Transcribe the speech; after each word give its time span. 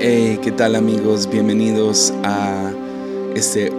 ¿qué 0.00 0.54
tal 0.56 0.76
amigos? 0.76 1.28
Bienvenidos 1.30 2.14
a 2.24 2.72
este 3.34 3.70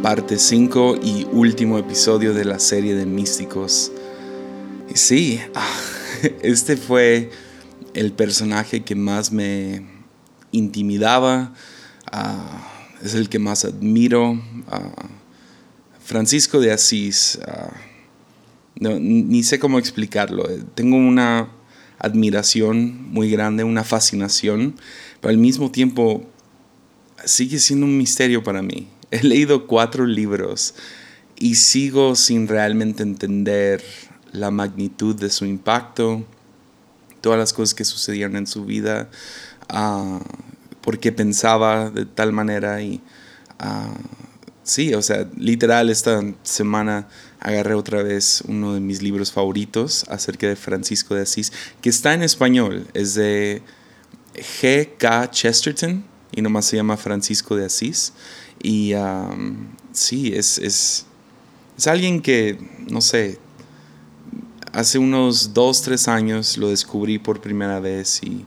parte 0.00 0.38
5 0.38 1.00
y 1.02 1.26
último 1.32 1.78
episodio 1.78 2.32
de 2.32 2.44
la 2.44 2.60
serie 2.60 2.94
de 2.94 3.06
místicos. 3.06 3.90
Sí, 4.94 5.40
este 6.42 6.76
fue 6.76 7.30
el 7.94 8.12
personaje 8.12 8.84
que 8.84 8.94
más 8.94 9.32
me 9.32 9.84
intimidaba, 10.52 11.52
ah, 12.12 12.94
es 13.02 13.14
el 13.14 13.28
que 13.28 13.40
más 13.40 13.64
admiro. 13.64 14.40
Ah, 14.68 15.08
Francisco 16.04 16.60
de 16.60 16.70
Asís, 16.70 17.40
ah, 17.48 17.72
ni 18.78 19.42
sé 19.42 19.58
cómo 19.58 19.80
explicarlo. 19.80 20.44
Tengo 20.76 20.96
una 20.96 21.48
admiración 21.98 23.10
muy 23.10 23.30
grande, 23.30 23.64
una 23.64 23.84
fascinación, 23.84 24.76
pero 25.20 25.30
al 25.30 25.38
mismo 25.38 25.70
tiempo 25.70 26.24
sigue 27.24 27.58
siendo 27.58 27.86
un 27.86 27.96
misterio 27.96 28.42
para 28.42 28.62
mí. 28.62 28.88
He 29.10 29.22
leído 29.22 29.66
cuatro 29.66 30.06
libros 30.06 30.74
y 31.36 31.56
sigo 31.56 32.14
sin 32.16 32.48
realmente 32.48 33.02
entender 33.02 33.82
la 34.32 34.50
magnitud 34.50 35.14
de 35.14 35.30
su 35.30 35.44
impacto, 35.44 36.24
todas 37.20 37.38
las 37.38 37.52
cosas 37.52 37.74
que 37.74 37.84
sucedieron 37.84 38.36
en 38.36 38.46
su 38.46 38.64
vida, 38.64 39.08
uh, 39.72 40.20
por 40.80 40.98
qué 40.98 41.12
pensaba 41.12 41.90
de 41.90 42.04
tal 42.04 42.32
manera 42.32 42.82
y 42.82 43.00
uh, 43.60 43.94
sí, 44.62 44.94
o 44.94 45.02
sea, 45.02 45.28
literal 45.36 45.90
esta 45.90 46.22
semana 46.42 47.08
agarré 47.40 47.74
otra 47.74 48.02
vez 48.02 48.42
uno 48.48 48.74
de 48.74 48.80
mis 48.80 49.02
libros 49.02 49.32
favoritos 49.32 50.04
acerca 50.08 50.48
de 50.48 50.56
Francisco 50.56 51.14
de 51.14 51.22
Asís, 51.22 51.52
que 51.80 51.88
está 51.88 52.14
en 52.14 52.22
español, 52.22 52.86
es 52.94 53.14
de 53.14 53.62
G.K. 54.36 55.30
Chesterton 55.30 56.04
y 56.32 56.42
nomás 56.42 56.66
se 56.66 56.76
llama 56.76 56.96
Francisco 56.96 57.56
de 57.56 57.66
Asís. 57.66 58.12
Y 58.62 58.94
um, 58.94 59.68
sí, 59.92 60.32
es, 60.34 60.58
es, 60.58 61.06
es, 61.76 61.86
alguien 61.86 62.20
que, 62.20 62.58
no 62.90 63.00
sé, 63.00 63.38
hace 64.72 64.98
unos 64.98 65.54
dos, 65.54 65.82
tres 65.82 66.08
años 66.08 66.56
lo 66.58 66.68
descubrí 66.68 67.18
por 67.18 67.40
primera 67.40 67.80
vez 67.80 68.22
y 68.22 68.46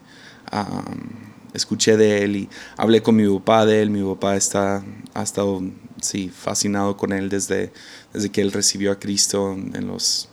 um, 0.51 1.29
escuché 1.53 1.97
de 1.97 2.23
él 2.23 2.35
y 2.35 2.49
hablé 2.77 3.01
con 3.01 3.15
mi 3.15 3.27
papá 3.39 3.65
de 3.65 3.81
él. 3.81 3.89
Mi 3.89 4.03
papá 4.03 4.35
está, 4.35 4.83
ha 5.13 5.23
estado 5.23 5.61
sí, 6.01 6.29
fascinado 6.29 6.97
con 6.97 7.11
él 7.13 7.29
desde, 7.29 7.71
desde 8.13 8.29
que 8.29 8.41
él 8.41 8.51
recibió 8.51 8.91
a 8.91 8.99
Cristo 8.99 9.53
en 9.53 9.87
los 9.87 10.29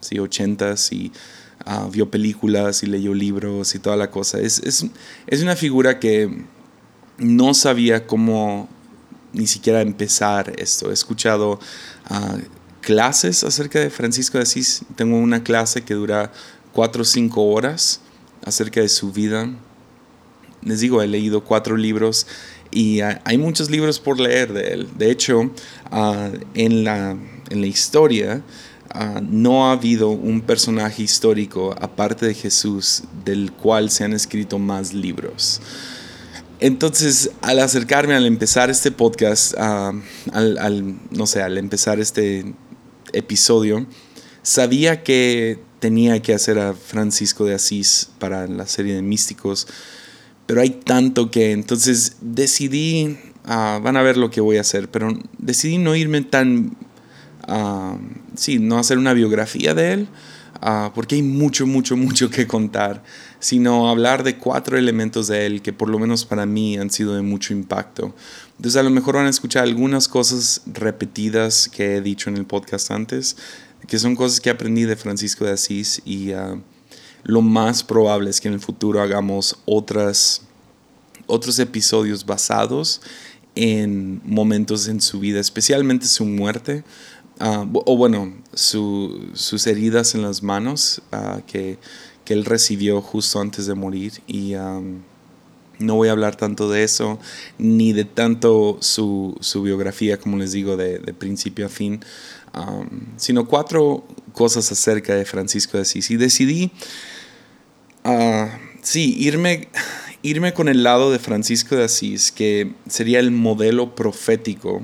sí, 0.00 0.16
80s 0.16 0.92
y 0.92 1.12
uh, 1.66 1.90
vio 1.90 2.10
películas 2.10 2.82
y 2.82 2.86
leyó 2.86 3.14
libros 3.14 3.74
y 3.74 3.78
toda 3.78 3.96
la 3.96 4.10
cosa. 4.10 4.38
Es, 4.40 4.60
es, 4.60 4.86
es, 5.26 5.42
una 5.42 5.56
figura 5.56 5.98
que 5.98 6.44
no 7.18 7.54
sabía 7.54 8.06
cómo 8.06 8.68
ni 9.32 9.46
siquiera 9.46 9.80
empezar 9.80 10.52
esto. 10.58 10.90
He 10.90 10.94
escuchado 10.94 11.60
uh, 12.10 12.38
clases 12.80 13.44
acerca 13.44 13.78
de 13.80 13.90
Francisco 13.90 14.38
de 14.38 14.42
Asís. 14.42 14.82
Tengo 14.96 15.18
una 15.18 15.42
clase 15.42 15.82
que 15.82 15.94
dura 15.94 16.32
cuatro 16.72 17.02
o 17.02 17.04
cinco 17.04 17.44
horas 17.44 18.00
acerca 18.44 18.80
de 18.80 18.88
su 18.88 19.12
vida. 19.12 19.48
Les 20.62 20.80
digo, 20.80 21.02
he 21.02 21.06
leído 21.06 21.44
cuatro 21.44 21.76
libros 21.76 22.26
y 22.70 23.00
hay 23.00 23.38
muchos 23.38 23.70
libros 23.70 23.98
por 23.98 24.20
leer 24.20 24.52
de 24.52 24.72
él. 24.72 24.88
De 24.96 25.10
hecho, 25.10 25.50
ah, 25.90 26.30
en, 26.54 26.84
la, 26.84 27.10
en 27.10 27.60
la 27.60 27.66
historia 27.66 28.42
ah, 28.90 29.20
no 29.22 29.66
ha 29.66 29.72
habido 29.72 30.10
un 30.10 30.40
personaje 30.40 31.02
histórico 31.02 31.74
aparte 31.80 32.26
de 32.26 32.34
Jesús 32.34 33.04
del 33.24 33.52
cual 33.52 33.90
se 33.90 34.04
han 34.04 34.12
escrito 34.12 34.58
más 34.58 34.92
libros. 34.92 35.60
Entonces, 36.60 37.30
al 37.40 37.58
acercarme, 37.60 38.14
al 38.14 38.26
empezar 38.26 38.68
este 38.68 38.90
podcast, 38.90 39.54
ah, 39.58 39.92
al, 40.32 40.98
no 41.10 41.26
sé, 41.26 41.42
al 41.42 41.56
empezar 41.56 42.00
este 42.00 42.54
episodio, 43.12 43.86
sabía 44.42 45.02
que 45.02 45.58
tenía 45.78 46.20
que 46.20 46.34
hacer 46.34 46.58
a 46.58 46.74
Francisco 46.74 47.46
de 47.46 47.54
Asís 47.54 48.10
para 48.18 48.46
la 48.46 48.66
serie 48.66 48.94
de 48.94 49.02
místicos 49.02 49.66
pero 50.50 50.62
hay 50.62 50.70
tanto 50.70 51.30
que 51.30 51.52
entonces 51.52 52.16
decidí, 52.20 53.16
ah, 53.44 53.78
van 53.80 53.96
a 53.96 54.02
ver 54.02 54.16
lo 54.16 54.32
que 54.32 54.40
voy 54.40 54.56
a 54.56 54.62
hacer, 54.62 54.90
pero 54.90 55.16
decidí 55.38 55.78
no 55.78 55.94
irme 55.94 56.22
tan, 56.22 56.76
uh, 57.48 57.98
sí, 58.34 58.58
no 58.58 58.78
hacer 58.78 58.98
una 58.98 59.12
biografía 59.12 59.74
de 59.74 59.92
él, 59.92 60.08
uh, 60.62 60.90
porque 60.94 61.16
hay 61.16 61.22
mucho, 61.22 61.66
mucho, 61.66 61.96
mucho 61.96 62.30
que 62.30 62.46
contar, 62.46 63.02
sino 63.38 63.88
hablar 63.88 64.22
de 64.22 64.36
cuatro 64.36 64.76
elementos 64.76 65.28
de 65.28 65.46
él 65.46 65.62
que 65.62 65.72
por 65.72 65.88
lo 65.88 65.98
menos 65.98 66.24
para 66.24 66.46
mí 66.46 66.76
han 66.76 66.90
sido 66.90 67.14
de 67.14 67.22
mucho 67.22 67.52
impacto. 67.52 68.14
Entonces 68.56 68.78
a 68.78 68.82
lo 68.82 68.90
mejor 68.90 69.16
van 69.16 69.26
a 69.26 69.30
escuchar 69.30 69.64
algunas 69.64 70.08
cosas 70.08 70.62
repetidas 70.66 71.68
que 71.68 71.96
he 71.96 72.00
dicho 72.00 72.28
en 72.28 72.36
el 72.36 72.44
podcast 72.44 72.90
antes, 72.90 73.36
que 73.86 73.98
son 73.98 74.14
cosas 74.14 74.40
que 74.40 74.50
aprendí 74.50 74.82
de 74.82 74.96
Francisco 74.96 75.44
de 75.44 75.52
Asís 75.52 76.02
y 76.04 76.32
lo 77.24 77.42
más 77.42 77.82
probable 77.82 78.30
es 78.30 78.40
que 78.40 78.48
en 78.48 78.54
el 78.54 78.60
futuro 78.60 79.00
hagamos 79.00 79.56
otras, 79.64 80.42
otros 81.26 81.58
episodios 81.58 82.24
basados 82.24 83.00
en 83.54 84.20
momentos 84.24 84.88
en 84.88 85.00
su 85.00 85.20
vida, 85.20 85.40
especialmente 85.40 86.06
su 86.06 86.24
muerte, 86.24 86.84
ah, 87.40 87.66
o 87.72 87.96
bueno, 87.96 88.32
sus 88.54 89.66
heridas 89.66 90.14
en 90.14 90.22
las 90.22 90.42
manos 90.42 91.02
ah, 91.12 91.40
que, 91.46 91.78
que, 92.24 92.34
él 92.34 92.44
recibió 92.44 93.00
justo 93.02 93.40
antes 93.40 93.66
de 93.66 93.74
morir. 93.74 94.12
Y 94.26 94.54
no 95.78 95.94
voy 95.94 96.08
a 96.08 96.12
hablar 96.12 96.36
tanto 96.36 96.70
de 96.70 96.84
eso, 96.84 97.18
ni 97.58 97.92
de 97.92 98.04
tanto 98.04 98.78
su, 98.80 99.36
su 99.40 99.62
biografía, 99.62 100.18
como 100.18 100.36
les 100.36 100.52
digo, 100.52 100.76
de, 100.76 100.98
principio 101.14 101.66
a 101.66 101.68
fin, 101.68 102.04
sino 103.16 103.46
cuatro 103.46 104.04
cosas 104.32 104.70
acerca 104.70 105.14
de 105.14 105.24
Francisco 105.24 105.78
de 105.78 105.82
Asís. 105.82 106.10
Y 106.10 106.16
decidí 106.16 106.70
Ah, 108.04 108.58
sí, 108.82 109.14
irme, 109.18 109.68
irme 110.22 110.54
con 110.54 110.68
el 110.68 110.82
lado 110.82 111.12
de 111.12 111.18
Francisco 111.18 111.76
de 111.76 111.84
Asís, 111.84 112.32
que 112.32 112.72
sería 112.88 113.20
el 113.20 113.30
modelo 113.30 113.94
profético 113.94 114.82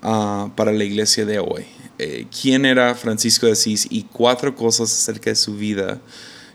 para 0.00 0.72
la 0.72 0.84
iglesia 0.84 1.26
de 1.26 1.38
hoy. 1.38 1.66
Eh, 1.98 2.26
¿Quién 2.40 2.64
era 2.64 2.94
Francisco 2.94 3.46
de 3.46 3.52
Asís? 3.52 3.86
Y 3.90 4.04
cuatro 4.04 4.54
cosas 4.54 4.92
acerca 4.92 5.30
de 5.30 5.36
su 5.36 5.56
vida 5.56 6.00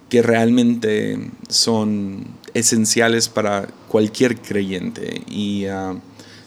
que 0.10 0.22
realmente 0.22 1.32
son 1.50 2.28
esenciales 2.54 3.30
para 3.30 3.68
cualquier 3.88 4.40
creyente. 4.40 5.24
Y 5.28 5.66
ah, 5.66 5.96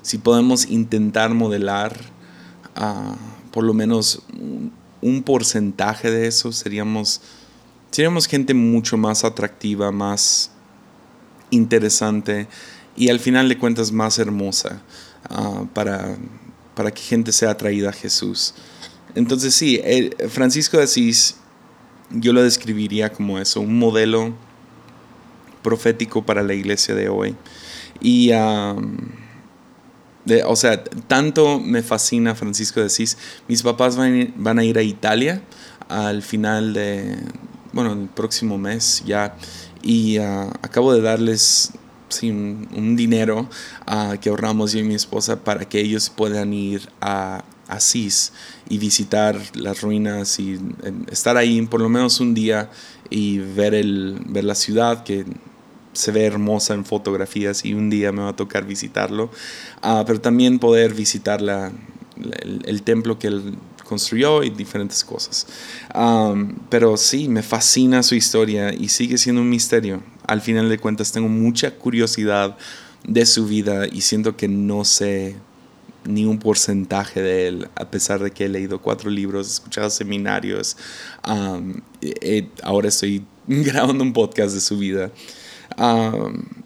si 0.02 0.18
podemos 0.18 0.66
intentar 0.66 1.34
modelar 1.34 1.98
por 3.50 3.64
lo 3.64 3.72
menos 3.72 4.22
un 5.00 5.22
porcentaje 5.22 6.10
de 6.10 6.26
eso, 6.26 6.52
seríamos 6.52 7.22
seríamos 7.90 8.26
gente 8.26 8.52
mucho 8.52 8.98
más 8.98 9.24
atractiva, 9.24 9.90
más 9.90 10.50
interesante 11.50 12.46
y 12.96 13.08
al 13.08 13.20
final 13.20 13.48
de 13.48 13.58
cuentas 13.58 13.92
más 13.92 14.18
hermosa 14.18 14.82
ah, 15.30 15.64
para, 15.72 16.16
para 16.76 16.92
que 16.92 17.02
gente 17.02 17.32
sea 17.32 17.50
atraída 17.50 17.90
a 17.90 17.92
Jesús. 17.92 18.54
Entonces 19.16 19.54
sí, 19.54 19.82
Francisco 20.28 20.76
de 20.76 20.84
Asís 20.84 21.36
yo 22.10 22.32
lo 22.32 22.42
describiría 22.42 23.12
como 23.12 23.38
eso, 23.38 23.60
un 23.60 23.78
modelo 23.78 24.34
profético 25.62 26.24
para 26.24 26.42
la 26.42 26.54
iglesia 26.54 26.94
de 26.94 27.08
hoy. 27.08 27.34
Y, 28.00 28.30
o 30.44 30.56
sea, 30.56 30.84
tanto 30.84 31.58
me 31.58 31.82
fascina 31.82 32.34
Francisco 32.34 32.80
de 32.80 32.86
Asís. 32.86 33.18
Mis 33.48 33.62
papás 33.62 33.96
van, 33.96 34.32
van 34.36 34.58
a 34.58 34.64
ir 34.64 34.78
a 34.78 34.82
Italia 34.82 35.42
al 35.88 36.22
final 36.22 36.72
de, 36.74 37.16
bueno, 37.72 37.92
el 37.92 38.08
próximo 38.08 38.58
mes 38.58 39.02
ya. 39.04 39.34
Y 39.82 40.18
ah, 40.18 40.52
acabo 40.62 40.92
de 40.92 41.00
darles 41.00 41.72
un, 42.22 42.96
dinero 42.96 43.48
uh, 43.86 44.18
que 44.18 44.28
ahorramos 44.28 44.72
yo 44.72 44.80
y 44.80 44.84
mi 44.84 44.94
esposa 44.94 45.44
para 45.44 45.68
que 45.68 45.80
ellos 45.80 46.10
puedan 46.10 46.52
ir 46.52 46.88
a 47.00 47.44
Asís 47.68 48.32
y 48.68 48.78
visitar 48.78 49.36
las 49.54 49.80
ruinas 49.80 50.38
y 50.38 50.58
estar 51.10 51.36
ahí 51.36 51.60
por 51.62 51.80
lo 51.80 51.88
menos 51.88 52.20
un 52.20 52.32
día 52.32 52.70
y 53.10 53.38
ver, 53.38 53.74
el, 53.74 54.20
ver 54.26 54.44
la 54.44 54.54
ciudad 54.54 55.02
que 55.02 55.24
se 55.92 56.12
ve 56.12 56.26
hermosa 56.26 56.74
en 56.74 56.84
fotografías 56.84 57.64
y 57.64 57.74
un 57.74 57.90
día 57.90 58.12
me 58.12 58.22
va 58.22 58.28
a 58.30 58.36
tocar 58.36 58.64
visitarlo, 58.64 59.30
uh, 59.82 60.04
pero 60.06 60.20
también 60.20 60.58
poder 60.58 60.94
visitar 60.94 61.40
la, 61.40 61.72
el, 62.42 62.62
el, 62.66 62.82
templo 62.82 63.18
que 63.18 63.28
él 63.28 63.58
construyó 63.86 64.42
y 64.42 64.50
diferentes 64.50 65.04
cosas. 65.04 65.46
pero 66.68 66.96
sí, 66.96 67.28
me 67.28 67.42
fascina 67.42 68.02
su 68.02 68.14
historia 68.14 68.74
y 68.74 68.88
sigue 68.88 69.16
siendo 69.16 69.40
un 69.40 69.48
misterio. 69.48 70.02
Al 70.26 70.40
final 70.40 70.68
de 70.68 70.78
cuentas 70.78 71.12
tengo 71.12 71.28
mucha 71.28 71.72
curiosidad 71.72 72.56
de 73.06 73.26
su 73.26 73.46
vida 73.46 73.86
y 73.86 74.00
siento 74.00 74.36
que 74.36 74.48
no 74.48 74.84
sé 74.84 75.36
ni 76.04 76.24
un 76.24 76.38
porcentaje 76.38 77.20
de 77.20 77.48
él, 77.48 77.68
a 77.74 77.90
pesar 77.90 78.22
de 78.22 78.30
que 78.30 78.44
he 78.44 78.48
leído 78.48 78.80
cuatro 78.80 79.10
libros, 79.10 79.48
he 79.48 79.52
escuchado 79.52 79.90
seminarios, 79.90 80.76
ahora 81.22 82.88
estoy 82.88 83.24
grabando 83.46 84.04
un 84.04 84.12
podcast 84.12 84.54
de 84.54 84.60
su 84.60 84.78
vida. 84.78 85.10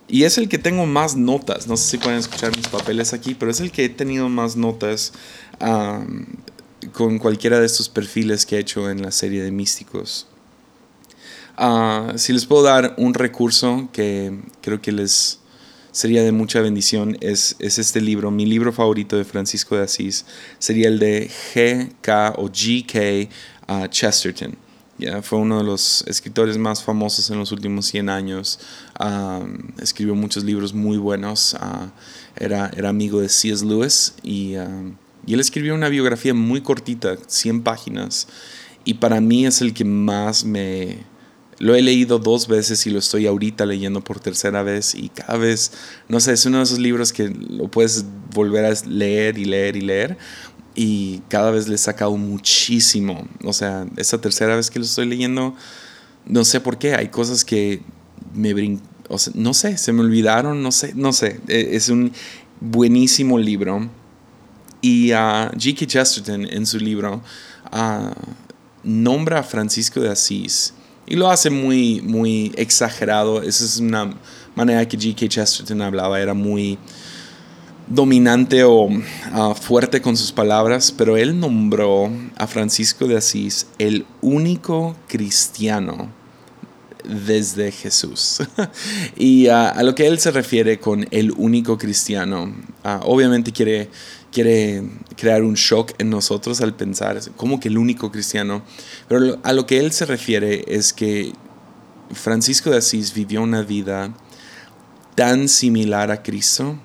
y 0.09 0.25
es 0.25 0.39
el 0.39 0.49
que 0.49 0.59
tengo 0.59 0.87
más 0.87 1.17
notas. 1.17 1.67
No 1.67 1.77
sé 1.77 1.91
si 1.91 1.99
pueden 1.99 2.19
escuchar 2.19 2.55
mis 2.57 2.69
papeles 2.69 3.13
aquí, 3.13 3.35
pero 3.35 3.51
es 3.51 3.61
el 3.61 3.71
que 3.71 3.87
he 3.87 3.89
tenido 3.89 4.29
más 4.29 4.57
notas 4.57 5.13
con 6.93 7.19
cualquiera 7.19 7.61
de 7.61 7.67
estos 7.67 7.89
perfiles 7.89 8.47
que 8.47 8.57
he 8.57 8.61
hecho 8.61 8.91
en 8.91 9.03
la 9.03 9.11
serie 9.11 9.43
de 9.43 9.51
místicos. 9.51 10.27
Ah, 11.63 12.15
si 12.17 12.33
les 12.33 12.47
puedo 12.47 12.63
dar 12.63 12.95
un 12.97 13.13
recurso 13.13 13.91
que 13.93 14.41
creo 14.63 14.81
que 14.81 14.93
les 14.93 15.41
sería 15.93 16.23
de 16.23 16.33
mucha 16.33 16.63
bendición, 16.63 17.19
es, 17.21 17.55
es 17.59 17.79
este 17.79 18.01
libro. 18.01 18.31
Mi 18.31 18.47
libro 18.47 18.73
favorito 18.73 19.19
de 19.19 19.27
Francisco 19.27 19.77
de 19.77 19.83
Asís 19.83 20.25
sería 20.59 20.89
el 20.89 20.99
de 20.99 21.29
G.K. 21.29 22.37
o 22.39 22.49
G.K. 22.49 23.31
Ah, 23.69 23.89
Chesterton. 23.91 24.57
ya 24.97 25.21
fue 25.21 25.39
uno 25.39 25.59
de 25.59 25.65
los 25.65 26.03
escritores 26.07 26.57
más 26.57 26.83
famosos 26.83 27.29
en 27.29 27.39
los 27.39 27.53
últimos 27.53 27.85
100 27.89 28.09
años. 28.09 28.59
Ah, 28.99 29.43
escribió 29.83 30.15
muchos 30.15 30.45
libros 30.45 30.73
muy 30.73 30.97
buenos. 30.97 31.55
era, 32.37 32.71
era 32.75 32.89
amigo 32.89 33.21
de 33.21 33.29
C.S. 33.29 33.67
Lewis 33.67 34.15
y, 34.23 34.55
y 35.27 35.35
él 35.35 35.41
escribió 35.41 35.75
una 35.75 35.91
biografía 35.91 36.33
muy 36.33 36.63
cortita, 36.63 37.19
100 37.27 37.63
páginas. 37.63 38.29
Y 38.87 38.95
para 38.95 39.21
mí 39.21 39.45
es 39.45 39.61
el 39.61 39.75
que 39.75 39.85
más 39.85 40.43
me, 40.43 41.10
lo 41.61 41.75
he 41.75 41.83
leído 41.83 42.19
dos 42.19 42.49
veces 42.49 42.87
y 42.87 42.91
lo 42.91 42.99
estoy 42.99 43.27
ahorita 43.27 43.67
leyendo 43.67 44.03
por 44.03 44.19
tercera 44.19 44.63
vez 44.63 44.95
y 44.95 45.11
cada 45.11 45.37
vez, 45.37 45.73
no 46.09 46.19
sé, 46.19 46.33
es 46.33 46.47
uno 46.47 46.57
de 46.57 46.65
esos 46.65 46.79
libros 46.79 47.13
que 47.13 47.29
lo 47.29 47.71
puedes 47.71 48.07
volver 48.35 48.65
a 48.65 48.73
leer 48.89 49.37
y 49.37 49.45
leer 49.45 49.77
y 49.77 49.83
leer 49.83 50.17
y 50.75 51.19
cada 51.29 51.51
vez 51.51 51.69
le 51.69 51.75
he 51.75 51.79
sacado 51.79 52.17
muchísimo. 52.17 53.29
O 53.45 53.53
sea, 53.53 53.87
esa 53.99 54.19
tercera 54.19 54.57
vez 54.57 54.71
que 54.71 54.79
lo 54.79 54.87
estoy 54.87 55.07
leyendo, 55.07 55.55
no 56.25 56.47
sé 56.47 56.61
por 56.61 56.79
qué, 56.79 56.95
hay 56.95 57.09
cosas 57.09 57.45
que 57.45 57.83
me 58.35 58.55
brin 58.55 58.81
o 59.11 59.19
sea, 59.19 59.33
no 59.37 59.53
sé, 59.53 59.77
se 59.77 59.93
me 59.93 60.01
olvidaron, 60.01 60.63
no 60.63 60.73
sé, 60.73 60.95
no 60.95 61.13
sé, 61.13 61.41
e, 61.47 61.77
es 61.77 61.91
un 61.91 62.13
buenísimo 62.61 63.39
libro. 63.39 63.91
Y 64.81 65.13
uh, 65.13 65.53
G.K. 65.53 65.87
Chesterton 65.87 66.47
en 66.47 66.65
su 66.65 66.79
libro 66.79 67.23
uh, 67.71 68.15
nombra 68.83 69.41
a 69.41 69.43
Francisco 69.43 70.01
de 70.01 70.09
Asís 70.09 70.73
y 71.11 71.17
lo 71.17 71.29
hace 71.29 71.51
muy, 71.51 72.01
muy 72.01 72.53
exagerado. 72.57 73.43
Esa 73.43 73.65
es 73.65 73.79
una 73.79 74.15
manera 74.55 74.87
que 74.87 74.97
G.K. 74.97 75.29
Chesterton 75.29 75.83
hablaba, 75.83 76.21
era 76.21 76.35
muy 76.35 76.79
dominante 77.89 78.63
o 78.63 78.89
ah, 79.33 79.55
fuerte 79.61 80.01
con 80.01 80.17
sus 80.17 80.31
palabras, 80.31 80.95
pero 80.97 81.17
él 81.17 81.39
nombró 81.39 82.09
a 82.37 82.47
Francisco 82.47 83.09
de 83.09 83.17
Asís 83.17 83.67
el 83.79 84.07
único 84.23 84.95
cristiano 85.09 86.09
desde 87.03 87.73
Jesús. 87.73 88.39
y 89.17 89.49
ah, 89.49 89.71
a 89.71 89.83
lo 89.83 89.97
que 89.97 90.07
él 90.07 90.21
se 90.21 90.31
refiere 90.31 90.79
con 90.79 91.09
el 91.11 91.33
único 91.33 91.77
cristiano, 91.77 92.55
ah, 92.85 93.01
obviamente 93.03 93.51
quiere 93.51 93.91
quiere 94.33 94.83
crear 95.17 95.43
un 95.43 95.55
shock 95.55 95.93
en 95.99 96.11
nosotros 96.11 96.61
al 96.61 96.75
pensar, 96.75 97.21
como 97.37 97.61
que 97.61 97.69
el 97.69 97.79
único 97.79 98.11
cristiano. 98.11 98.63
Pero 99.09 99.39
a 99.43 99.53
lo 99.53 99.67
que 99.67 99.79
él 99.79 99.93
se 99.93 100.07
refiere 100.07 100.65
es 100.69 100.93
que 100.93 101.33
Francisco 102.13 102.71
de 102.71 102.79
Asís 102.79 103.15
vivió 103.15 103.43
una 103.43 103.63
vida 103.63 104.15
tan 105.15 105.49
similar 105.49 106.11
a 106.11 106.23
Cristo 106.23 106.79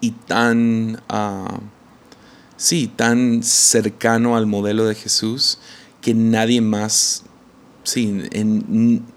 y 0.00 0.12
tan, 0.12 1.00
uh, 1.10 1.58
sí, 2.56 2.90
tan 2.94 3.42
cercano 3.42 4.36
al 4.36 4.46
modelo 4.46 4.86
de 4.86 4.94
Jesús 4.94 5.58
que 6.00 6.14
nadie 6.14 6.60
más, 6.60 7.24
sí, 7.82 8.22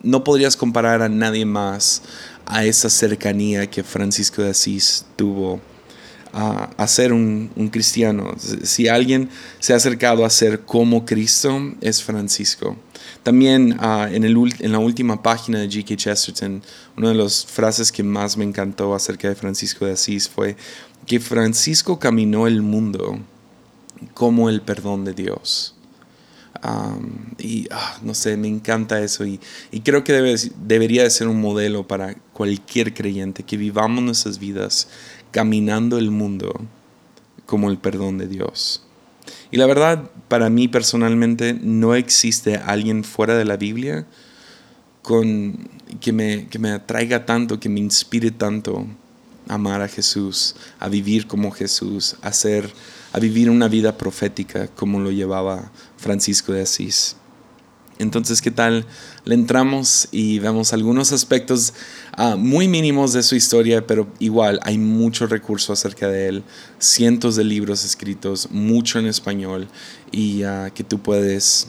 no 0.02 0.24
podrías 0.24 0.56
comparar 0.58 1.02
a 1.02 1.10
nadie 1.10 1.46
más 1.46 2.04
a 2.46 2.66
esa 2.66 2.90
cercanía 2.90 3.70
que 3.70 3.84
Francisco 3.84 4.42
de 4.42 4.50
Asís 4.50 5.06
tuvo 5.16 5.62
a, 6.34 6.88
ser 6.88 7.14
un, 7.14 7.50
cristiano. 7.72 8.36
Si 8.64 8.88
alguien 8.88 9.30
se 9.60 9.74
ha 9.74 9.76
acercado 9.76 10.26
a 10.26 10.30
ser 10.30 10.62
como 10.62 11.06
Cristo, 11.06 11.74
es 11.82 12.02
Francisco. 12.04 12.78
También 13.24 13.78
ah, 13.80 14.08
en, 14.12 14.24
el, 14.24 14.36
en 14.60 14.72
la 14.72 14.80
última 14.80 15.22
página 15.22 15.60
de 15.60 15.70
G.K. 15.70 15.96
Chesterton, 15.96 16.62
una 16.98 17.10
de 17.10 17.16
las 17.16 17.46
frases 17.46 17.92
que 17.92 18.04
más 18.04 18.38
me 18.38 18.46
encantó 18.46 18.96
acerca 18.96 19.28
de 19.28 19.36
Francisco 19.36 19.86
de 19.86 19.94
Asís 19.94 20.28
fue 20.30 20.56
que 21.06 21.20
Francisco 21.20 22.00
caminó 22.00 22.48
el 22.48 22.62
mundo 22.62 23.20
como 24.14 24.50
el 24.50 24.62
perdón 24.62 25.06
de 25.06 25.14
Dios. 25.14 25.76
y 27.40 27.68
ah, 27.72 27.98
no 28.02 28.14
sé, 28.14 28.38
me 28.38 28.48
encanta 28.48 29.02
eso 29.02 29.26
y, 29.26 29.40
creo 29.84 30.04
que 30.04 30.14
debe, 30.14 30.36
debería 30.66 31.04
de 31.04 31.10
ser 31.10 31.28
un 31.28 31.42
modelo 31.42 31.88
para 31.88 32.16
cualquier 32.34 32.94
creyente, 32.94 33.44
que 33.44 33.58
vivamos 33.58 34.04
nuestras 34.04 34.40
vidas 34.40 34.88
caminando 35.32 35.98
el 35.98 36.12
mundo 36.12 36.62
como 37.46 37.70
el 37.70 37.78
perdón 37.78 38.18
de 38.18 38.28
Dios. 38.28 38.84
Y 39.52 39.58
la 39.58 39.66
verdad, 39.66 40.10
para 40.28 40.50
mí 40.50 40.68
personalmente, 40.68 41.54
no 41.54 41.96
existe 41.96 42.58
alguien 42.58 43.04
fuera 43.04 43.36
de 43.36 43.46
la 43.46 43.58
Biblia 43.58 44.08
con, 45.02 45.70
que, 46.00 46.14
me, 46.14 46.48
que 46.48 46.60
me 46.60 46.72
atraiga 46.72 47.26
tanto, 47.26 47.60
que 47.60 47.70
me 47.70 47.80
inspire 47.80 48.32
tanto 48.32 48.88
a 49.48 49.56
amar 49.56 49.82
a 49.82 49.88
Jesús, 49.88 50.56
a 50.80 50.88
vivir 50.88 51.28
como 51.28 51.52
Jesús, 51.52 52.16
a, 52.22 52.32
ser, 52.32 52.72
a 53.12 53.20
vivir 53.20 53.50
una 53.50 53.68
vida 53.68 53.98
profética 53.98 54.68
como 54.68 55.00
lo 55.00 55.12
llevaba 55.12 55.72
Francisco 55.98 56.54
de 56.54 56.62
Asís. 56.62 57.18
Entonces, 58.02 58.42
¿qué 58.42 58.50
tal? 58.50 58.86
Le 59.26 59.36
entramos 59.36 60.08
y 60.12 60.40
vemos 60.40 60.74
algunos 60.74 61.12
aspectos 61.12 61.76
ah, 62.18 62.36
muy 62.36 62.68
mínimos 62.68 63.14
de 63.14 63.22
su 63.22 63.36
historia, 63.36 63.86
pero 63.86 64.08
igual 64.18 64.60
hay 64.64 64.80
mucho 64.80 65.28
recurso 65.28 65.72
acerca 65.72 66.08
de 66.08 66.28
él, 66.28 66.44
cientos 66.80 67.36
de 67.36 67.44
libros 67.44 67.86
escritos, 67.86 68.50
mucho 68.50 68.98
en 68.98 69.06
español 69.06 69.68
y 70.12 70.44
uh, 70.44 70.72
que 70.74 70.84
tú 70.84 71.00
puedes, 71.00 71.68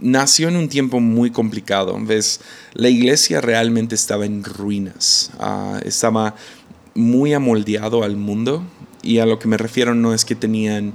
nació 0.00 0.48
en 0.48 0.56
un 0.56 0.68
tiempo 0.68 0.98
muy 0.98 1.30
complicado. 1.30 1.96
¿Ves? 2.00 2.40
La 2.72 2.88
iglesia 2.88 3.40
realmente 3.40 3.94
estaba 3.94 4.26
en 4.26 4.42
ruinas, 4.42 5.30
ah, 5.38 5.78
estaba 5.84 6.34
muy 6.96 7.34
amoldeado 7.34 8.02
al 8.02 8.16
mundo, 8.16 8.64
y 9.04 9.20
a 9.20 9.26
lo 9.26 9.38
que 9.38 9.46
me 9.46 9.58
refiero 9.58 9.94
no 9.94 10.12
es 10.12 10.24
que 10.24 10.34
tenían 10.34 10.92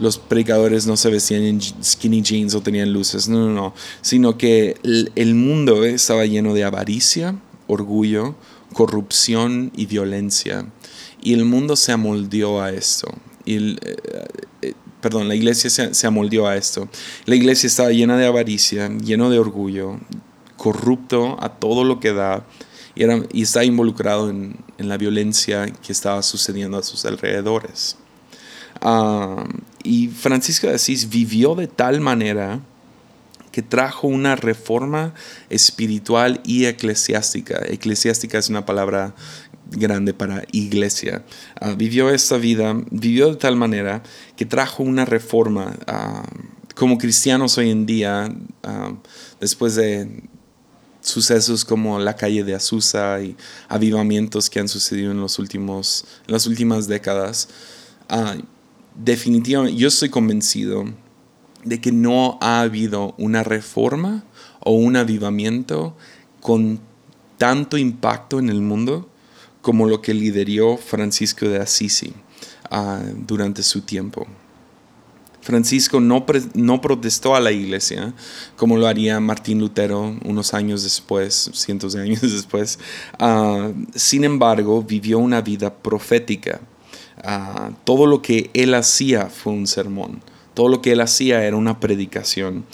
los 0.00 0.18
predicadores 0.18 0.86
no 0.86 0.96
se 0.96 1.10
vestían 1.10 1.42
en 1.42 1.60
skinny 1.60 2.22
jeans 2.22 2.54
o 2.54 2.62
tenían 2.62 2.92
luces, 2.92 3.28
no, 3.28 3.46
no, 3.46 3.52
no, 3.52 3.74
sino 4.00 4.38
que 4.38 4.76
el, 4.82 5.34
mundo 5.34 5.84
estaba 5.84 6.24
lleno 6.24 6.54
de 6.54 6.64
avaricia, 6.64 7.38
orgullo, 7.66 8.34
corrupción 8.72 9.70
y 9.76 9.86
violencia. 9.86 10.66
Y 11.22 11.34
el 11.34 11.44
mundo 11.44 11.76
se 11.76 11.92
amoldeó 11.92 12.62
a 12.62 12.70
esto. 12.70 13.08
Y 13.44 13.74
eh, 13.74 13.96
eh, 14.62 14.74
perdón, 15.02 15.28
la 15.28 15.34
iglesia 15.34 15.68
se, 15.68 15.92
se, 15.92 16.06
amoldeó 16.06 16.46
a 16.46 16.56
esto. 16.56 16.88
La 17.26 17.34
iglesia 17.34 17.66
estaba 17.66 17.90
llena 17.90 18.16
de 18.16 18.26
avaricia, 18.26 18.88
lleno 18.88 19.28
de 19.28 19.38
orgullo, 19.38 20.00
corrupto 20.56 21.36
a 21.40 21.50
todo 21.50 21.84
lo 21.84 22.00
que 22.00 22.14
da 22.14 22.46
y, 22.94 23.02
era, 23.02 23.22
está 23.32 23.64
involucrado 23.64 24.30
en 24.30 24.64
la 24.78 24.96
violencia 24.96 25.66
que 25.66 25.92
estaba 25.92 26.22
sucediendo 26.22 26.78
a 26.78 26.82
sus 26.82 27.04
alrededores. 27.04 27.96
Y 29.82 30.08
Francisco 30.08 30.66
de 30.66 30.74
Asís 30.74 31.08
vivió 31.08 31.54
de 31.54 31.66
tal 31.66 32.00
manera 32.00 32.60
que 33.52 33.62
trajo 33.62 34.06
una 34.06 34.36
reforma 34.36 35.14
espiritual 35.48 36.40
y 36.44 36.66
eclesiástica. 36.66 37.60
Eclesiástica 37.66 38.38
es 38.38 38.48
una 38.48 38.64
palabra 38.64 39.14
grande 39.70 40.14
para 40.14 40.44
iglesia. 40.52 41.24
Ah, 41.60 41.74
vivió 41.76 42.10
esta 42.10 42.36
vida, 42.36 42.74
vivió 42.90 43.30
de 43.30 43.36
tal 43.36 43.56
manera 43.56 44.02
que 44.36 44.46
trajo 44.46 44.82
una 44.82 45.04
reforma. 45.04 45.76
Como 46.74 46.98
cristianos 46.98 47.58
hoy 47.58 47.70
en 47.70 47.86
día, 47.86 48.32
después 49.40 49.74
de 49.74 50.22
sucesos 51.02 51.64
como 51.64 51.98
la 51.98 52.14
calle 52.14 52.44
de 52.44 52.54
Azusa 52.54 53.20
y 53.20 53.36
avivamientos 53.68 54.50
que 54.50 54.60
han 54.60 54.68
sucedido 54.68 55.10
en, 55.10 55.20
los 55.20 55.38
últimos, 55.38 56.04
en 56.26 56.32
las 56.32 56.46
últimas 56.46 56.86
décadas, 56.86 57.48
definitivamente 58.94 59.76
yo 59.76 59.88
estoy 59.88 60.08
convencido 60.08 60.84
de 61.64 61.80
que 61.80 61.92
no 61.92 62.38
ha 62.40 62.60
habido 62.60 63.14
una 63.18 63.42
reforma 63.42 64.24
o 64.60 64.72
un 64.72 64.96
avivamiento 64.96 65.96
con 66.40 66.80
tanto 67.38 67.78
impacto 67.78 68.38
en 68.38 68.50
el 68.50 68.60
mundo 68.60 69.08
como 69.62 69.86
lo 69.86 70.00
que 70.00 70.14
lideró 70.14 70.76
Francisco 70.76 71.46
de 71.46 71.58
Assisi 71.58 72.12
ah, 72.70 73.02
durante 73.26 73.62
su 73.62 73.82
tiempo. 73.82 74.26
Francisco 75.42 76.00
no, 76.00 76.26
protestó 76.26 77.34
a 77.34 77.40
la 77.40 77.50
iglesia 77.50 78.12
como 78.56 78.76
lo 78.76 78.86
haría 78.86 79.18
Martín 79.20 79.58
Lutero 79.58 80.16
unos 80.24 80.52
años 80.54 80.82
después, 80.82 81.50
cientos 81.54 81.94
de 81.94 82.02
años 82.02 82.20
después. 82.22 82.78
Ah, 83.18 83.70
sin 83.94 84.24
embargo, 84.24 84.82
vivió 84.82 85.18
una 85.18 85.40
vida 85.40 85.74
profética. 85.74 86.60
Ah, 87.22 87.70
todo 87.84 88.06
lo 88.06 88.22
que 88.22 88.50
él 88.54 88.74
hacía 88.74 89.26
fue 89.26 89.52
un 89.52 89.66
sermón. 89.66 90.22
Todo 90.54 90.68
lo 90.68 90.82
que 90.82 90.92
él 90.92 91.00
hacía 91.00 91.44
era 91.44 91.56
una 91.56 91.80
predicación. 91.80 92.64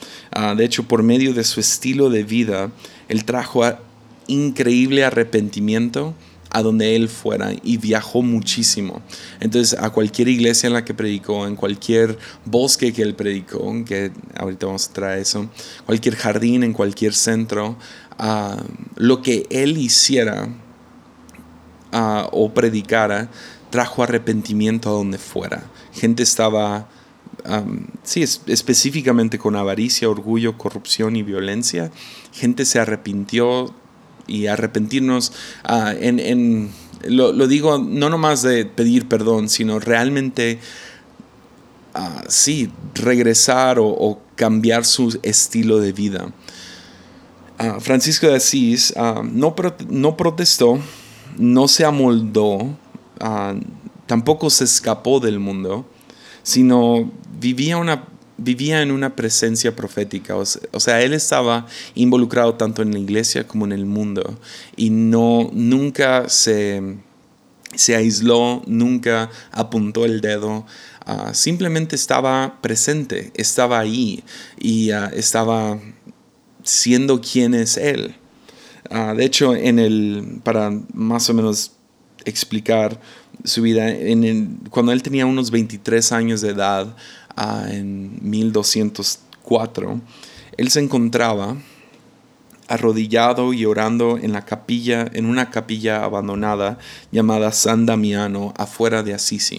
de 0.57 0.65
hecho, 0.65 0.85
por 0.85 1.03
medio 1.03 1.35
de 1.35 1.45
su 1.45 1.61
estilo 1.61 2.11
de 2.11 2.25
vida, 2.25 2.71
él 3.09 3.25
trajo 3.25 3.63
increíble 4.27 5.05
arrepentimiento 5.05 6.15
a 6.51 6.63
donde 6.63 6.97
él 6.97 7.09
fuera 7.09 7.53
y 7.63 7.77
viajó 7.77 8.23
muchísimo. 8.23 9.03
Entonces 9.41 9.79
a 9.79 9.91
cualquier 9.91 10.29
iglesia 10.29 10.69
en 10.69 10.73
la 10.73 10.85
que 10.85 10.95
predicó, 10.95 11.47
en 11.47 11.55
cualquier 11.55 12.19
bosque 12.45 12.93
que 12.93 13.03
él 13.03 13.15
predicó, 13.15 13.75
que 13.85 14.11
ahorita 14.37 14.67
vamos 14.67 14.89
a 14.89 14.93
traer 14.93 15.19
eso, 15.21 15.51
cualquier 15.85 16.17
jardín, 16.17 16.63
en 16.63 16.73
cualquier 16.73 17.13
centro, 17.13 17.77
ah, 18.19 18.63
lo 18.95 19.21
que 19.21 19.47
él 19.51 19.77
hiciera 19.77 20.49
ah, 21.93 22.29
o 22.33 22.55
predicara 22.55 23.29
trajo 23.71 24.03
arrepentimiento 24.03 24.89
a 24.89 24.93
donde 24.93 25.19
fuera. 25.19 25.65
Gente 25.93 26.23
estaba... 26.23 26.89
sí, 28.03 28.23
específicamente 28.23 29.39
con 29.39 29.57
avaricia, 29.57 30.09
orgullo, 30.09 30.59
corrupción 30.59 31.17
y 31.17 31.23
violencia. 31.23 31.91
Gente 32.33 32.65
se 32.65 32.79
arrepintió 32.79 33.75
y 34.27 34.47
arrepentirnos 34.47 35.33
ah, 35.65 35.95
en, 35.99 36.71
lo, 37.05 37.47
digo 37.47 37.79
no 37.79 38.11
nomás 38.11 38.43
de 38.43 38.67
pedir 38.67 39.07
perdón, 39.07 39.49
sino 39.49 39.79
realmente, 39.79 40.59
uh, 41.95 42.25
sí, 42.29 42.71
regresar 42.95 43.79
o, 43.81 44.21
cambiar 44.35 44.85
su 44.85 45.19
estilo 45.23 45.79
de 45.79 45.93
vida. 45.93 46.33
Ah, 47.59 47.79
Francisco 47.81 48.27
de 48.27 48.37
Asís 48.37 48.93
no, 48.97 49.55
no 49.89 50.17
protestó, 50.17 50.79
no 51.39 51.69
se 51.69 51.85
amoldó, 51.87 52.77
tampoco 54.07 54.51
se 54.51 54.65
escapó 54.65 55.21
del 55.21 55.39
mundo, 55.39 55.87
sino 56.43 57.11
vivía 57.39 57.77
una 57.77 58.05
vivía 58.39 58.83
en 58.83 58.91
una 58.91 59.17
presencia 59.17 59.75
profética, 59.75 60.37
o 60.37 60.45
sea, 60.45 61.01
él 61.01 61.15
estaba 61.15 61.67
involucrado 61.95 62.55
tanto 62.55 62.83
en 62.83 62.93
la 62.93 62.99
iglesia 62.99 63.47
como 63.47 63.65
en 63.65 63.73
el 63.73 63.87
mundo 63.87 64.39
y 64.77 64.91
no 64.91 65.51
nunca 65.53 66.29
se, 66.29 66.97
se 67.75 67.97
aisló, 67.97 68.63
nunca 68.67 69.31
apuntó 69.53 70.05
el 70.05 70.21
dedo, 70.21 70.67
ah, 71.07 71.33
simplemente 71.33 71.97
estaba 71.97 72.59
presente, 72.61 73.33
estaba 73.37 73.79
ahí 73.79 74.23
y 74.59 74.91
ah, 74.91 75.11
estaba 75.15 75.79
siendo 76.63 77.21
quien 77.21 77.55
es 77.55 77.77
él. 77.77 78.17
Ah, 78.91 79.15
de 79.17 79.25
hecho, 79.25 79.55
en 79.57 79.79
el, 79.79 80.41
para 80.45 80.71
más 80.93 81.29
o 81.31 81.35
menos 81.35 81.73
explicar 82.27 83.01
su 83.45 83.63
vida, 83.63 83.89
en 83.89 84.61
cuando 84.71 84.93
él 84.93 85.03
tenía 85.03 85.25
unos 85.25 85.51
23 85.51 86.13
años 86.13 86.41
de 86.43 86.51
edad, 86.51 86.95
en 87.69 88.19
1204, 88.23 90.01
él 90.57 90.71
se 90.71 90.81
encontraba 90.81 91.57
arrodillado 92.69 93.53
y 93.53 93.65
orando 93.65 94.19
en 94.19 94.33
la 94.33 94.45
capilla, 94.45 95.09
en 95.13 95.27
una 95.27 95.51
capilla 95.51 96.03
abandonada 96.05 96.79
llamada 97.13 97.53
San 97.53 97.87
Damiano, 97.87 98.53
afuera 98.57 99.03
de 99.03 99.15
Asís, 99.15 99.53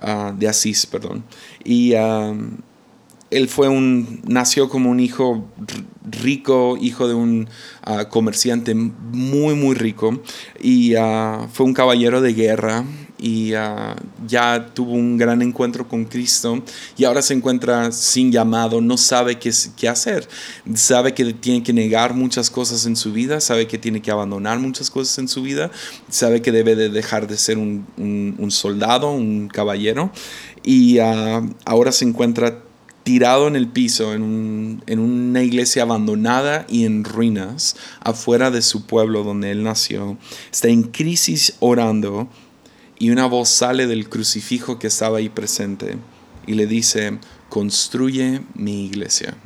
ah, 0.00 0.32
de 0.36 0.48
Asís, 0.48 0.86
perdón. 0.86 1.24
Y 1.64 1.94
él 3.30 3.48
fue 3.48 3.68
un, 3.68 4.20
nació 4.26 4.68
como 4.68 4.90
un 4.90 5.00
hijo 5.00 5.48
rico, 6.10 6.76
hijo 6.80 7.06
de 7.06 7.14
un 7.14 7.48
ah, 7.82 8.08
comerciante 8.08 8.74
muy, 8.74 9.54
muy 9.54 9.74
rico, 9.74 10.20
y 10.60 10.94
ah, 10.96 11.48
fue 11.52 11.66
un 11.66 11.74
caballero 11.74 12.20
de 12.20 12.34
guerra 12.34 12.84
y 13.18 13.52
ah, 13.52 13.94
ya 14.26 14.70
tuvo 14.74 14.92
un 14.92 15.18
gran 15.18 15.42
encuentro 15.42 15.86
con 15.86 16.06
Cristo 16.06 16.62
y 16.96 17.04
ahora 17.04 17.20
se 17.20 17.34
encuentra 17.34 17.92
sin 17.92 18.32
llamado, 18.32 18.80
no 18.80 18.96
sabe 18.96 19.38
qué, 19.38 19.52
qué 19.76 19.88
hacer, 19.88 20.26
sabe 20.74 21.14
que 21.14 21.32
tiene 21.34 21.62
que 21.62 21.72
negar 21.72 22.14
muchas 22.14 22.50
cosas 22.50 22.86
en 22.86 22.96
su 22.96 23.12
vida, 23.12 23.40
sabe 23.40 23.68
que 23.68 23.78
tiene 23.78 24.00
que 24.00 24.10
abandonar 24.10 24.58
muchas 24.58 24.90
cosas 24.90 25.18
en 25.18 25.28
su 25.28 25.42
vida, 25.42 25.70
sabe 26.08 26.42
que 26.42 26.50
debe 26.50 26.74
de 26.74 26.88
dejar 26.88 27.28
de 27.28 27.36
ser 27.36 27.58
un, 27.58 27.86
un, 27.96 28.50
soldado, 28.50 29.12
un 29.12 29.48
caballero 29.48 30.10
y 30.64 30.98
ahora 30.98 31.92
se 31.92 32.06
encuentra 32.06 32.69
tirado 33.10 33.48
en 33.48 33.56
el 33.56 33.66
piso 33.66 34.14
en, 34.14 34.80
una 34.86 35.42
iglesia 35.42 35.82
abandonada 35.82 36.64
y 36.68 36.84
en 36.84 37.02
ruinas, 37.02 37.74
afuera 37.98 38.52
de 38.52 38.62
su 38.62 38.86
pueblo 38.86 39.24
donde 39.24 39.50
él 39.50 39.64
nació. 39.64 40.16
Está 40.52 40.68
en 40.68 40.84
crisis 40.84 41.54
orando 41.58 42.28
y 43.00 43.10
una 43.10 43.26
voz 43.26 43.48
sale 43.48 43.88
del 43.88 44.08
crucifijo 44.08 44.78
que 44.78 44.86
estaba 44.86 45.18
ahí 45.18 45.28
presente 45.28 45.96
y 46.46 46.54
le 46.54 46.68
dice, 46.68 47.18
construye 47.48 48.42
mi 48.54 48.86
iglesia. 48.86 49.36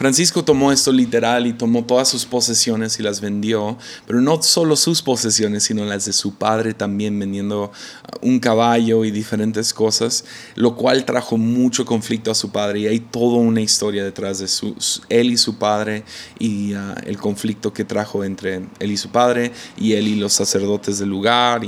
Francisco 0.00 0.42
tomó 0.42 0.72
esto 0.72 0.92
literal 0.92 1.46
y 1.46 1.52
tomó 1.52 1.84
todas 1.84 2.08
sus 2.08 2.24
posesiones 2.24 2.98
y 2.98 3.02
las 3.02 3.20
vendió, 3.20 3.76
pero 4.06 4.22
no 4.22 4.42
solo 4.42 4.74
sus 4.74 5.02
posesiones, 5.02 5.64
sino 5.64 5.84
las 5.84 6.06
de 6.06 6.14
su 6.14 6.36
padre 6.36 6.72
también, 6.72 7.18
vendiendo 7.18 7.64
uh, 7.64 8.26
un 8.26 8.40
caballo 8.40 9.04
y 9.04 9.10
diferentes 9.10 9.74
cosas, 9.74 10.24
lo 10.54 10.74
cual 10.74 11.04
trajo 11.04 11.36
mucho 11.36 11.84
conflicto 11.84 12.30
a 12.30 12.34
su 12.34 12.50
padre. 12.50 12.80
Y 12.80 12.86
hay 12.86 13.00
toda 13.00 13.36
una 13.36 13.60
historia 13.60 14.02
detrás 14.02 14.38
de 14.38 14.48
su, 14.48 14.74
él 15.10 15.32
y 15.32 15.36
su 15.36 15.58
padre 15.58 16.04
y 16.38 16.72
uh, 16.72 16.94
el 17.04 17.18
conflicto 17.18 17.74
que 17.74 17.84
trajo 17.84 18.24
entre 18.24 18.62
él 18.78 18.90
y 18.90 18.96
su 18.96 19.10
padre 19.10 19.52
y 19.76 19.92
él 19.92 20.08
y 20.08 20.14
los 20.14 20.32
sacerdotes 20.32 20.98
del 20.98 21.10
lugar. 21.10 21.60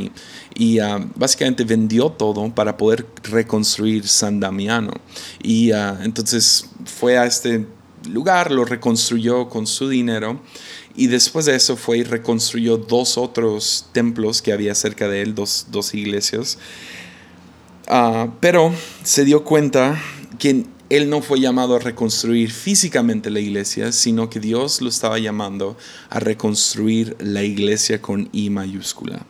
Y, 0.55 0.81
uh, 0.81 1.11
básicamente 1.17 1.65
vendió 1.65 2.09
todo 2.09 2.49
para 2.55 2.79
poder 2.79 3.07
reconstruir 3.25 4.09
San 4.09 4.41
Damiano. 4.41 4.93
Y 5.43 5.71
entonces 5.71 6.71
fue 6.87 7.19
a 7.19 7.27
este 7.27 7.67
lugar, 8.09 8.51
lo 8.51 8.65
reconstruyó 8.65 9.49
con 9.49 9.67
su 9.67 9.89
dinero 9.89 10.41
y 10.95 11.07
después 11.07 11.47
de 11.47 11.57
eso 11.57 11.77
fue 11.77 11.99
y 11.99 12.03
reconstruyó 12.03 12.77
dos 12.77 13.19
otros 13.19 13.87
templos 13.93 14.43
que 14.43 14.53
había 14.53 14.75
cerca 14.75 15.09
de 15.09 15.23
él, 15.23 15.35
dos, 15.35 15.95
iglesias. 15.95 16.59
Ah, 17.89 18.29
pero 18.41 18.73
se 19.03 19.25
dio 19.25 19.45
cuenta 19.45 20.01
que 20.39 20.67
él 20.91 21.09
no 21.09 21.23
fue 21.23 21.41
llamado 21.41 21.77
a 21.77 21.79
reconstruir 21.79 22.51
físicamente 22.51 23.31
la 23.31 23.41
iglesia, 23.41 23.93
sino 23.93 24.29
que 24.29 24.41
Dios 24.41 24.83
lo 24.83 24.89
estaba 24.89 25.19
llamando 25.19 25.77
a 26.11 26.21
reconstruir 26.21 27.17
la 27.21 27.43
iglesia 27.43 28.03
con 28.03 28.29
I 28.33 28.51
mayúscula 28.51 29.27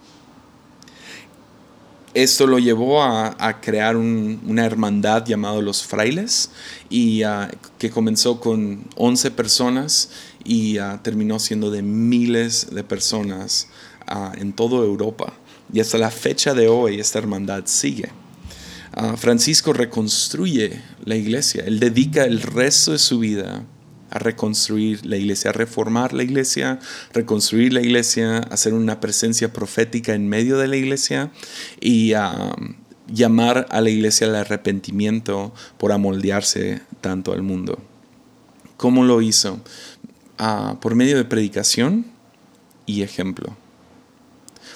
esto 2.14 2.46
lo 2.46 2.58
llevó 2.58 3.02
a, 3.02 3.60
crear 3.60 3.96
una 3.96 4.64
hermandad 4.64 5.24
llamada 5.24 5.60
los 5.60 5.82
frailes 5.82 6.50
y 6.90 7.22
ah, 7.22 7.50
que 7.78 7.90
comenzó 7.90 8.40
con 8.40 8.84
11 8.96 9.30
personas 9.30 10.10
y 10.44 10.78
ah, 10.78 11.00
terminó 11.02 11.38
siendo 11.38 11.70
de 11.70 11.82
miles 11.82 12.68
de 12.74 12.84
personas 12.84 13.68
ah, 14.06 14.32
en 14.36 14.52
toda 14.52 14.78
Europa. 14.84 15.32
Y 15.72 15.80
hasta 15.80 15.98
la 15.98 16.10
fecha 16.10 16.54
de 16.54 16.68
hoy 16.68 17.00
esta 17.00 17.18
hermandad 17.18 17.64
sigue. 17.66 18.10
Francisco 19.16 19.72
reconstruye 19.72 20.82
la 21.06 21.16
iglesia, 21.16 21.64
él 21.64 21.80
dedica 21.80 22.24
el 22.24 22.42
resto 22.42 22.92
de 22.92 22.98
su 22.98 23.20
vida 23.20 23.64
a 24.12 24.18
reconstruir 24.18 25.06
la 25.06 25.16
iglesia, 25.16 25.50
a 25.50 25.52
reformar 25.54 26.12
la 26.12 26.22
iglesia, 26.22 26.78
reconstruir 27.14 27.72
la 27.72 27.80
iglesia, 27.80 28.38
hacer 28.50 28.74
una 28.74 29.00
presencia 29.00 29.54
profética 29.54 30.12
en 30.12 30.28
medio 30.28 30.58
de 30.58 30.68
la 30.68 30.76
iglesia 30.76 31.32
y 31.80 32.12
a 32.12 32.52
um, 32.58 32.74
llamar 33.08 33.66
a 33.70 33.80
la 33.80 33.88
iglesia 33.88 34.26
al 34.26 34.36
arrepentimiento 34.36 35.54
por 35.78 35.92
amoldearse 35.92 36.82
tanto 37.00 37.32
al 37.32 37.40
mundo. 37.40 37.78
¿Cómo 38.76 39.02
lo 39.02 39.22
hizo? 39.22 39.60
Ah, 40.36 40.76
por 40.82 40.94
medio 40.94 41.16
de 41.16 41.24
predicación 41.24 42.04
y 42.84 43.00
ejemplo. 43.00 43.56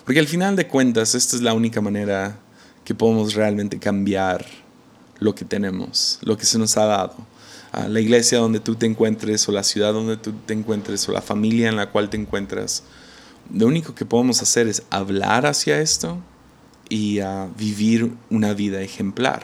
Porque 0.06 0.20
al 0.20 0.28
final 0.28 0.56
de 0.56 0.66
cuentas, 0.66 1.14
esta 1.14 1.36
es 1.36 1.42
la 1.42 1.52
única 1.52 1.82
manera 1.82 2.38
que 2.84 2.94
podemos 2.94 3.34
realmente 3.34 3.78
cambiar 3.78 4.46
lo 5.18 5.34
que 5.34 5.44
tenemos, 5.44 6.20
lo 6.22 6.38
que 6.38 6.46
se 6.46 6.58
nos 6.58 6.74
ha 6.78 6.86
dado 6.86 7.35
la 7.88 8.00
iglesia 8.00 8.38
donde 8.38 8.60
tú 8.60 8.74
te 8.74 8.86
encuentres 8.86 9.48
o 9.48 9.52
la 9.52 9.62
ciudad 9.62 9.92
donde 9.92 10.16
tú 10.16 10.32
te 10.46 10.54
encuentres 10.54 11.08
o 11.08 11.12
la 11.12 11.22
familia 11.22 11.68
en 11.68 11.76
la 11.76 11.90
cual 11.90 12.10
te 12.10 12.16
encuentras. 12.16 12.82
Lo 13.52 13.66
único 13.66 13.94
que 13.94 14.04
podemos 14.04 14.42
hacer 14.42 14.66
es 14.66 14.82
hablar 14.90 15.46
hacia 15.46 15.80
esto 15.80 16.18
y 16.88 17.20
vivir 17.56 18.12
una 18.30 18.54
vida 18.54 18.80
ejemplar. 18.80 19.42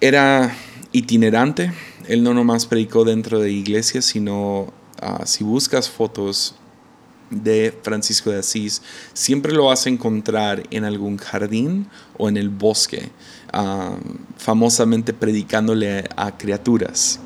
era 0.00 0.56
itinerante. 0.92 1.72
Él 2.06 2.22
no 2.22 2.32
nomás 2.32 2.66
predicó 2.66 3.04
dentro 3.04 3.40
de 3.40 3.50
iglesias, 3.50 4.06
sino 4.06 4.72
ah, 5.00 5.26
si 5.26 5.44
buscas 5.44 5.90
fotos 5.90 6.54
de 7.30 7.76
Francisco 7.82 8.30
de 8.30 8.38
Asís, 8.38 8.82
siempre 9.12 9.52
lo 9.52 9.66
vas 9.66 9.86
a 9.86 9.90
encontrar 9.90 10.62
en 10.70 10.84
algún 10.84 11.18
jardín 11.18 11.86
o 12.16 12.28
en 12.28 12.36
el 12.36 12.48
bosque, 12.48 13.10
ah, 13.52 13.96
famosamente 14.36 15.12
predicándole 15.12 16.04
a 16.16 16.36
criaturas. 16.36 17.20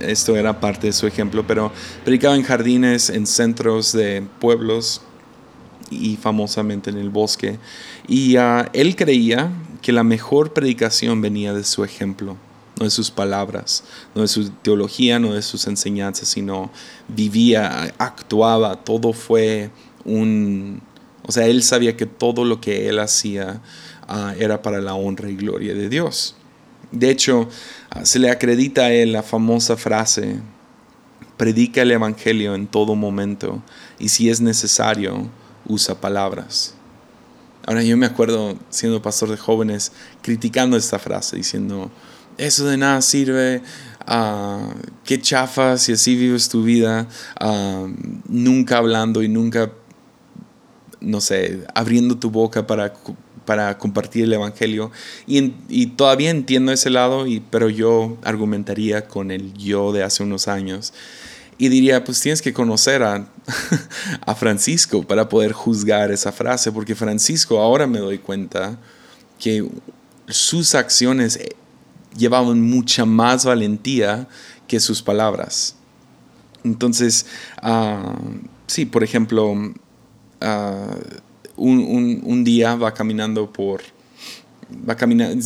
Esto 0.00 0.36
era 0.36 0.60
parte 0.60 0.88
de 0.88 0.92
su 0.92 1.06
ejemplo, 1.06 1.46
pero 1.46 1.72
predicaba 2.04 2.36
en 2.36 2.42
jardines, 2.42 3.10
en 3.10 3.26
centros 3.26 3.92
de 3.92 4.24
pueblos 4.38 5.02
y 5.90 6.16
famosamente 6.16 6.90
en 6.90 6.98
el 6.98 7.10
bosque. 7.10 7.58
Y 8.06 8.36
ah, 8.36 8.68
él 8.72 8.96
creía 8.96 9.50
que 9.82 9.92
la 9.92 10.04
mejor 10.04 10.52
predicación 10.52 11.20
venía 11.20 11.52
de 11.52 11.64
su 11.64 11.84
ejemplo 11.84 12.36
no 12.78 12.84
de 12.84 12.90
sus 12.90 13.10
palabras, 13.10 13.84
no 14.14 14.22
de 14.22 14.28
su 14.28 14.50
teología, 14.50 15.18
no 15.18 15.34
de 15.34 15.42
sus 15.42 15.66
enseñanzas, 15.66 16.28
sino 16.28 16.70
vivía, 17.08 17.94
actuaba, 17.98 18.76
todo 18.76 19.12
fue 19.12 19.70
un... 20.04 20.80
O 21.26 21.32
sea, 21.32 21.46
él 21.46 21.62
sabía 21.62 21.96
que 21.96 22.06
todo 22.06 22.44
lo 22.44 22.60
que 22.60 22.88
él 22.88 23.00
hacía 23.00 23.60
ah, 24.08 24.34
era 24.38 24.62
para 24.62 24.80
la 24.80 24.94
honra 24.94 25.30
y 25.30 25.36
gloria 25.36 25.74
de 25.74 25.88
Dios. 25.88 26.34
De 26.90 27.10
hecho, 27.10 27.48
ah, 27.90 28.04
se 28.04 28.18
le 28.18 28.30
acredita 28.30 28.82
a 28.82 28.92
él 28.92 29.12
la 29.12 29.22
famosa 29.22 29.76
frase, 29.76 30.40
predica 31.36 31.82
el 31.82 31.92
Evangelio 31.92 32.54
en 32.54 32.66
todo 32.66 32.94
momento 32.94 33.62
y 33.98 34.08
si 34.08 34.30
es 34.30 34.40
necesario, 34.40 35.28
usa 35.66 36.00
palabras. 36.00 36.74
Ahora 37.66 37.82
yo 37.82 37.96
me 37.98 38.06
acuerdo 38.06 38.56
siendo 38.70 39.02
pastor 39.02 39.28
de 39.28 39.36
jóvenes 39.36 39.92
criticando 40.22 40.76
esta 40.76 40.98
frase, 40.98 41.36
diciendo, 41.36 41.90
eso 42.38 42.66
de 42.66 42.78
nada 42.78 43.02
sirve, 43.02 43.62
uh, 44.08 44.72
qué 45.04 45.20
chafas 45.20 45.82
si 45.82 45.92
así 45.92 46.16
vives 46.16 46.48
tu 46.48 46.62
vida, 46.62 47.06
ah, 47.38 47.86
nunca 48.26 48.78
hablando 48.78 49.22
y 49.22 49.28
nunca, 49.28 49.70
no 51.00 51.20
sé, 51.20 51.66
abriendo 51.74 52.16
tu 52.16 52.30
boca 52.30 52.66
para, 52.66 52.94
para 53.48 53.78
compartir 53.78 54.24
el 54.24 54.34
Evangelio. 54.34 54.92
Y, 55.26 55.86
todavía 55.96 56.28
entiendo 56.28 56.70
ese 56.70 56.90
lado, 56.90 57.26
y, 57.26 57.40
pero 57.40 57.70
yo 57.70 58.18
argumentaría 58.22 59.08
con 59.08 59.30
el 59.30 59.54
yo 59.54 59.90
de 59.90 60.02
hace 60.02 60.22
unos 60.22 60.48
años. 60.48 60.92
Y 61.56 61.70
diría, 61.70 62.04
pues 62.04 62.20
tienes 62.20 62.42
que 62.42 62.52
conocer 62.52 63.02
a, 63.02 63.26
a 64.26 64.34
Francisco 64.34 65.02
para 65.02 65.30
poder 65.30 65.52
juzgar 65.52 66.10
esa 66.10 66.30
frase, 66.30 66.70
porque 66.72 66.94
Francisco 66.94 67.58
ahora 67.58 67.86
me 67.86 68.00
doy 68.00 68.18
cuenta 68.18 68.78
que 69.38 69.66
sus 70.28 70.74
acciones 70.74 71.38
llevaban 72.14 72.60
mucha 72.60 73.06
más 73.06 73.46
valentía 73.46 74.28
que 74.66 74.78
sus 74.78 75.00
palabras. 75.00 75.74
Entonces, 76.64 77.24
ah, 77.62 78.14
sí, 78.66 78.84
por 78.84 79.02
ejemplo, 79.02 79.54
ah, 80.42 80.96
un, 81.58 82.44
día 82.44 82.76
va 82.76 82.94
caminando 82.94 83.52
por... 83.52 83.82
Va 84.88 84.94
caminando, 84.94 85.44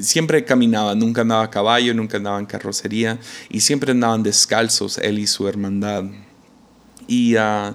siempre 0.00 0.44
caminaba, 0.44 0.94
nunca 0.94 1.22
andaba 1.22 1.44
a 1.44 1.50
caballo, 1.50 1.94
nunca 1.94 2.16
andaba 2.16 2.38
en 2.38 2.46
carrocería 2.46 3.18
y 3.48 3.60
siempre 3.60 3.92
andaban 3.92 4.22
descalzos 4.22 4.98
él 4.98 5.18
y 5.18 5.26
su 5.26 5.48
hermandad. 5.48 6.04
Y 7.06 7.36
ah, 7.36 7.74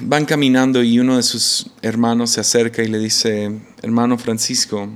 van 0.00 0.24
caminando 0.24 0.82
y 0.82 0.98
uno 0.98 1.16
de 1.16 1.22
sus 1.22 1.70
hermanos 1.82 2.30
se 2.30 2.40
acerca 2.40 2.82
y 2.82 2.88
le 2.88 2.98
dice, 2.98 3.60
hermano 3.82 4.18
Francisco, 4.18 4.88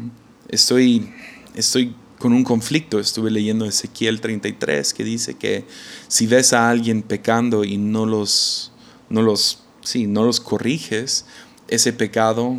estoy 0.49 1.09
estoy 1.54 1.95
con 2.19 2.33
un 2.33 2.45
conflicto. 2.45 2.99
Estuve 2.99 3.31
leyendo 3.31 3.64
Ezequiel 3.64 4.21
33 4.21 4.95
que 4.95 5.04
dice 5.04 5.35
que 5.35 5.64
si 6.09 6.26
ves 6.26 6.52
a 6.52 6.71
alguien 6.71 7.02
pecando 7.02 7.65
y 7.65 7.76
no 7.76 8.06
los, 8.06 8.73
no 9.08 9.23
los, 9.23 9.61
sí, 9.82 10.06
no 10.06 10.25
los 10.25 10.40
corriges, 10.40 11.25
ese 11.68 11.92
pecado 11.92 12.56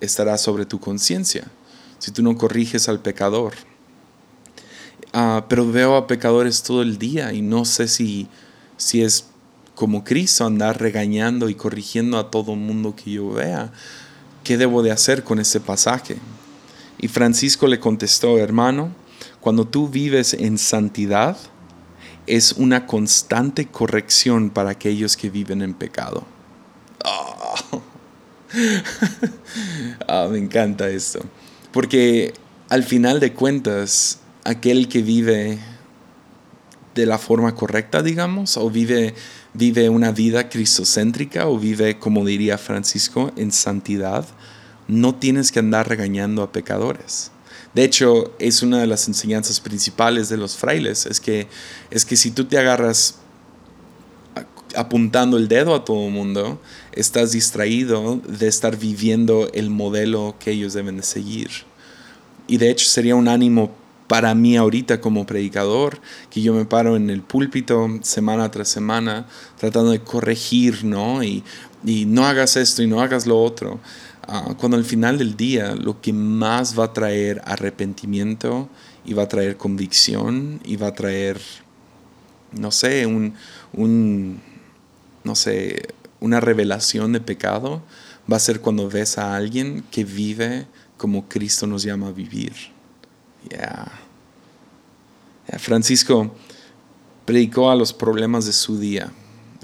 estará 0.00 0.38
sobre 0.38 0.66
tu 0.66 0.78
conciencia. 0.80 1.50
Si 1.98 2.10
tú 2.10 2.22
no 2.22 2.36
corriges 2.36 2.88
al 2.88 3.00
pecador. 3.00 3.54
Ah, 5.12 5.46
pero 5.48 5.70
veo 5.70 5.96
a 5.96 6.06
pecadores 6.06 6.62
todo 6.62 6.82
el 6.82 6.98
día 6.98 7.32
y 7.32 7.40
no 7.40 7.64
sé 7.64 7.88
si, 7.88 8.28
si 8.76 9.02
es 9.02 9.26
como 9.74 10.04
Cristo 10.04 10.44
andar 10.44 10.80
regañando 10.80 11.48
y 11.48 11.54
corrigiendo 11.54 12.18
a 12.18 12.30
todo 12.30 12.56
mundo 12.56 12.94
que 12.96 13.12
yo 13.12 13.30
vea. 13.30 13.72
¿Qué 14.44 14.56
debo 14.56 14.82
de 14.82 14.90
hacer 14.90 15.24
con 15.24 15.38
ese 15.38 15.60
pasaje? 15.60 16.16
Y 16.98 17.08
Francisco 17.08 17.66
le 17.66 17.78
contestó, 17.78 18.38
hermano, 18.38 18.90
cuando 19.40 19.66
tú 19.66 19.88
vives 19.88 20.34
en 20.34 20.58
santidad, 20.58 21.36
es 22.26 22.52
una 22.52 22.86
constante 22.86 23.66
corrección 23.66 24.50
para 24.50 24.70
aquellos 24.70 25.16
que 25.16 25.30
viven 25.30 25.62
en 25.62 25.74
pecado. 25.74 26.24
Oh. 27.04 27.82
me 30.30 30.38
encanta 30.38 30.88
esto. 30.88 31.20
Porque 31.72 32.34
al 32.68 32.82
final 32.82 33.20
de 33.20 33.32
cuentas, 33.32 34.20
aquel 34.44 34.88
que 34.88 35.02
vive 35.02 35.58
de 36.94 37.06
la 37.06 37.18
forma 37.18 37.54
correcta, 37.54 38.02
digamos, 38.02 38.56
o 38.56 38.70
vive, 38.70 39.14
vive 39.52 39.88
una 39.90 40.10
vida 40.12 40.48
cristocéntrica, 40.48 41.46
o 41.46 41.58
vive, 41.58 41.98
como 41.98 42.24
diría 42.24 42.56
Francisco, 42.56 43.32
en 43.36 43.52
santidad, 43.52 44.26
no 44.88 45.14
tienes 45.14 45.52
que 45.52 45.58
andar 45.58 45.88
regañando 45.88 46.42
a 46.42 46.52
pecadores. 46.52 47.30
De 47.76 47.84
hecho, 47.84 48.32
es 48.38 48.62
una 48.62 48.80
de 48.80 48.86
las 48.86 49.06
enseñanzas 49.06 49.60
principales 49.60 50.30
de 50.30 50.38
los 50.38 50.56
frailes, 50.56 51.04
es 51.04 51.20
que, 51.20 51.46
es 51.90 52.06
que 52.06 52.16
si 52.16 52.30
tú 52.30 52.46
te 52.46 52.56
agarras 52.56 53.16
apuntando 54.74 55.36
el 55.36 55.46
dedo 55.46 55.74
a 55.74 55.84
todo 55.84 56.06
el 56.06 56.10
mundo, 56.10 56.58
estás 56.92 57.32
distraído 57.32 58.16
de 58.26 58.48
estar 58.48 58.78
viviendo 58.78 59.50
el 59.52 59.68
modelo 59.68 60.36
que 60.38 60.52
ellos 60.52 60.72
deben 60.72 60.96
de 60.96 61.02
seguir. 61.02 61.50
Y 62.46 62.56
de 62.56 62.70
hecho 62.70 62.86
sería 62.86 63.14
un 63.14 63.28
ánimo 63.28 63.74
para 64.06 64.34
mí 64.34 64.56
ahorita 64.56 65.02
como 65.02 65.26
predicador, 65.26 66.00
que 66.30 66.40
yo 66.40 66.54
me 66.54 66.64
paro 66.64 66.96
en 66.96 67.10
el 67.10 67.20
púlpito 67.20 67.90
semana 68.00 68.50
tras 68.50 68.70
semana 68.70 69.26
tratando 69.58 69.90
de 69.90 70.00
corregir, 70.00 70.82
¿no? 70.82 71.22
Y, 71.22 71.44
y 71.84 72.06
no 72.06 72.24
hagas 72.24 72.56
esto 72.56 72.82
y 72.82 72.86
no 72.86 73.02
hagas 73.02 73.26
lo 73.26 73.38
otro. 73.38 73.80
Ah, 74.28 74.54
cuando 74.58 74.76
al 74.76 74.84
final 74.84 75.18
del 75.18 75.36
día 75.36 75.74
lo 75.74 76.00
que 76.00 76.12
más 76.12 76.78
va 76.78 76.84
a 76.84 76.92
traer 76.92 77.42
arrepentimiento 77.44 78.68
y 79.04 79.14
va 79.14 79.24
a 79.24 79.28
traer 79.28 79.56
convicción 79.56 80.60
y 80.64 80.76
va 80.76 80.88
a 80.88 80.94
traer, 80.94 81.40
no 82.52 82.72
sé, 82.72 83.06
un, 83.06 83.34
un 83.72 84.40
no 85.22 85.34
sé, 85.36 85.94
una 86.20 86.40
revelación 86.40 87.12
de 87.12 87.20
pecado, 87.20 87.82
va 88.30 88.36
a 88.36 88.40
ser 88.40 88.60
cuando 88.60 88.88
ves 88.88 89.18
a 89.18 89.36
alguien 89.36 89.84
que 89.90 90.04
vive 90.04 90.66
como 90.96 91.28
Cristo 91.28 91.66
nos 91.66 91.82
llama 91.82 92.08
a 92.08 92.12
vivir. 92.12 92.52
Yeah. 93.50 93.92
Francisco 95.58 96.34
predicó 97.24 97.70
a 97.70 97.76
los 97.76 97.92
problemas 97.92 98.46
de 98.46 98.52
su 98.52 98.78
día. 98.78 99.12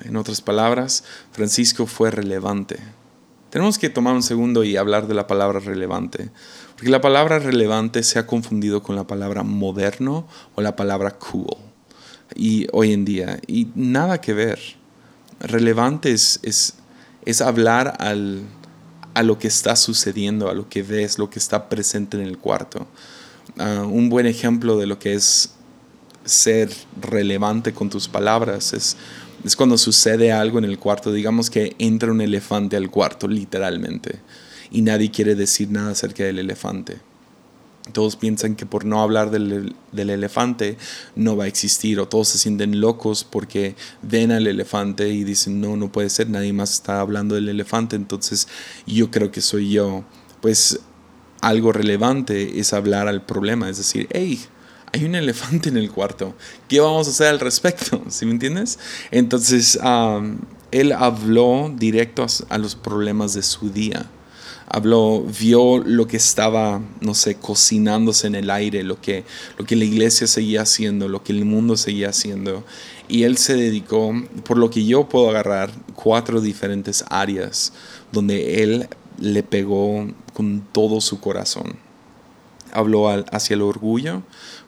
En 0.04 0.16
otras 0.16 0.40
palabras, 0.40 1.04
Francisco 1.32 1.86
fue 1.86 2.10
relevante. 2.10 2.78
Tenemos 3.52 3.76
que 3.78 3.90
tomar 3.90 4.14
un 4.14 4.22
segundo 4.22 4.64
y 4.64 4.78
hablar 4.78 5.06
de 5.06 5.12
la 5.12 5.26
palabra 5.26 5.60
relevante, 5.60 6.30
porque 6.74 6.88
la 6.88 7.02
palabra 7.02 7.38
relevante 7.38 8.02
se 8.02 8.18
ha 8.18 8.26
confundido 8.26 8.82
con 8.82 8.96
la 8.96 9.06
palabra 9.06 9.42
moderno 9.42 10.26
o 10.54 10.62
la 10.62 10.74
palabra 10.74 11.18
cool 11.18 11.58
y 12.34 12.66
hoy 12.72 12.94
en 12.94 13.04
día 13.04 13.40
y 13.46 13.68
nada 13.74 14.22
que 14.22 14.32
ver. 14.32 14.58
Relevante 15.38 16.12
es, 16.12 16.40
es, 17.26 17.40
hablar 17.42 17.94
al, 17.98 18.40
a 19.12 19.22
lo 19.22 19.38
que 19.38 19.48
está 19.48 19.76
sucediendo, 19.76 20.48
a 20.48 20.54
lo 20.54 20.70
que 20.70 20.82
ves, 20.82 21.18
lo 21.18 21.28
que 21.28 21.38
está 21.38 21.68
presente 21.68 22.16
en 22.16 22.22
el 22.22 22.38
cuarto. 22.38 22.86
Ah, 23.58 23.84
un 23.84 24.08
buen 24.08 24.24
ejemplo 24.24 24.78
de 24.78 24.86
lo 24.86 24.98
que 24.98 25.12
es 25.12 25.56
ser 26.24 26.72
relevante 27.02 27.74
con 27.74 27.90
tus 27.90 28.08
palabras 28.08 28.72
es 28.72 28.96
es 29.44 29.56
cuando 29.56 29.78
sucede 29.78 30.32
algo 30.32 30.58
en 30.58 30.64
el 30.64 30.78
cuarto, 30.78 31.12
digamos 31.12 31.50
que 31.50 31.74
entra 31.78 32.12
un 32.12 32.20
elefante 32.20 32.76
al 32.76 32.90
cuarto, 32.90 33.28
literalmente, 33.28 34.20
y 34.70 34.82
nadie 34.82 35.10
quiere 35.10 35.34
decir 35.34 35.70
nada 35.70 35.92
acerca 35.92 36.24
del 36.24 36.38
elefante. 36.38 36.98
Todos 37.92 38.14
piensan 38.14 38.54
que 38.54 38.64
por 38.64 38.84
no 38.84 39.02
hablar 39.02 39.32
del, 39.32 39.74
elefante 39.92 40.76
no 41.16 41.36
va 41.36 41.44
a 41.44 41.48
existir, 41.48 41.98
o 41.98 42.06
todos 42.06 42.28
se 42.28 42.38
sienten 42.38 42.80
locos 42.80 43.24
porque 43.24 43.74
ven 44.02 44.30
al 44.30 44.46
elefante 44.46 45.08
y 45.08 45.24
dicen, 45.24 45.60
no, 45.60 45.76
no 45.76 45.90
puede 45.90 46.08
ser, 46.08 46.30
nadie 46.30 46.52
más 46.52 46.74
está 46.74 47.00
hablando 47.00 47.34
del 47.34 47.48
elefante, 47.48 47.96
entonces 47.96 48.46
yo 48.86 49.10
creo 49.10 49.32
que 49.32 49.40
soy 49.40 49.70
yo. 49.70 50.04
Pues 50.40 50.78
algo 51.40 51.72
relevante 51.72 52.60
es 52.60 52.72
hablar 52.72 53.08
al 53.08 53.26
problema, 53.26 53.68
es 53.68 53.78
decir, 53.78 54.06
hey, 54.12 54.38
hay 54.92 55.04
un 55.04 55.14
elefante 55.14 55.70
en 55.70 55.76
el 55.76 55.90
cuarto. 55.90 56.34
¿Qué 56.68 56.80
vamos 56.80 57.06
a 57.06 57.10
hacer 57.10 57.28
al 57.28 57.40
respecto? 57.40 58.02
¿Sí 58.08 58.26
me 58.26 58.32
entiendes? 58.32 58.78
Entonces, 59.10 59.78
él 60.70 60.92
habló 60.92 61.72
directo 61.74 62.26
a, 62.48 62.58
los 62.58 62.74
problemas 62.74 63.34
de 63.34 63.42
su 63.42 63.70
día. 63.70 64.06
habló, 64.68 65.22
vio 65.40 65.78
lo 65.78 66.06
que 66.06 66.16
estaba, 66.16 66.80
no 67.00 67.14
sé, 67.14 67.36
cocinándose 67.36 68.26
en 68.26 68.34
el 68.34 68.50
aire, 68.50 68.82
lo 68.82 69.00
que, 69.00 69.24
lo 69.58 69.64
que 69.64 69.76
la 69.76 69.84
iglesia 69.84 70.26
seguía 70.26 70.62
haciendo, 70.62 71.08
lo 71.08 71.22
que 71.22 71.32
el 71.32 71.44
mundo 71.44 71.76
seguía 71.76 72.10
haciendo. 72.10 72.64
Y 73.08 73.24
él 73.24 73.36
se 73.38 73.56
dedicó, 73.56 74.12
por 74.44 74.58
lo 74.58 74.70
que 74.70 74.84
yo 74.84 75.08
puedo 75.08 75.30
agarrar, 75.30 75.70
cuatro 75.94 76.40
diferentes 76.40 77.04
áreas 77.08 77.72
donde 78.12 78.62
él 78.62 78.88
le 79.18 79.42
pegó 79.42 80.06
con 80.32 80.62
todo 80.72 81.00
su 81.00 81.20
corazón. 81.20 81.76
Habló 82.72 83.08
hacia 83.08 83.54
el 83.54 83.62
orgullo, 83.62 84.22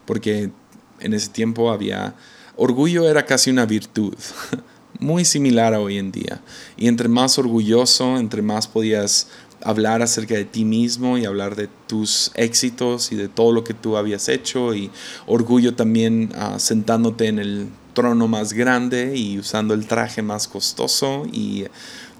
porque 0.05 0.51
en 0.99 1.13
ese 1.13 1.29
tiempo 1.29 1.71
había... 1.71 2.15
Orgullo 2.57 3.09
era 3.09 3.25
casi 3.25 3.49
una 3.49 3.65
virtud, 3.65 4.13
muy 4.99 5.25
similar 5.25 5.73
a 5.73 5.81
hoy 5.81 5.97
en 5.97 6.11
día. 6.11 6.41
Y 6.77 6.87
entre 6.87 7.09
más 7.09 7.37
orgulloso, 7.37 8.17
entre 8.17 8.41
más 8.41 8.67
podías 8.67 9.27
hablar 9.61 10.01
acerca 10.01 10.35
de 10.35 10.45
ti 10.45 10.63
mismo 10.63 11.17
y 11.17 11.25
hablar 11.25 11.55
de 11.55 11.67
tus 11.87 12.31
éxitos 12.35 13.11
y 13.11 13.15
de 13.15 13.27
todo 13.27 13.51
lo 13.51 13.63
que 13.63 13.73
tú 13.73 13.97
habías 13.97 14.29
hecho 14.29 14.75
y 14.75 14.91
orgullo 15.25 15.73
también 15.73 16.31
ah, 16.35 16.59
sentándote 16.59 17.27
en 17.27 17.39
el 17.39 17.69
trono 17.95 18.27
más 18.27 18.53
grande 18.53 19.17
y 19.17 19.39
usando 19.39 19.73
el 19.73 19.87
traje 19.87 20.21
más 20.21 20.47
costoso 20.47 21.25
y 21.31 21.63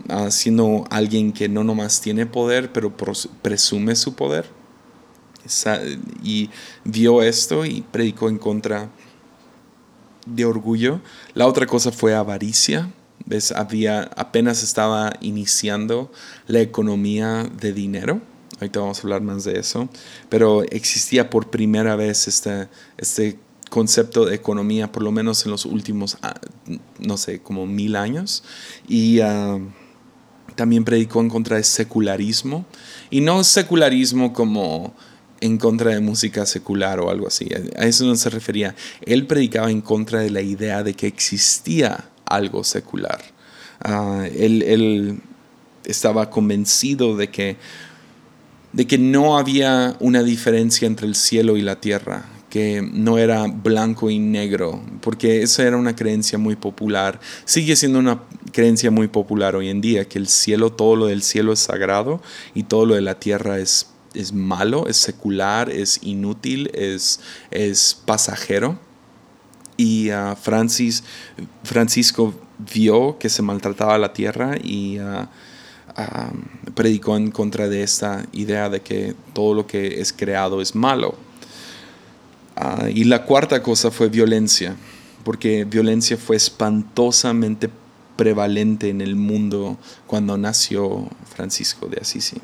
uh, 0.09 0.31
siendo 0.31 0.85
alguien 0.89 1.31
que 1.33 1.47
no 1.47 1.63
nomás 1.63 2.01
tiene 2.01 2.25
poder, 2.25 2.71
pero 2.73 2.91
presume 3.43 3.95
su 3.95 4.15
poder. 4.15 4.49
Y 6.23 6.49
vio 6.83 7.21
esto 7.21 7.65
y 7.65 7.81
predicó 7.81 8.29
en 8.29 8.37
contra 8.37 8.89
de 10.25 10.45
orgullo. 10.45 11.01
La 11.33 11.47
otra 11.47 11.65
cosa 11.65 11.91
fue 11.91 12.15
avaricia. 12.15 12.91
¿Ves? 13.25 13.51
Había, 13.51 14.03
apenas 14.15 14.61
estaba 14.61 15.13
iniciando 15.21 16.11
la 16.47 16.59
economía 16.59 17.49
de 17.59 17.73
dinero. 17.73 18.21
Ahorita 18.59 18.79
vamos 18.79 18.99
a 18.99 19.01
hablar 19.03 19.21
más 19.21 19.43
de 19.43 19.59
eso. 19.59 19.89
Pero 20.29 20.63
existía 20.63 21.29
por 21.29 21.49
primera 21.49 21.95
vez 21.95 22.27
este, 22.27 22.67
este 22.97 23.39
concepto 23.69 24.25
de 24.25 24.35
economía, 24.35 24.91
por 24.91 25.03
lo 25.03 25.11
menos 25.11 25.45
en 25.45 25.51
los 25.51 25.65
últimos, 25.65 26.17
ah, 26.21 26.39
no 26.99 27.17
sé, 27.17 27.41
como 27.41 27.65
mil 27.65 27.95
años. 27.95 28.43
Y 28.87 29.21
ah, 29.21 29.59
también 30.55 30.85
predicó 30.85 31.19
en 31.21 31.29
contra 31.29 31.57
de 31.57 31.63
secularismo. 31.63 32.65
Y 33.09 33.21
no 33.21 33.43
secularismo 33.43 34.33
como 34.33 34.93
en 35.41 35.57
contra 35.57 35.91
de 35.91 35.99
música 35.99 36.45
secular 36.45 36.99
o 36.99 37.09
algo 37.09 37.27
así. 37.27 37.49
A 37.77 37.85
eso 37.85 38.05
no 38.05 38.15
se 38.15 38.29
refería. 38.29 38.75
Él 39.05 39.27
predicaba 39.27 39.69
en 39.71 39.81
contra 39.81 40.19
de 40.19 40.29
la 40.29 40.41
idea 40.41 40.83
de 40.83 40.93
que 40.93 41.07
existía 41.07 42.09
algo 42.25 42.63
secular. 42.63 43.23
Ah, 43.79 44.27
él, 44.33 45.19
estaba 45.85 46.31
convencido 46.31 47.15
de 47.15 47.29
que, 47.29 47.57
de 48.73 48.87
que 48.87 48.97
no 48.97 49.37
había 49.37 49.95
una 49.99 50.23
diferencia 50.23 50.87
entre 50.87 51.05
el 51.05 51.13
cielo 51.13 51.57
y 51.57 51.61
la 51.61 51.79
tierra, 51.79 52.25
que 52.49 52.81
no 52.81 53.19
era 53.19 53.45
blanco 53.45 54.09
y 54.09 54.17
negro, 54.17 54.81
porque 55.01 55.43
esa 55.43 55.61
era 55.61 55.77
una 55.77 55.95
creencia 55.95 56.39
muy 56.39 56.55
popular. 56.55 57.19
Sigue 57.43 57.75
siendo 57.75 57.99
una 57.99 58.23
creencia 58.51 58.89
muy 58.89 59.07
popular 59.07 59.55
hoy 59.55 59.69
en 59.69 59.81
día, 59.81 60.05
que 60.05 60.17
el 60.17 60.27
cielo, 60.27 60.71
todo 60.71 60.95
lo 60.95 61.05
del 61.05 61.21
cielo 61.21 61.53
es 61.53 61.59
sagrado 61.59 62.21
y 62.55 62.63
todo 62.63 62.87
lo 62.87 62.95
de 62.95 63.01
la 63.01 63.19
tierra 63.19 63.59
es, 63.59 63.87
es 64.15 64.33
malo, 64.33 64.87
es 64.87 64.97
secular, 64.97 65.69
es 65.69 65.99
inútil, 66.01 66.71
es, 66.73 67.19
es 67.51 68.01
pasajero. 68.05 68.79
Y 69.77 70.09
Francis, 70.41 71.03
Francisco 71.63 72.33
vio 72.57 73.17
que 73.19 73.29
se 73.29 73.41
maltrataba 73.41 73.97
la 73.97 74.13
tierra 74.13 74.55
y 74.61 74.99
uh, 74.99 75.23
uh, 75.97 76.71
predicó 76.73 77.17
en 77.17 77.31
contra 77.31 77.67
de 77.67 77.83
esta 77.83 78.25
idea 78.31 78.69
de 78.69 78.81
que 78.81 79.15
todo 79.33 79.53
lo 79.53 79.67
que 79.67 79.99
es 79.99 80.13
creado 80.13 80.61
es 80.61 80.75
malo. 80.75 81.15
Ah, 82.55 82.87
y 82.89 83.03
la 83.03 83.25
cuarta 83.25 83.61
cosa 83.61 83.91
fue 83.91 84.07
violencia, 84.07 84.75
porque 85.25 85.65
violencia 85.65 86.15
fue 86.15 86.37
espantosamente 86.37 87.69
prevalente 88.15 88.89
en 88.89 89.01
el 89.01 89.17
mundo 89.17 89.77
cuando 90.07 90.37
nació 90.37 91.09
Francisco 91.25 91.87
de 91.87 91.97
Asisi. 92.01 92.37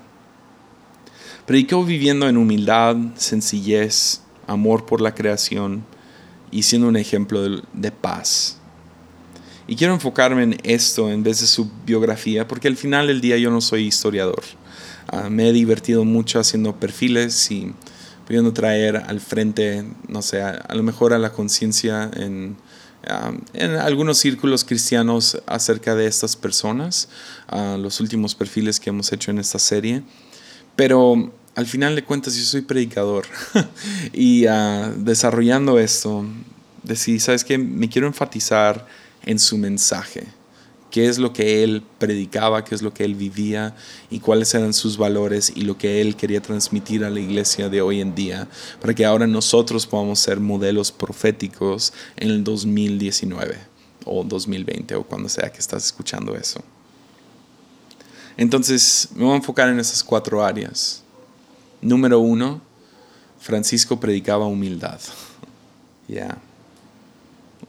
Predicó 1.52 1.84
viviendo 1.84 2.30
en 2.30 2.38
humildad, 2.38 2.96
sencillez, 3.16 4.22
amor 4.48 4.86
por 4.86 5.02
la 5.02 5.14
creación 5.14 5.84
y 6.50 6.64
siendo 6.64 6.88
un 6.88 6.96
ejemplo 6.96 7.42
de, 7.74 7.92
paz. 7.92 8.58
Y 9.68 9.76
quiero 9.76 9.94
enfocarme 9.94 10.44
en 10.44 10.58
esto 10.64 11.12
en 11.12 11.24
vez 11.24 11.42
de 11.42 11.48
su 11.48 11.70
biografía, 11.86 12.48
porque 12.48 12.70
al 12.70 12.78
final 12.78 13.08
del 13.08 13.20
día 13.20 13.38
yo 13.38 13.52
no 13.52 13.60
soy 13.60 13.86
historiador. 13.86 14.42
Ah, 15.10 15.30
me 15.30 15.50
he 15.50 15.52
divertido 15.52 16.06
mucho 16.06 16.40
haciendo 16.40 16.74
perfiles 16.80 17.52
y 17.52 17.74
pudiendo 18.26 18.54
traer 18.54 18.96
al 18.96 19.20
frente, 19.20 19.86
no 20.08 20.22
sé, 20.22 20.42
a, 20.42 20.74
lo 20.74 20.84
mejor 20.84 21.12
a 21.12 21.20
la 21.20 21.34
conciencia 21.34 22.10
en, 22.16 22.56
en, 23.52 23.72
algunos 23.72 24.20
círculos 24.20 24.64
cristianos 24.64 25.38
acerca 25.48 25.96
de 25.96 26.08
estas 26.08 26.38
personas, 26.38 27.10
los 27.78 28.00
últimos 28.00 28.36
perfiles 28.36 28.80
que 28.80 28.90
hemos 28.90 29.12
hecho 29.12 29.32
en 29.32 29.40
esta 29.40 29.60
serie. 29.60 30.04
Pero 30.78 31.34
al 31.56 31.66
final 31.66 31.96
de 31.96 32.04
cuentas 32.04 32.36
yo 32.36 32.44
soy 32.44 32.62
predicador 32.62 33.26
y 34.14 34.46
ah, 34.46 34.94
desarrollando 34.98 35.80
esto, 35.80 36.26
decir, 36.84 37.20
¿sabes 37.20 37.44
qué? 37.44 37.58
Me 37.58 37.90
quiero 37.90 38.08
enfatizar 38.08 38.88
en 39.24 39.40
su 39.40 39.58
mensaje 39.58 40.28
qué 40.92 41.08
es 41.08 41.18
lo 41.18 41.34
que 41.34 41.64
él 41.64 41.84
predicaba, 41.98 42.64
qué 42.64 42.76
es 42.76 42.82
lo 42.82 42.94
que 42.94 43.04
él 43.06 43.16
vivía 43.16 43.76
y 44.10 44.20
cuáles 44.20 44.54
eran 44.54 44.74
sus 44.74 44.98
valores 44.98 45.52
y 45.56 45.62
lo 45.62 45.78
que 45.78 46.02
él 46.02 46.16
quería 46.16 46.42
transmitir 46.42 47.04
a 47.04 47.10
la 47.10 47.20
iglesia 47.20 47.70
de 47.70 47.82
hoy 47.82 48.02
en 48.02 48.14
día, 48.14 48.48
para 48.80 48.94
que 48.94 49.06
ahora 49.06 49.26
nosotros 49.26 49.88
podamos 49.88 50.20
ser 50.20 50.40
modelos 50.40 50.92
proféticos 50.92 51.94
en 52.18 52.30
el 52.30 52.44
2019 52.44 53.58
o 54.06 54.24
2020 54.24 54.96
o 54.96 55.04
cuando 55.04 55.30
sea 55.30 55.50
que 55.52 55.60
estás 55.60 55.86
escuchando 55.86 56.36
eso. 56.36 56.62
Entonces 58.38 59.10
me 59.16 59.24
voy 59.24 59.34
a 59.34 59.38
enfocar 59.38 59.70
en 59.70 59.80
esas 59.80 60.04
cuatro 60.04 60.44
áreas. 60.44 61.01
Número 61.82 62.20
uno, 62.20 62.62
Francisco 63.40 64.00
predicaba 64.00 64.46
humildad. 64.46 65.00
Ya, 66.08 66.38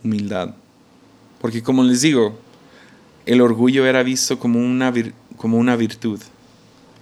humildad. 0.04 0.54
Porque 1.40 1.62
como 1.62 1.82
les 1.82 2.02
digo, 2.02 2.38
el 3.24 3.40
orgullo 3.40 3.86
era 3.86 4.02
visto 4.02 4.38
como 4.38 4.58
una, 4.58 4.92
como 5.36 5.58
una 5.58 5.76
virtud, 5.76 6.20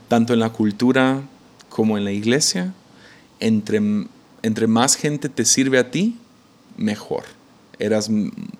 tanto 0.08 0.34
en 0.34 0.40
la 0.40 0.50
cultura 0.50 1.22
como 1.68 1.98
en 1.98 2.04
la 2.04 2.12
iglesia. 2.12 2.74
Entre, 3.40 3.80
entre 4.42 4.66
más 4.66 4.96
gente 4.96 5.28
te 5.28 5.44
sirve 5.44 5.78
a 5.78 5.90
ti, 5.90 6.18
mejor. 6.76 7.24
Eras 7.78 8.10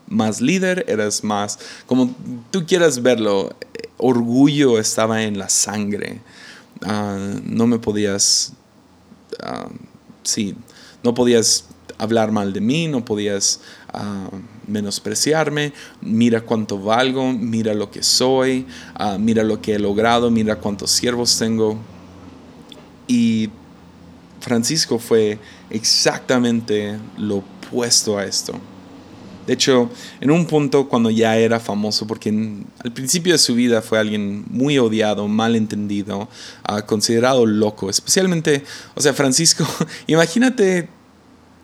más 0.09 0.41
líder, 0.41 0.85
eras 0.89 1.23
más, 1.23 1.59
como 1.87 2.15
tú 2.51 2.65
quieras 2.67 3.03
verlo, 3.03 3.55
orgullo 3.99 4.79
estaba 4.79 5.23
en 5.23 5.39
la 5.39 5.49
sangre. 5.49 6.21
Ah, 6.83 7.19
no 7.45 7.67
me 7.67 7.79
podías, 7.79 8.53
uh, 9.43 9.71
sí, 10.23 10.55
no 11.03 11.15
podías 11.15 11.67
hablar 12.01 12.33
mal 12.33 12.53
de 12.53 12.61
mí, 12.61 12.89
no 12.89 13.05
podías 13.05 13.61
ah, 13.93 14.31
menospreciarme, 14.67 15.73
mira 16.01 16.41
cuánto 16.41 16.79
valgo, 16.79 17.33
mira 17.33 17.75
lo 17.75 17.91
que 17.91 18.03
soy, 18.03 18.67
ah, 18.95 19.19
mira 19.19 19.43
lo 19.43 19.61
que 19.61 19.75
he 19.75 19.79
logrado, 19.79 20.31
mira 20.31 20.57
cuántos 20.57 20.91
siervos 20.91 21.39
tengo. 21.39 21.79
Y 23.07 23.51
Francisco 24.41 24.99
fue 24.99 25.39
exactamente 25.69 26.99
lo 27.19 27.39
opuesto 27.39 28.17
a 28.17 28.25
esto. 28.25 28.55
De 29.51 29.55
hecho, 29.55 29.91
en 30.21 30.31
un 30.31 30.47
punto 30.47 30.89
cuando 30.89 31.11
ya 31.11 31.37
era 31.37 31.59
famoso, 31.59 32.07
porque 32.07 32.29
al 32.85 32.93
principio 32.93 33.33
de 33.33 33.39
su 33.41 33.57
vida 33.57 33.83
fue 33.83 33.99
alguien 33.99 34.45
muy 34.49 34.79
odiado, 34.79 35.27
mal 35.27 35.57
entendido, 35.57 36.29
ah, 36.63 36.83
considerado 36.87 37.45
loco, 37.47 37.91
especialmente, 37.91 38.63
o 38.95 39.01
sea, 39.01 39.13
Francisco, 39.13 39.67
imagínate, 40.07 40.89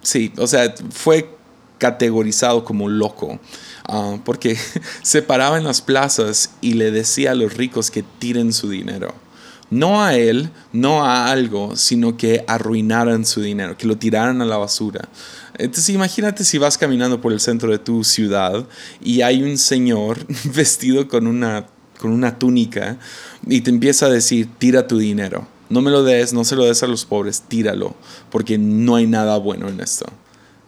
sí, 0.02 0.32
o 0.36 0.48
sea, 0.48 0.74
fue 0.90 1.30
categorizado 1.78 2.64
como 2.64 2.88
loco, 2.88 3.38
ah, 3.84 4.18
porque 4.24 4.58
se 5.02 5.22
paraba 5.22 5.56
en 5.56 5.62
las 5.62 5.80
plazas 5.80 6.56
y 6.60 6.72
le 6.72 6.90
decía 6.90 7.30
a 7.30 7.34
los 7.36 7.54
ricos 7.54 7.92
que 7.92 8.02
tiren 8.02 8.52
su 8.52 8.68
dinero. 8.68 9.14
No 9.68 10.02
a 10.02 10.14
él, 10.16 10.50
no 10.72 11.04
a 11.04 11.30
algo, 11.30 11.74
sino 11.74 12.16
que 12.16 12.44
arruinaran 12.46 13.24
su 13.24 13.42
dinero, 13.42 13.76
que 13.76 13.88
lo 13.88 13.96
tiraran 13.96 14.40
a 14.40 14.44
la 14.44 14.56
basura. 14.56 15.08
Entonces 15.58 15.90
imagínate 15.90 16.44
si 16.44 16.58
vas 16.58 16.78
caminando 16.78 17.20
por 17.20 17.32
el 17.32 17.40
centro 17.40 17.70
de 17.70 17.78
tu 17.78 18.04
ciudad 18.04 18.66
y 19.00 19.22
hay 19.22 19.42
un 19.42 19.58
señor 19.58 20.26
vestido 20.54 21.08
con 21.08 21.26
una, 21.26 21.66
con 21.98 22.12
una 22.12 22.38
túnica 22.38 22.98
y 23.46 23.60
te 23.62 23.70
empieza 23.70 24.06
a 24.06 24.10
decir, 24.10 24.48
tira 24.58 24.86
tu 24.86 24.98
dinero. 24.98 25.48
No 25.68 25.80
me 25.80 25.90
lo 25.90 26.04
des, 26.04 26.32
no 26.32 26.44
se 26.44 26.54
lo 26.54 26.64
des 26.64 26.82
a 26.82 26.86
los 26.86 27.04
pobres, 27.04 27.42
tíralo, 27.42 27.96
porque 28.30 28.56
no 28.56 28.94
hay 28.96 29.06
nada 29.06 29.36
bueno 29.38 29.68
en 29.68 29.80
esto 29.80 30.06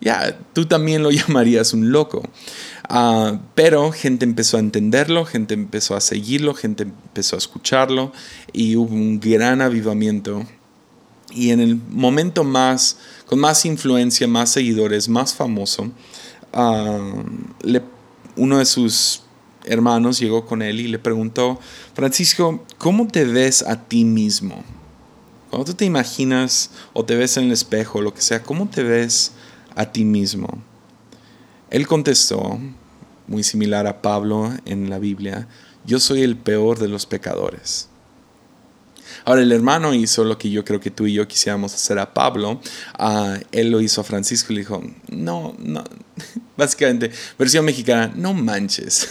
ya, 0.00 0.38
tú 0.52 0.66
también 0.66 1.02
lo 1.02 1.10
llamarías 1.10 1.72
un 1.72 1.90
loco. 1.92 2.22
Ah, 2.88 3.40
pero 3.54 3.92
gente 3.92 4.24
empezó 4.24 4.56
a 4.56 4.60
entenderlo, 4.60 5.24
gente 5.24 5.54
empezó 5.54 5.94
a 5.94 6.00
seguirlo, 6.00 6.54
gente 6.54 6.84
empezó 6.84 7.36
a 7.36 7.38
escucharlo 7.38 8.12
y 8.52 8.76
hubo 8.76 8.94
un 8.94 9.20
gran 9.20 9.60
avivamiento. 9.60 10.46
Y 11.30 11.50
en 11.50 11.60
el 11.60 11.76
momento 11.76 12.44
más, 12.44 12.96
con 13.28 13.38
más 13.38 13.64
influencia, 13.66 14.26
más 14.26 14.50
seguidores, 14.50 15.08
más 15.08 15.34
famoso, 15.34 15.90
ah, 16.52 17.22
uno 18.36 18.58
de 18.58 18.64
sus 18.64 19.22
hermanos 19.64 20.18
llegó 20.18 20.46
con 20.46 20.62
él 20.62 20.80
y 20.80 20.88
le 20.88 20.98
preguntó, 20.98 21.60
Francisco, 21.94 22.64
¿cómo 22.78 23.06
te 23.06 23.24
ves 23.24 23.62
a 23.62 23.84
ti 23.84 24.04
mismo? 24.04 24.64
Cuando 25.50 25.66
tú 25.66 25.74
te 25.74 25.84
imaginas 25.84 26.70
o 26.94 27.04
te 27.04 27.16
ves 27.16 27.36
en 27.36 27.44
el 27.44 27.52
espejo, 27.52 28.00
lo 28.00 28.14
que 28.14 28.22
sea, 28.22 28.42
¿cómo 28.42 28.68
te 28.68 28.82
ves 28.82 29.32
a 29.74 29.92
ti 29.92 30.04
mismo? 30.04 30.48
Él 31.70 31.86
contestó, 31.86 32.58
muy 33.26 33.42
similar 33.42 33.86
a 33.86 34.00
Pablo 34.00 34.54
en 34.64 34.88
la 34.88 34.98
Biblia, 34.98 35.48
yo 35.84 36.00
soy 36.00 36.22
el 36.22 36.36
peor 36.36 36.78
de 36.78 36.88
los 36.88 37.04
pecadores. 37.04 37.90
Ahora 39.24 39.42
el 39.42 39.52
hermano 39.52 39.94
hizo 39.94 40.24
lo 40.24 40.38
que 40.38 40.50
yo 40.50 40.64
creo 40.64 40.80
que 40.80 40.90
tú 40.90 41.06
y 41.06 41.14
yo 41.14 41.28
quisiéramos 41.28 41.74
hacer 41.74 41.98
a 41.98 42.14
Pablo. 42.14 42.60
Uh, 42.98 43.36
él 43.52 43.70
lo 43.70 43.80
hizo 43.80 44.00
a 44.00 44.04
Francisco 44.04 44.52
y 44.52 44.56
le 44.56 44.60
dijo, 44.62 44.82
no, 45.10 45.54
no, 45.58 45.84
básicamente, 46.56 47.10
versión 47.38 47.64
mexicana, 47.64 48.12
no 48.14 48.34
manches. 48.34 49.08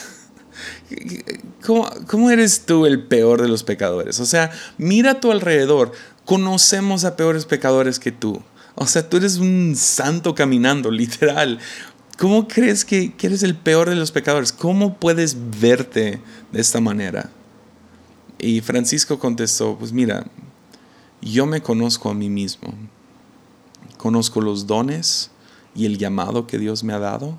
¿Cómo, 1.65 1.89
¿Cómo, 2.07 2.31
eres 2.31 2.65
tú 2.65 2.85
el 2.85 3.03
peor 3.03 3.41
de 3.41 3.47
los 3.47 3.63
pecadores? 3.63 4.19
O 4.19 4.25
sea, 4.25 4.51
mira 4.77 5.11
a 5.11 5.19
tu 5.19 5.31
alrededor. 5.31 5.91
Conocemos 6.25 7.05
a 7.05 7.15
peores 7.15 7.45
pecadores 7.45 7.99
que 7.99 8.11
tú. 8.11 8.41
O 8.75 8.85
sea, 8.85 9.07
tú 9.07 9.17
eres 9.17 9.37
un 9.37 9.75
santo 9.75 10.35
caminando, 10.35 10.91
literal. 10.91 11.59
¿Cómo 12.17 12.47
crees 12.47 12.83
que 12.83 13.13
eres 13.21 13.43
el 13.43 13.55
peor 13.55 13.89
de 13.89 13.95
los 13.95 14.11
pecadores? 14.11 14.51
¿Cómo 14.51 14.97
puedes 14.97 15.37
verte 15.59 16.19
de 16.51 16.61
esta 16.61 16.79
manera? 16.79 17.29
Y 18.39 18.61
Francisco 18.61 19.19
contestó, 19.19 19.77
pues 19.77 19.91
mira, 19.91 20.25
yo 21.21 21.45
me 21.45 21.61
conozco 21.61 22.09
a 22.09 22.13
mí 22.13 22.29
mismo. 22.29 22.73
Conozco 23.97 24.41
los 24.41 24.67
dones 24.67 25.31
y 25.75 25.85
el 25.85 25.97
llamado 25.97 26.47
que 26.47 26.59
Dios 26.59 26.83
me 26.83 26.93
ha 26.93 26.99
dado 26.99 27.37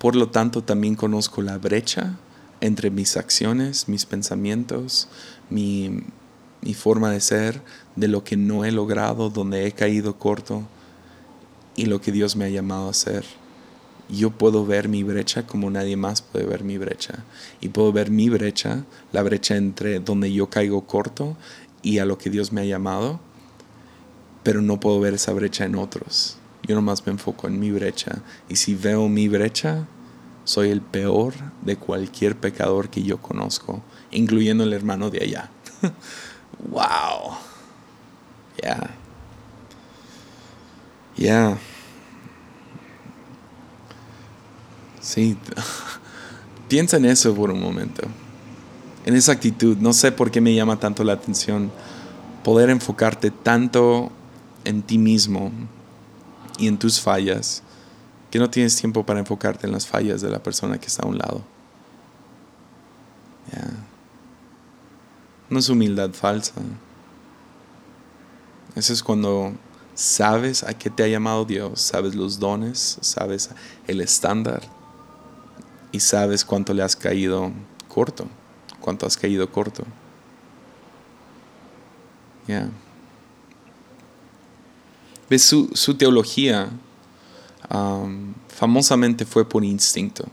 por 0.00 0.16
lo 0.16 0.30
tanto, 0.30 0.64
también 0.64 0.94
conozco 0.94 1.42
la 1.42 1.58
brecha 1.58 2.16
entre 2.62 2.90
mis 2.90 3.18
acciones, 3.18 3.86
mis 3.86 4.06
pensamientos, 4.06 5.08
mi, 5.50 6.04
forma 6.74 7.10
de 7.10 7.20
ser, 7.20 7.60
de 7.96 8.08
lo 8.08 8.24
que 8.24 8.38
no 8.38 8.64
he 8.64 8.72
logrado, 8.72 9.28
donde 9.28 9.66
he 9.66 9.72
caído 9.72 10.18
corto 10.18 10.62
y 11.76 11.84
lo 11.84 12.00
que 12.00 12.12
Dios 12.12 12.34
me 12.34 12.46
ha 12.46 12.48
llamado 12.48 12.86
a 12.86 12.92
hacer. 12.92 13.26
Yo 14.10 14.30
puedo 14.30 14.66
ver 14.66 14.88
mi 14.88 15.02
brecha 15.02 15.46
como 15.46 15.70
nadie 15.70 15.96
más 15.96 16.22
puede 16.22 16.44
ver 16.44 16.64
mi 16.64 16.78
brecha. 16.78 17.24
Y 17.60 17.68
puedo 17.68 17.92
ver 17.92 18.10
mi 18.10 18.28
brecha, 18.28 18.84
la 19.12 19.22
brecha 19.22 19.56
entre 19.56 20.00
donde 20.00 20.32
yo 20.32 20.50
caigo 20.50 20.86
corto 20.86 21.36
y 21.82 21.98
a 21.98 22.04
lo 22.04 22.18
que 22.18 22.30
Dios 22.30 22.52
me 22.52 22.60
ha 22.60 22.64
llamado, 22.64 23.20
pero 24.42 24.62
no 24.62 24.80
puedo 24.80 25.00
ver 25.00 25.14
esa 25.14 25.32
brecha 25.32 25.64
en 25.64 25.76
otros. 25.76 26.38
Yo 26.66 26.74
nomás 26.74 27.06
me 27.06 27.12
enfoco 27.12 27.46
en 27.46 27.58
mi 27.60 27.70
brecha. 27.70 28.18
Y 28.48 28.56
si 28.56 28.74
veo 28.74 29.08
mi 29.08 29.28
brecha, 29.28 29.86
soy 30.44 30.70
el 30.70 30.80
peor 30.80 31.34
de 31.62 31.76
cualquier 31.76 32.36
pecador 32.36 32.90
que 32.90 33.02
yo 33.02 33.18
conozco, 33.18 33.82
incluyendo 34.10 34.64
el 34.64 34.72
hermano 34.72 35.10
de 35.10 35.22
allá. 35.22 35.50
wow. 36.70 37.36
Ya. 38.62 38.90
Ya. 41.16 41.58
Sí. 45.00 45.36
Piensa 46.68 46.98
en 46.98 47.06
eso 47.06 47.34
por 47.34 47.50
un 47.50 47.60
momento. 47.60 48.02
En 49.04 49.16
esa 49.16 49.32
actitud. 49.32 49.76
No 49.78 49.92
sé 49.92 50.12
por 50.12 50.30
qué 50.30 50.40
me 50.40 50.54
llama 50.54 50.78
tanto 50.78 51.02
la 51.04 51.14
atención 51.14 51.72
poder 52.44 52.70
enfocarte 52.70 53.30
tanto 53.30 54.10
en 54.64 54.82
ti 54.82 54.98
mismo 54.98 55.50
y 56.58 56.68
en 56.68 56.78
tus 56.78 57.00
fallas, 57.00 57.62
que 58.30 58.38
no 58.38 58.50
tienes 58.50 58.76
tiempo 58.76 59.04
para 59.04 59.20
enfocarte 59.20 59.66
en 59.66 59.72
las 59.72 59.86
fallas 59.86 60.20
de 60.20 60.30
la 60.30 60.42
persona 60.42 60.78
que 60.78 60.86
está 60.86 61.02
a 61.04 61.08
un 61.08 61.18
lado. 61.18 61.42
No 65.48 65.58
es 65.58 65.68
humildad 65.68 66.10
falsa. 66.12 66.52
Eso 68.76 68.92
es 68.92 69.02
cuando 69.02 69.52
sabes 69.94 70.62
a 70.62 70.74
qué 70.74 70.88
te 70.90 71.02
ha 71.02 71.08
llamado 71.08 71.44
Dios, 71.44 71.80
sabes 71.80 72.14
los 72.14 72.38
dones, 72.38 72.98
sabes 73.00 73.50
el 73.88 74.00
estándar 74.00 74.62
y 75.92 76.00
sabes 76.00 76.44
cuánto 76.44 76.74
le 76.74 76.82
has 76.82 76.96
caído 76.96 77.52
corto, 77.88 78.26
cuánto 78.80 79.06
has 79.06 79.16
caído 79.16 79.50
corto. 79.50 79.84
Ya 82.46 82.68
su, 85.38 85.94
teología 85.96 86.70
famosamente 88.48 89.24
fue 89.24 89.48
por 89.48 89.64
instinto. 89.64 90.24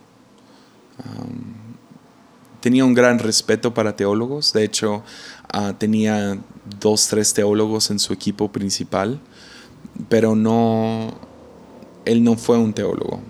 tenía 2.59 2.83
un 2.83 2.93
gran 2.93 3.19
respeto 3.19 3.73
para 3.73 3.95
teólogos, 3.95 4.51
de 4.53 4.63
hecho 4.63 5.03
ah, 5.53 5.73
tenía 5.77 6.37
dos, 6.79 7.07
tres 7.07 7.33
teólogos 7.33 7.91
en 7.91 7.99
su 7.99 8.13
equipo 8.13 8.51
principal, 8.51 9.19
pero 10.09 10.35
no, 10.35 11.13
él 12.05 12.23
no 12.23 12.35
fue 12.35 12.57
un 12.57 12.73
teólogo. 12.73 13.21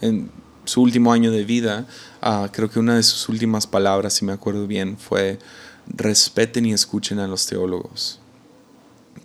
En 0.00 0.30
su 0.66 0.82
último 0.82 1.12
año 1.12 1.30
de 1.30 1.44
vida, 1.44 1.86
ah, 2.20 2.50
creo 2.52 2.70
que 2.70 2.78
una 2.78 2.96
de 2.96 3.02
sus 3.02 3.28
últimas 3.28 3.66
palabras, 3.66 4.12
si 4.12 4.24
me 4.24 4.32
acuerdo 4.32 4.66
bien, 4.66 4.98
fue 4.98 5.38
respeten 5.88 6.66
y 6.66 6.72
escuchen 6.72 7.18
a 7.18 7.26
los 7.26 7.46
teólogos 7.46 8.20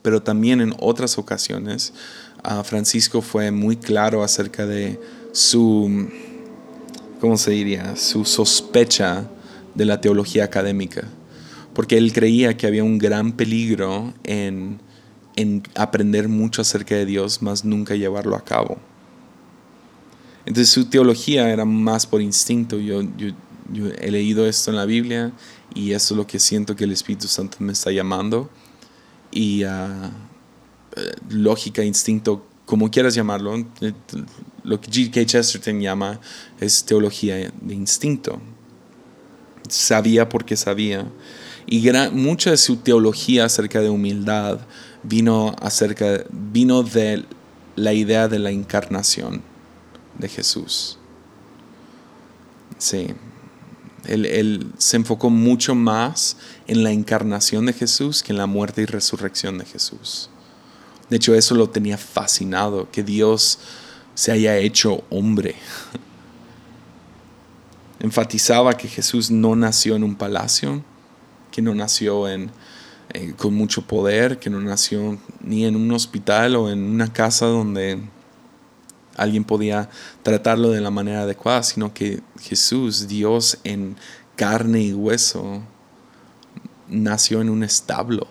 pero 0.01 0.21
también 0.21 0.61
en 0.61 0.73
otras 0.79 1.17
ocasiones 1.17 1.93
Francisco 2.63 3.21
fue 3.21 3.51
muy 3.51 3.75
claro 3.75 4.23
acerca 4.23 4.65
de 4.65 4.99
su, 5.31 6.09
¿cómo 7.19 7.37
se 7.37 7.51
diría?, 7.51 7.95
su 7.95 8.25
sospecha 8.25 9.29
de 9.75 9.85
la 9.85 10.01
teología 10.01 10.45
académica, 10.45 11.07
porque 11.75 11.97
él 11.97 12.11
creía 12.13 12.57
que 12.57 12.65
había 12.65 12.83
un 12.83 12.97
gran 12.97 13.33
peligro 13.33 14.13
en, 14.23 14.79
aprender 15.75 16.29
mucho 16.29 16.63
acerca 16.63 16.95
de 16.95 17.05
Dios, 17.05 17.43
más 17.43 17.63
nunca 17.63 17.95
llevarlo 17.95 18.35
a 18.35 18.43
cabo. 18.43 18.79
Entonces 20.45 20.69
su 20.69 20.85
teología 20.85 21.49
era 21.49 21.65
más 21.65 22.05
por 22.05 22.21
instinto. 22.21 22.79
yo, 22.79 23.01
he 23.99 24.11
leído 24.11 24.45
esto 24.47 24.69
en 24.71 24.77
la 24.77 24.85
Biblia 24.85 25.31
y 25.73 25.91
eso 25.91 26.13
es 26.13 26.17
lo 26.17 26.27
que 26.27 26.39
siento 26.39 26.75
que 26.75 26.83
el 26.83 26.91
Espíritu 26.91 27.27
Santo 27.27 27.57
me 27.59 27.71
está 27.71 27.91
llamando 27.91 28.49
y 29.31 29.63
ah, 29.63 30.11
eh, 30.97 31.11
lógica, 31.29 31.83
instinto, 31.83 32.45
como 32.65 32.91
quieras 32.91 33.15
llamarlo, 33.15 33.65
lo 34.63 34.81
que 34.81 34.91
G.K. 34.91 35.25
Chesterton 35.25 35.79
llama 35.79 36.19
es 36.59 36.83
teología 36.83 37.35
de 37.35 37.73
instinto. 37.73 38.41
Sabía 39.69 40.27
porque 40.27 40.57
sabía. 40.57 41.05
Y 41.65 41.89
mucha 42.11 42.51
de 42.51 42.57
su 42.57 42.77
teología 42.77 43.45
acerca 43.45 43.79
de 43.79 43.89
humildad 43.89 44.59
vino, 45.03 45.55
acerca, 45.61 46.25
vino 46.29 46.83
de 46.83 47.23
la 47.75 47.93
idea 47.93 48.27
de 48.27 48.39
la 48.39 48.51
encarnación 48.51 49.50
de 50.21 50.29
Jesús. 50.29 50.97
Sí. 52.77 53.13
Él, 54.05 54.71
se 54.77 54.97
enfocó 54.97 55.29
mucho 55.29 55.75
más 55.75 56.37
en 56.65 56.83
la 56.83 56.91
encarnación 56.91 57.67
de 57.67 57.73
Jesús 57.73 58.23
que 58.23 58.31
en 58.31 58.37
la 58.37 58.47
muerte 58.47 58.81
y 58.81 58.85
resurrección 58.85 59.57
de 59.57 59.65
Jesús. 59.65 60.29
De 61.09 61.17
hecho, 61.17 61.35
eso 61.35 61.55
lo 61.55 61.69
tenía 61.69 61.97
fascinado, 61.97 62.89
que 62.89 63.03
Dios 63.03 63.59
se 64.15 64.31
haya 64.31 64.57
hecho 64.57 65.03
hombre. 65.09 65.55
Enfatizaba 67.99 68.77
que 68.77 68.87
Jesús 68.87 69.29
no 69.29 69.55
nació 69.55 69.95
en 69.95 70.03
un 70.03 70.15
palacio, 70.15 70.83
que 71.51 71.61
no 71.61 71.75
nació 71.75 72.27
en, 72.27 72.49
eh, 73.13 73.33
con 73.37 73.53
mucho 73.53 73.83
poder, 73.83 74.39
que 74.39 74.49
no 74.49 74.59
nació 74.59 75.19
ni 75.41 75.65
en 75.65 75.75
un 75.75 75.91
hospital 75.91 76.55
o 76.55 76.71
en 76.71 76.81
una 76.81 77.13
casa 77.13 77.45
donde 77.45 77.99
alguien 79.17 79.43
podía 79.43 79.89
tratarlo 80.23 80.69
de 80.69 80.81
la 80.81 80.91
manera 80.91 81.21
adecuada, 81.21 81.63
sino 81.63 81.93
que 81.93 82.21
Jesús, 82.39 83.07
Dios 83.07 83.57
en 83.63 83.95
carne 84.35 84.81
y 84.81 84.93
hueso, 84.93 85.61
nació 86.87 87.41
en 87.41 87.49
un 87.49 87.63
establo 87.63 88.27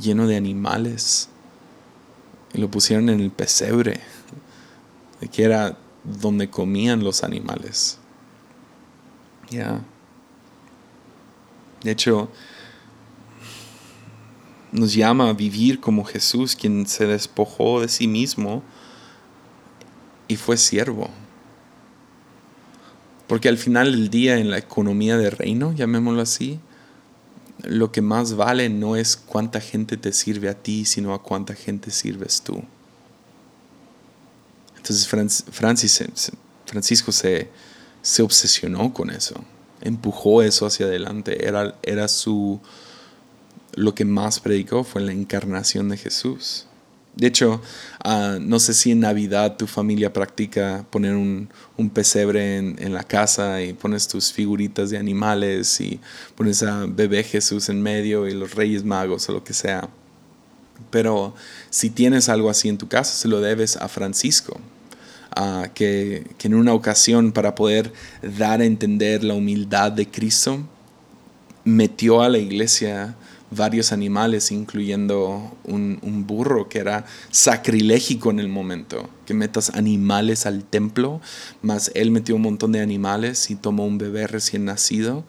lleno 0.00 0.26
de 0.26 0.36
animales 0.36 1.28
y 2.52 2.58
lo 2.58 2.70
pusieron 2.70 3.08
en 3.08 3.20
el 3.20 3.30
pesebre, 3.30 4.00
que 5.32 5.44
era 5.44 5.76
donde 6.04 6.48
comían 6.48 7.02
los 7.02 7.24
animales. 7.24 7.98
Ya. 9.50 9.80
De 11.82 11.90
hecho, 11.90 12.30
nos 14.72 14.94
llama 14.94 15.30
a 15.30 15.32
vivir 15.32 15.80
como 15.80 16.04
Jesús, 16.04 16.56
quien 16.56 16.86
se 16.86 17.06
despojó 17.06 17.80
de 17.80 17.88
sí 17.88 18.06
mismo 18.08 18.62
y 20.28 20.36
fue 20.36 20.56
siervo. 20.56 21.10
Porque 23.26 23.48
al 23.48 23.58
final 23.58 23.90
del 23.92 24.08
día 24.08 24.38
en 24.38 24.50
la 24.50 24.58
economía 24.58 25.16
de 25.16 25.30
reino, 25.30 25.72
llamémoslo 25.72 26.22
así, 26.22 26.60
lo 27.64 27.90
que 27.90 28.02
más 28.02 28.34
vale 28.34 28.68
no 28.68 28.96
es 28.96 29.16
cuánta 29.16 29.60
gente 29.60 29.96
te 29.96 30.12
sirve 30.12 30.48
a 30.48 30.54
ti, 30.54 30.84
sino 30.84 31.14
a 31.14 31.22
cuánta 31.22 31.54
gente 31.54 31.90
sirves 31.90 32.42
tú. 32.42 32.62
Entonces 34.76 35.08
Francis, 35.08 36.00
Francisco 36.64 37.10
se, 37.10 37.50
se 38.02 38.22
obsesionó 38.22 38.92
con 38.92 39.10
eso, 39.10 39.34
empujó 39.80 40.42
eso 40.42 40.66
hacia 40.66 40.86
adelante, 40.86 41.46
era, 41.46 41.76
era 41.82 42.06
su, 42.06 42.60
lo 43.74 43.94
que 43.96 44.04
más 44.04 44.38
predicó 44.38 44.84
fue 44.84 45.02
la 45.02 45.12
encarnación 45.12 45.88
de 45.88 45.96
Jesús. 45.96 46.65
De 47.16 47.26
hecho, 47.26 47.62
ah, 48.04 48.36
no 48.38 48.60
sé 48.60 48.74
si 48.74 48.92
en 48.92 49.00
Navidad 49.00 49.56
tu 49.56 49.66
familia 49.66 50.12
practica 50.12 50.84
poner 50.90 51.14
un, 51.14 51.48
pesebre 51.94 52.58
en, 52.58 52.92
la 52.92 53.04
casa 53.04 53.62
y 53.62 53.72
pones 53.72 54.06
tus 54.06 54.32
figuritas 54.34 54.90
de 54.90 54.98
animales 54.98 55.80
y 55.80 55.98
pones 56.34 56.62
a 56.62 56.84
bebé 56.86 57.24
Jesús 57.24 57.70
en 57.70 57.82
medio 57.82 58.28
y 58.28 58.34
los 58.34 58.54
reyes 58.54 58.84
magos 58.84 59.26
o 59.30 59.32
lo 59.32 59.42
que 59.42 59.54
sea. 59.54 59.88
Pero 60.90 61.34
si 61.70 61.88
tienes 61.88 62.28
algo 62.28 62.50
así 62.50 62.68
en 62.68 62.76
tu 62.76 62.86
casa, 62.86 63.14
se 63.14 63.28
lo 63.28 63.40
debes 63.40 63.78
a 63.78 63.88
Francisco, 63.88 64.60
que, 65.72 66.26
que 66.36 66.48
en 66.48 66.54
una 66.54 66.74
ocasión 66.74 67.32
para 67.32 67.54
poder 67.54 67.94
dar 68.20 68.60
a 68.60 68.66
entender 68.66 69.24
la 69.24 69.32
humildad 69.32 69.90
de 69.90 70.06
Cristo, 70.06 70.58
metió 71.64 72.20
a 72.20 72.28
la 72.28 72.38
iglesia 72.38 73.16
varios 73.50 73.92
animales, 73.92 74.50
incluyendo 74.50 75.56
un, 75.64 76.24
burro 76.26 76.68
que 76.68 76.78
era 76.78 77.04
sacrilégico 77.30 78.30
en 78.30 78.40
el 78.40 78.48
momento, 78.48 79.08
que 79.26 79.34
metas 79.34 79.70
animales 79.70 80.46
al 80.46 80.64
templo, 80.64 81.20
más 81.62 81.90
él 81.94 82.10
metió 82.10 82.34
un 82.34 82.42
montón 82.42 82.72
de 82.72 82.80
animales 82.80 83.50
y 83.50 83.54
tomó 83.54 83.86
un 83.86 83.98
bebé 83.98 84.26
recién 84.26 84.64
nacido 84.64 85.24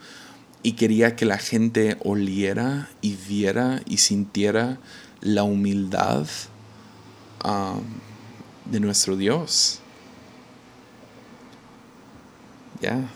y 0.63 0.73
quería 0.73 1.15
que 1.15 1.25
la 1.25 1.37
gente 1.37 1.97
oliera 2.03 2.89
y 3.01 3.15
viera 3.15 3.81
y 3.85 3.97
sintiera 3.97 4.79
la 5.21 5.43
humildad 5.43 6.25
um, 7.45 7.83
de 8.65 8.79
nuestro 8.79 9.15
Dios. 9.15 9.79
Ya. 12.81 13.09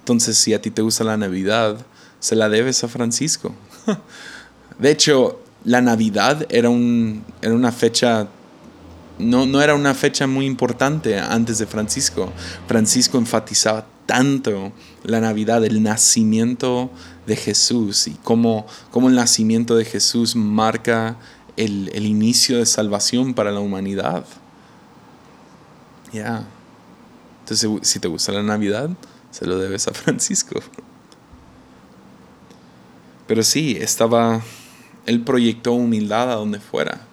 Entonces, 0.00 0.36
si 0.36 0.52
a 0.52 0.60
ti 0.60 0.70
te 0.70 0.82
gusta 0.82 1.04
la 1.04 1.16
Navidad, 1.16 1.86
se 2.20 2.36
la 2.36 2.48
debes 2.48 2.84
a 2.84 2.88
Francisco. 2.88 3.54
De 4.78 4.90
hecho, 4.90 5.40
la 5.64 5.80
Navidad 5.80 6.46
era, 6.48 6.70
un, 6.70 7.24
era 7.40 7.54
una 7.54 7.72
fecha, 7.72 8.28
no, 9.18 9.46
no 9.46 9.60
era 9.62 9.74
una 9.74 9.94
fecha 9.94 10.26
muy 10.26 10.46
importante 10.46 11.18
antes 11.18 11.58
de 11.58 11.66
Francisco. 11.66 12.32
Francisco 12.66 13.18
enfatizaba 13.18 13.86
tanto 14.06 14.72
la 15.04 15.20
Navidad, 15.20 15.64
el 15.64 15.82
nacimiento 15.82 16.90
de 17.26 17.36
Jesús 17.36 18.08
y 18.08 18.12
cómo, 18.22 18.66
cómo 18.90 19.08
el 19.08 19.14
nacimiento 19.14 19.76
de 19.76 19.84
Jesús 19.84 20.34
marca 20.34 21.16
el, 21.56 22.06
inicio 22.06 22.58
de 22.58 22.66
salvación 22.66 23.34
para 23.34 23.52
la 23.52 23.60
humanidad. 23.60 24.24
Ya. 26.12 26.44
Entonces, 27.40 27.70
si 27.82 27.98
te 28.00 28.08
gusta 28.08 28.32
la 28.32 28.42
Navidad, 28.42 28.90
se 29.30 29.46
lo 29.46 29.58
debes 29.58 29.88
a 29.88 29.92
Francisco. 29.92 30.60
Pero 33.26 33.42
sí, 33.42 33.76
estaba, 33.80 34.42
él 35.06 35.22
proyectó 35.22 35.72
humildad 35.72 36.30
a 36.30 36.34
donde 36.34 36.60
fuera. 36.60 37.06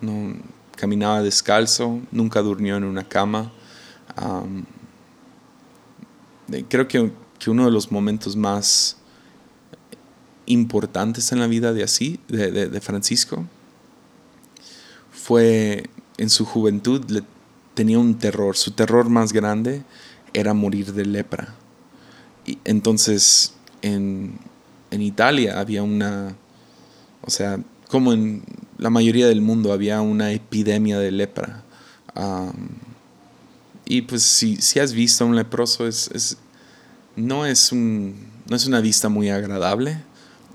No, 0.00 0.34
caminaba 0.78 1.22
descalzo, 1.22 2.00
nunca 2.10 2.40
durmió 2.40 2.76
en 2.76 2.84
una 2.84 3.04
cama. 3.04 3.52
creo 6.68 6.88
que, 6.88 7.12
uno 7.46 7.64
de 7.64 7.70
los 7.70 7.90
momentos 7.90 8.36
más 8.36 8.96
importantes 10.46 11.32
en 11.32 11.40
la 11.40 11.46
vida 11.46 11.72
de 11.72 11.82
así, 11.82 12.20
de, 12.28 12.80
Francisco, 12.80 13.44
fue 15.10 15.84
en 16.16 16.30
su 16.30 16.44
juventud, 16.44 17.04
tenía 17.74 17.98
un 17.98 18.18
terror. 18.18 18.56
Su 18.56 18.72
terror 18.72 19.08
más 19.08 19.32
grande 19.32 19.82
era 20.32 20.54
morir 20.54 20.92
de 20.92 21.06
lepra. 21.06 21.54
Y 22.44 22.58
entonces, 22.64 23.54
en, 23.82 24.38
en 24.90 25.02
Italia 25.02 25.58
había 25.60 25.82
una, 25.82 26.34
o 27.22 27.30
sea, 27.30 27.60
como 27.88 28.12
en 28.12 28.42
la 28.78 28.90
mayoría 28.90 29.26
del 29.26 29.40
mundo 29.40 29.72
había 29.72 30.00
una 30.00 30.32
epidemia 30.32 30.98
de 30.98 31.10
lepra. 31.10 31.64
y 33.84 34.02
pues 34.02 34.22
si, 34.22 34.56
si, 34.56 34.80
has 34.80 34.92
visto 34.92 35.24
a 35.24 35.26
un 35.26 35.36
leproso, 35.36 35.86
es, 35.86 36.36
no, 37.16 37.46
es 37.46 37.72
un, 37.72 38.14
no 38.48 38.56
es 38.56 38.66
una 38.66 38.80
vista 38.80 39.08
muy 39.08 39.30
agradable, 39.30 40.02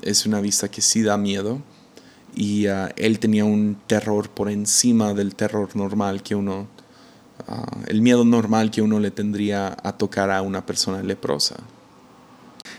es 0.02 0.26
una 0.26 0.40
vista 0.40 0.70
que 0.70 0.82
sí 0.82 1.02
da 1.02 1.18
miedo. 1.18 1.62
Y 2.36 2.66
ah, 2.68 2.92
él 2.96 3.20
tenía 3.20 3.46
un 3.46 3.78
terror 3.86 4.30
por 4.30 4.50
encima 4.50 5.14
del 5.14 5.36
terror 5.36 5.76
normal 5.76 6.24
que 6.24 6.36
uno, 6.36 6.68
ah, 7.48 7.78
el 7.88 8.02
miedo 8.02 8.26
normal 8.26 8.72
que 8.72 8.82
uno 8.82 9.00
le 9.00 9.12
tendría 9.12 9.78
a 9.84 9.98
tocar 9.98 10.32
a 10.32 10.42
una 10.42 10.66
persona 10.66 11.04
leprosa. 11.04 11.58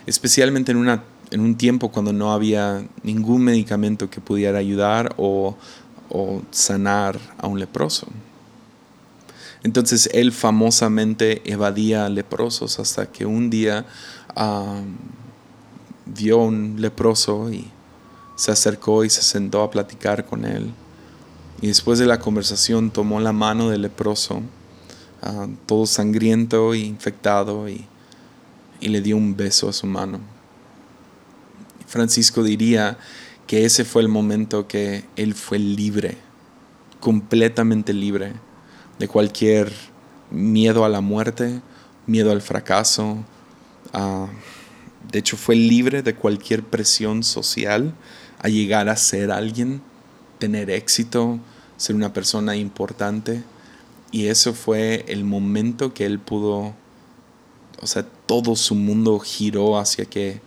Especialmente 0.06 0.72
en 0.72 0.78
una 0.78 1.04
en 1.34 1.40
un 1.40 1.56
tiempo 1.56 1.90
cuando 1.90 2.12
no 2.12 2.32
había 2.32 2.86
ningún 3.02 3.42
medicamento 3.42 4.08
que 4.08 4.20
pudiera 4.20 4.58
ayudar 4.58 5.14
o, 5.18 5.56
sanar 6.52 7.18
a 7.38 7.48
un 7.48 7.58
leproso. 7.58 8.06
Entonces 9.64 10.08
él 10.12 10.30
famosamente 10.30 11.42
evadía 11.44 12.08
leprosos 12.08 12.78
hasta 12.78 13.10
que 13.10 13.26
un 13.26 13.50
día 13.50 13.84
vio 16.06 16.38
un 16.38 16.76
leproso 16.78 17.52
y 17.52 17.68
se 18.36 18.52
acercó 18.52 19.04
y 19.04 19.10
se 19.10 19.22
sentó 19.22 19.64
a 19.64 19.72
platicar 19.72 20.26
con 20.26 20.44
él. 20.44 20.72
Y 21.60 21.66
después 21.66 21.98
de 21.98 22.06
la 22.06 22.20
conversación 22.20 22.92
tomó 22.92 23.18
la 23.18 23.32
mano 23.32 23.70
del 23.70 23.82
leproso, 23.82 24.40
todo 25.66 25.86
sangriento 25.86 26.74
e 26.74 26.78
infectado, 26.78 27.68
y 27.68 27.88
le 28.80 29.00
dio 29.00 29.16
un 29.16 29.36
beso 29.36 29.68
a 29.68 29.72
su 29.72 29.88
mano. 29.88 30.33
Francisco 31.86 32.42
diría 32.42 32.98
que 33.46 33.64
ese 33.64 33.84
fue 33.84 34.02
el 34.02 34.08
momento 34.08 34.66
que 34.66 35.04
él 35.16 35.34
fue 35.34 35.58
libre, 35.58 36.16
completamente 37.00 37.92
libre 37.92 38.32
de 38.98 39.08
cualquier 39.08 39.72
miedo 40.30 40.84
a 40.84 40.88
la 40.88 41.00
muerte, 41.00 41.60
miedo 42.06 42.32
al 42.32 42.42
fracaso. 42.42 43.24
De 45.10 45.18
hecho, 45.18 45.36
fue 45.36 45.54
libre 45.54 46.02
de 46.02 46.14
cualquier 46.14 46.64
presión 46.64 47.22
social 47.22 47.94
a 48.40 48.48
llegar 48.48 48.88
a 48.88 48.96
ser 48.96 49.30
alguien, 49.30 49.82
tener 50.38 50.70
éxito, 50.70 51.38
ser 51.76 51.94
una 51.94 52.12
persona 52.12 52.56
importante. 52.56 53.42
Y 54.10 54.26
eso 54.26 54.54
fue 54.54 55.04
el 55.08 55.24
momento 55.24 55.92
que 55.92 56.06
él 56.06 56.18
pudo, 56.18 56.74
o 57.80 57.86
sea, 57.86 58.06
todo 58.26 58.56
su 58.56 58.74
mundo 58.74 59.18
giró 59.18 59.78
hacia 59.78 60.04
que 60.04 60.40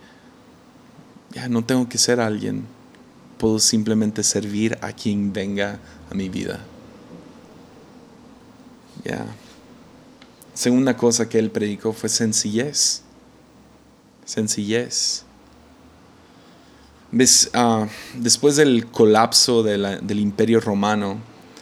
ya 1.30 1.48
no 1.48 1.64
tengo 1.64 1.88
que 1.88 1.98
ser 1.98 2.20
alguien, 2.20 2.64
puedo 3.38 3.58
simplemente 3.58 4.22
servir 4.22 4.78
a 4.80 4.92
quien 4.92 5.32
venga 5.32 5.78
a 6.10 6.14
mi 6.14 6.28
vida. 6.28 6.60
Ya. 9.04 9.26
Segunda 10.54 10.96
cosa 10.96 11.28
que 11.28 11.38
él 11.38 11.50
predicó 11.50 11.92
fue 11.92 12.08
sencillez. 12.08 13.02
Sencillez. 14.24 15.24
¿Ves? 17.12 17.50
Ah, 17.54 17.86
después 18.14 18.56
del 18.56 18.86
colapso 18.86 19.62
del 19.62 20.18
imperio 20.18 20.60
romano, 20.60 21.18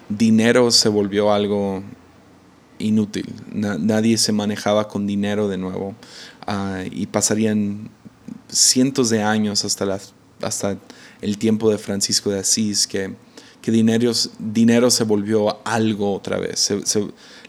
dinero 0.08 0.70
se 0.70 0.88
volvió 0.88 1.32
algo 1.32 1.82
inútil. 2.78 3.32
nadie 3.52 4.18
se 4.18 4.32
manejaba 4.32 4.88
con 4.88 5.06
dinero 5.06 5.48
de 5.48 5.58
nuevo. 5.58 5.94
Ah, 6.46 6.82
y 6.90 7.06
pasarían 7.06 7.90
cientos 8.48 9.10
de 9.10 9.22
años 9.22 9.64
hasta, 9.64 9.98
hasta 10.42 10.78
el 11.20 11.38
tiempo 11.38 11.70
de 11.70 11.78
Francisco 11.78 12.30
de 12.30 12.40
Asís, 12.40 12.86
que, 12.86 13.14
que 13.62 13.70
dinero, 13.70 14.12
dinero 14.38 14.90
se 14.90 15.04
volvió 15.04 15.58
algo 15.64 16.12
otra 16.12 16.38
vez. 16.38 16.72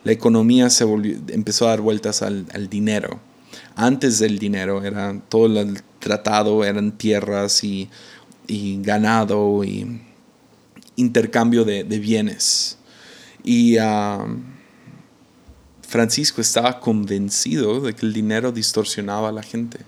la 0.03 0.11
economía 0.11 0.69
se 0.69 0.83
volvió, 0.83 1.17
empezó 1.29 1.67
a 1.67 1.69
dar 1.71 1.81
vueltas 1.81 2.21
al, 2.21 2.69
dinero. 2.69 3.19
Antes 3.75 4.19
del 4.19 4.39
dinero 4.39 4.83
era 4.83 5.19
todo 5.29 5.45
el 5.45 5.81
tratado, 5.99 6.63
eran 6.63 6.97
tierras 6.97 7.63
y, 7.63 7.89
ganado 8.47 9.63
y 9.63 10.01
intercambio 10.95 11.65
de, 11.65 11.83
bienes. 11.83 12.77
Y 13.43 13.77
um, 13.77 14.43
Francisco 15.87 16.41
estaba 16.41 16.79
convencido 16.79 17.79
de 17.81 17.93
que 17.93 18.05
el 18.05 18.13
dinero 18.13 18.51
distorsionaba 18.51 19.29
a 19.29 19.31
la 19.31 19.43
gente 19.43 19.79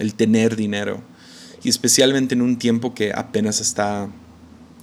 el 0.00 0.14
tener 0.14 0.56
dinero. 0.56 1.00
Y 1.62 1.68
especialmente 1.68 2.34
en 2.34 2.42
un 2.42 2.58
tiempo 2.58 2.94
que 2.94 3.12
apenas 3.14 3.60
está 3.60 4.08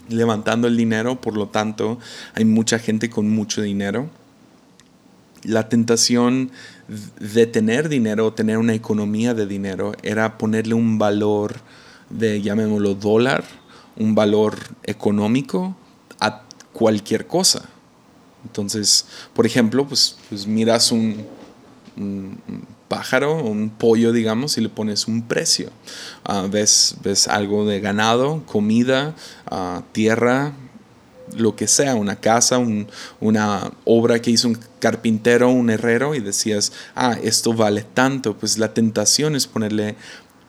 levantando 0.08 0.68
el 0.68 0.78
dinero, 0.78 1.20
por 1.20 1.36
lo 1.36 1.48
tanto 1.50 2.00
hay 2.34 2.46
mucha 2.46 2.80
gente 2.80 3.10
con 3.10 3.30
mucho 3.30 3.62
dinero. 3.62 4.10
La 5.44 5.70
tentación 5.70 6.52
de 7.20 7.48
tener 7.48 7.90
dinero, 7.90 8.34
tener 8.34 8.58
una 8.58 8.74
economía 8.74 9.34
de 9.34 9.46
dinero, 9.46 9.94
era 10.04 10.38
ponerle 10.38 10.74
un 10.76 10.98
valor 10.98 11.56
de, 12.10 12.42
llamémoslo 12.42 12.96
dólar, 12.96 13.44
un 13.98 14.16
valor 14.16 14.58
económico 14.84 15.76
a 16.20 16.44
cualquier 16.74 17.28
cosa. 17.28 17.68
Entonces, 18.46 19.06
por 19.34 19.46
ejemplo, 19.46 19.88
pues, 19.88 20.18
pues 20.30 20.48
miras 20.48 20.92
un, 20.92 21.26
pájaro 22.88 23.44
un 23.44 23.70
pollo, 23.70 24.12
digamos, 24.12 24.58
y 24.58 24.62
le 24.62 24.70
pones 24.70 25.08
un 25.08 25.24
precio. 25.24 25.70
Ah, 26.24 26.48
ves, 26.50 26.96
ves 27.04 27.28
algo 27.28 27.66
de 27.66 27.80
ganado, 27.80 28.44
comida, 28.46 29.16
ah, 29.46 29.84
tierra, 29.92 30.54
lo 31.36 31.56
que 31.56 31.68
sea, 31.68 31.96
una 31.96 32.16
casa, 32.16 32.60
una 33.20 33.72
obra 33.86 34.22
que 34.22 34.32
hizo 34.32 34.48
un 34.48 34.58
carpintero, 34.80 35.50
un 35.50 35.70
herrero, 35.70 36.16
y 36.16 36.20
decías, 36.20 36.72
ah, 36.96 37.18
esto 37.22 37.54
vale 37.54 37.84
tanto, 37.94 38.38
pues 38.38 38.58
la 38.58 38.74
tentación 38.74 39.36
es 39.36 39.48
ponerle 39.48 39.96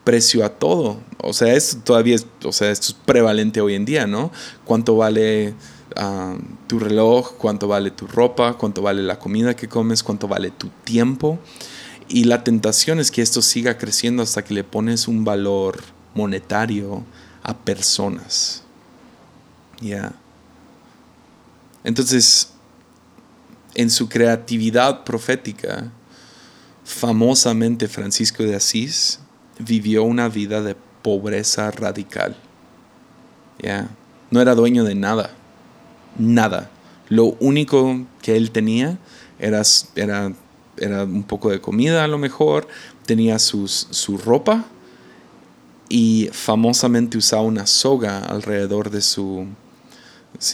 precio 0.04 0.44
a 0.44 0.50
todo. 0.50 1.00
O 1.22 1.32
sea, 1.32 1.54
esto 1.54 1.80
todavía 1.84 2.14
es, 2.14 2.26
o 2.44 2.52
sea, 2.52 2.70
esto 2.70 2.88
es 2.88 2.94
prevalente 2.94 3.60
hoy 3.60 3.74
en 3.74 3.84
día, 3.84 4.06
¿no? 4.06 4.30
¿Cuánto 4.64 4.96
vale 4.96 5.54
ah, 5.96 6.36
tu 6.66 6.78
reloj? 6.78 7.32
¿Cuánto 7.36 7.68
vale 7.68 7.90
tu 7.90 8.06
ropa? 8.06 8.54
¿Cuánto 8.54 8.80
vale 8.82 9.02
la 9.02 9.18
comida 9.18 9.54
que 9.54 9.68
comes? 9.68 10.02
¿Cuánto 10.02 10.28
vale 10.28 10.50
tu 10.50 10.68
tiempo? 10.84 11.38
Y 12.08 12.24
la 12.24 12.42
tentación 12.42 13.00
es 13.00 13.10
que 13.10 13.22
esto 13.22 13.42
siga 13.42 13.76
creciendo 13.76 14.22
hasta 14.22 14.42
que 14.42 14.54
le 14.54 14.64
pones 14.64 15.08
un 15.08 15.24
valor 15.24 15.82
monetario 16.14 17.04
a 17.42 17.56
personas. 17.56 18.62
Ya. 19.80 20.12
Entonces, 21.84 22.50
en 23.74 23.90
su 23.90 24.08
creatividad 24.08 25.04
profética, 25.04 25.92
famosamente 26.84 27.86
Francisco 27.86 28.42
de 28.42 28.56
Asís 28.56 29.20
vivió 29.58 30.02
una 30.04 30.28
vida 30.28 30.62
de 30.62 30.74
pobreza 31.02 31.70
radical. 31.70 32.36
Ya, 33.62 33.88
no 34.30 34.40
era 34.40 34.54
dueño 34.54 34.84
de 34.84 34.94
nada, 34.94 35.30
nada. 36.16 36.70
Lo 37.08 37.36
único 37.40 38.06
que 38.22 38.36
él 38.36 38.50
tenía 38.50 38.98
era, 39.38 39.62
era, 39.94 40.32
era 40.80 41.04
un 41.04 41.22
poco 41.22 41.50
de 41.50 41.60
comida 41.60 42.04
a 42.04 42.08
lo 42.08 42.18
mejor, 42.18 42.68
tenía 43.06 43.38
sus, 43.38 43.88
su 43.90 44.18
ropa 44.18 44.66
y 45.88 46.28
famosamente 46.32 47.18
usaba 47.18 47.42
una 47.42 47.66
soga 47.66 48.18
alrededor 48.18 48.90
de 48.90 49.00
su, 49.00 49.46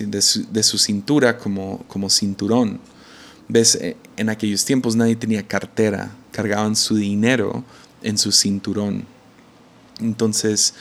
de 0.09 0.63
su, 0.63 0.79
cintura 0.79 1.39
como, 1.39 1.85
como 1.89 2.09
cinturón. 2.09 2.81
Ves, 3.49 3.75
eh, 3.77 3.97
en 4.17 4.29
aquellos 4.29 4.65
tiempos 4.65 4.97
nadie 4.97 5.17
tenía 5.17 5.47
cartera, 5.47 6.13
cargaban 6.31 6.77
su 6.77 6.97
dinero 6.97 7.65
en 8.03 8.17
su 8.19 8.33
cinturón. 8.33 9.05
Entonces, 10.01 10.75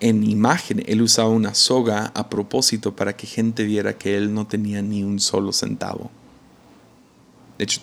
en 0.00 0.28
imagen, 0.28 0.82
él 0.86 1.02
usaba 1.02 1.28
una 1.28 1.54
soga 1.54 2.12
a 2.14 2.28
propósito 2.28 2.94
para 2.94 3.16
que 3.16 3.26
gente 3.26 3.64
viera 3.64 3.96
que 3.96 4.16
él 4.16 4.34
no 4.34 4.46
tenía 4.46 4.82
ni 4.82 5.02
un 5.02 5.20
solo 5.20 5.52
centavo. 5.52 6.10
De 7.58 7.64
hecho, 7.64 7.80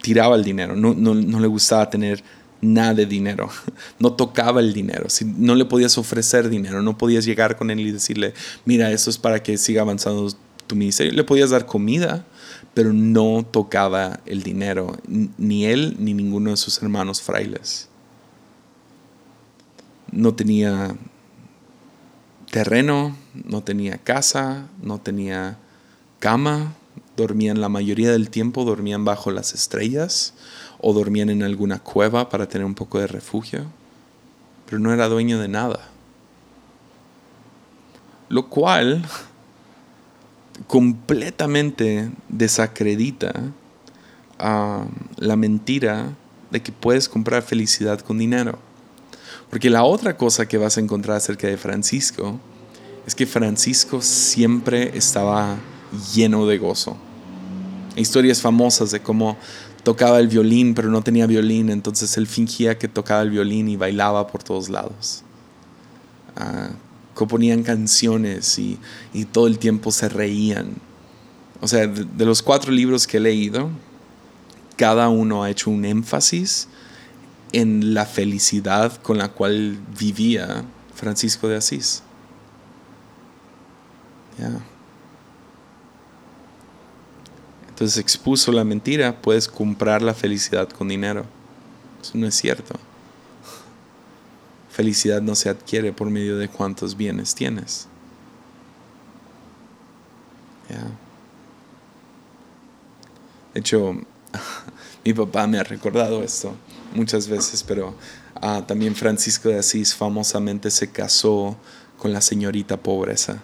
tiraba 0.00 0.36
el 0.36 0.44
dinero, 0.44 0.76
no, 0.76 0.94
no, 0.94 1.14
no 1.14 1.40
le 1.40 1.46
gustaba 1.46 1.90
tener 1.90 2.22
nada 2.60 2.94
de 2.94 3.06
dinero, 3.06 3.48
no 3.98 4.12
tocaba 4.12 4.60
el 4.60 4.72
dinero, 4.72 5.08
si 5.10 5.24
no 5.24 5.54
le 5.54 5.64
podías 5.64 5.98
ofrecer 5.98 6.48
dinero, 6.48 6.82
no 6.82 6.98
podías 6.98 7.24
llegar 7.24 7.56
con 7.56 7.70
él 7.70 7.80
y 7.80 7.90
decirle, 7.90 8.34
mira, 8.64 8.90
esto 8.92 9.10
es 9.10 9.18
para 9.18 9.42
que 9.42 9.56
siga 9.56 9.82
avanzando 9.82 10.28
tu 10.66 10.76
ministerio, 10.76 11.12
le 11.12 11.24
podías 11.24 11.50
dar 11.50 11.66
comida, 11.66 12.24
pero 12.74 12.92
no 12.92 13.46
tocaba 13.50 14.20
el 14.26 14.42
dinero, 14.42 14.96
ni 15.06 15.66
él 15.66 15.96
ni 15.98 16.12
ninguno 16.12 16.50
de 16.50 16.56
sus 16.56 16.82
hermanos 16.82 17.22
frailes. 17.22 17.88
No 20.12 20.34
tenía 20.34 20.94
terreno, 22.50 23.16
no 23.44 23.62
tenía 23.62 23.98
casa, 23.98 24.68
no 24.82 25.00
tenía 25.00 25.58
cama, 26.18 26.74
dormían 27.16 27.60
la 27.60 27.68
mayoría 27.68 28.12
del 28.12 28.30
tiempo, 28.30 28.64
dormían 28.64 29.04
bajo 29.04 29.30
las 29.30 29.54
estrellas 29.54 30.34
o 30.78 30.92
dormían 30.92 31.30
en 31.30 31.42
alguna 31.42 31.78
cueva 31.78 32.28
para 32.28 32.48
tener 32.48 32.64
un 32.64 32.74
poco 32.74 32.98
de 32.98 33.06
refugio, 33.06 33.66
pero 34.66 34.78
no 34.78 34.92
era 34.92 35.08
dueño 35.08 35.40
de 35.40 35.48
nada. 35.48 35.80
Lo 38.28 38.48
cual 38.48 39.04
completamente 40.66 42.10
desacredita 42.28 43.32
la 44.38 45.36
mentira 45.36 46.14
de 46.50 46.62
que 46.62 46.72
puedes 46.72 47.08
comprar 47.08 47.42
felicidad 47.42 48.00
con 48.00 48.18
dinero. 48.18 48.58
Porque 49.50 49.70
la 49.70 49.84
otra 49.84 50.16
cosa 50.16 50.46
que 50.46 50.58
vas 50.58 50.76
a 50.76 50.80
encontrar 50.80 51.16
acerca 51.16 51.46
de 51.46 51.56
Francisco 51.56 52.38
es 53.06 53.14
que 53.14 53.26
Francisco 53.26 54.02
siempre 54.02 54.96
estaba 54.96 55.56
lleno 56.14 56.46
de 56.46 56.58
gozo. 56.58 56.96
Historias 57.96 58.40
famosas 58.40 58.90
de 58.90 59.00
cómo 59.00 59.36
tocaba 59.82 60.18
el 60.18 60.28
violín, 60.28 60.74
pero 60.74 60.88
no 60.88 61.02
tenía 61.02 61.26
violín, 61.26 61.70
entonces 61.70 62.16
él 62.16 62.26
fingía 62.26 62.76
que 62.76 62.88
tocaba 62.88 63.22
el 63.22 63.30
violín 63.30 63.68
y 63.68 63.76
bailaba 63.76 64.26
por 64.26 64.42
todos 64.42 64.68
lados. 64.68 65.22
Ah, 66.36 66.70
componían 67.14 67.62
canciones 67.62 68.58
y, 68.58 68.78
todo 69.32 69.46
el 69.46 69.58
tiempo 69.58 69.90
se 69.90 70.08
reían. 70.08 70.74
O 71.60 71.68
sea, 71.68 71.86
de, 71.86 72.24
los 72.24 72.42
cuatro 72.42 72.70
libros 72.70 73.06
que 73.06 73.16
he 73.16 73.20
leído, 73.20 73.70
cada 74.76 75.08
uno 75.08 75.42
ha 75.42 75.50
hecho 75.50 75.70
un 75.70 75.84
énfasis 75.84 76.68
en 77.52 77.94
la 77.94 78.04
felicidad 78.04 78.94
con 79.02 79.18
la 79.18 79.28
cual 79.28 79.78
vivía 79.98 80.64
Francisco 80.94 81.48
de 81.48 81.56
Asís. 81.56 82.02
Entonces 87.76 87.98
expuso 87.98 88.52
la 88.52 88.64
mentira, 88.64 89.20
puedes 89.20 89.48
comprar 89.48 90.00
la 90.00 90.14
felicidad 90.14 90.66
con 90.66 90.88
dinero. 90.88 91.26
Eso 92.00 92.12
no 92.16 92.26
es 92.26 92.34
cierto. 92.34 92.74
Felicidad 94.70 95.20
no 95.20 95.34
se 95.34 95.50
adquiere 95.50 95.92
por 95.92 96.08
medio 96.08 96.38
de 96.38 96.48
cuántos 96.48 96.96
bienes 96.96 97.34
tienes. 97.34 97.86
De 103.52 103.60
hecho, 103.60 103.92
mi 105.04 105.12
papá 105.12 105.46
me 105.46 105.58
ha 105.58 105.62
recordado 105.62 106.22
esto 106.22 106.54
muchas 106.94 107.28
veces, 107.28 107.62
pero 107.62 107.94
ah, 108.40 108.62
también 108.66 108.94
Francisco 108.94 109.50
de 109.50 109.58
Asís 109.58 109.94
famosamente 109.94 110.70
se 110.70 110.90
casó 110.90 111.58
con 111.98 112.14
la 112.14 112.22
señorita 112.22 112.78
pobreza. 112.78 113.42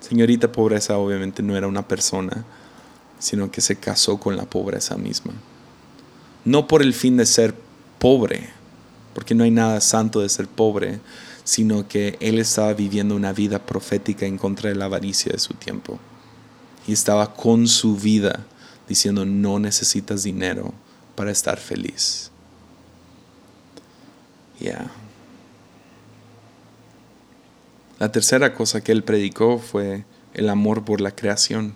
Señorita 0.00 0.50
pobreza 0.50 0.96
obviamente 0.96 1.42
no 1.42 1.58
era 1.58 1.68
una 1.68 1.86
persona, 1.86 2.46
sino 3.20 3.52
que 3.52 3.60
se 3.60 3.76
casó 3.76 4.18
con 4.18 4.36
la 4.36 4.46
pobreza 4.46 4.96
misma. 4.96 5.34
No 6.44 6.66
por 6.66 6.82
el 6.82 6.94
fin 6.94 7.16
de 7.16 7.26
ser 7.26 7.54
pobre, 7.98 8.48
porque 9.14 9.34
no 9.34 9.44
hay 9.44 9.52
nada 9.52 9.80
santo 9.80 10.20
de 10.20 10.28
ser 10.28 10.48
pobre, 10.48 10.98
sino 11.44 11.86
que 11.86 12.16
él 12.20 12.38
estaba 12.38 12.72
viviendo 12.72 13.14
una 13.14 13.32
vida 13.32 13.60
profética 13.60 14.26
en 14.26 14.38
contra 14.38 14.70
de 14.70 14.76
la 14.76 14.86
avaricia 14.86 15.30
de 15.32 15.38
su 15.38 15.54
tiempo. 15.54 15.98
Y 16.86 16.92
estaba 16.92 17.34
con 17.34 17.68
su 17.68 17.96
vida 17.96 18.46
diciendo, 18.88 19.24
no 19.24 19.58
necesitas 19.58 20.22
dinero 20.22 20.72
para 21.14 21.30
estar 21.30 21.58
feliz. 21.58 22.30
Ya. 24.58 24.90
La 27.98 28.10
tercera 28.10 28.54
cosa 28.54 28.80
que 28.80 28.92
él 28.92 29.04
predicó 29.04 29.58
fue 29.58 30.04
el 30.32 30.48
amor 30.48 30.84
por 30.84 31.00
la 31.00 31.10
creación 31.10 31.74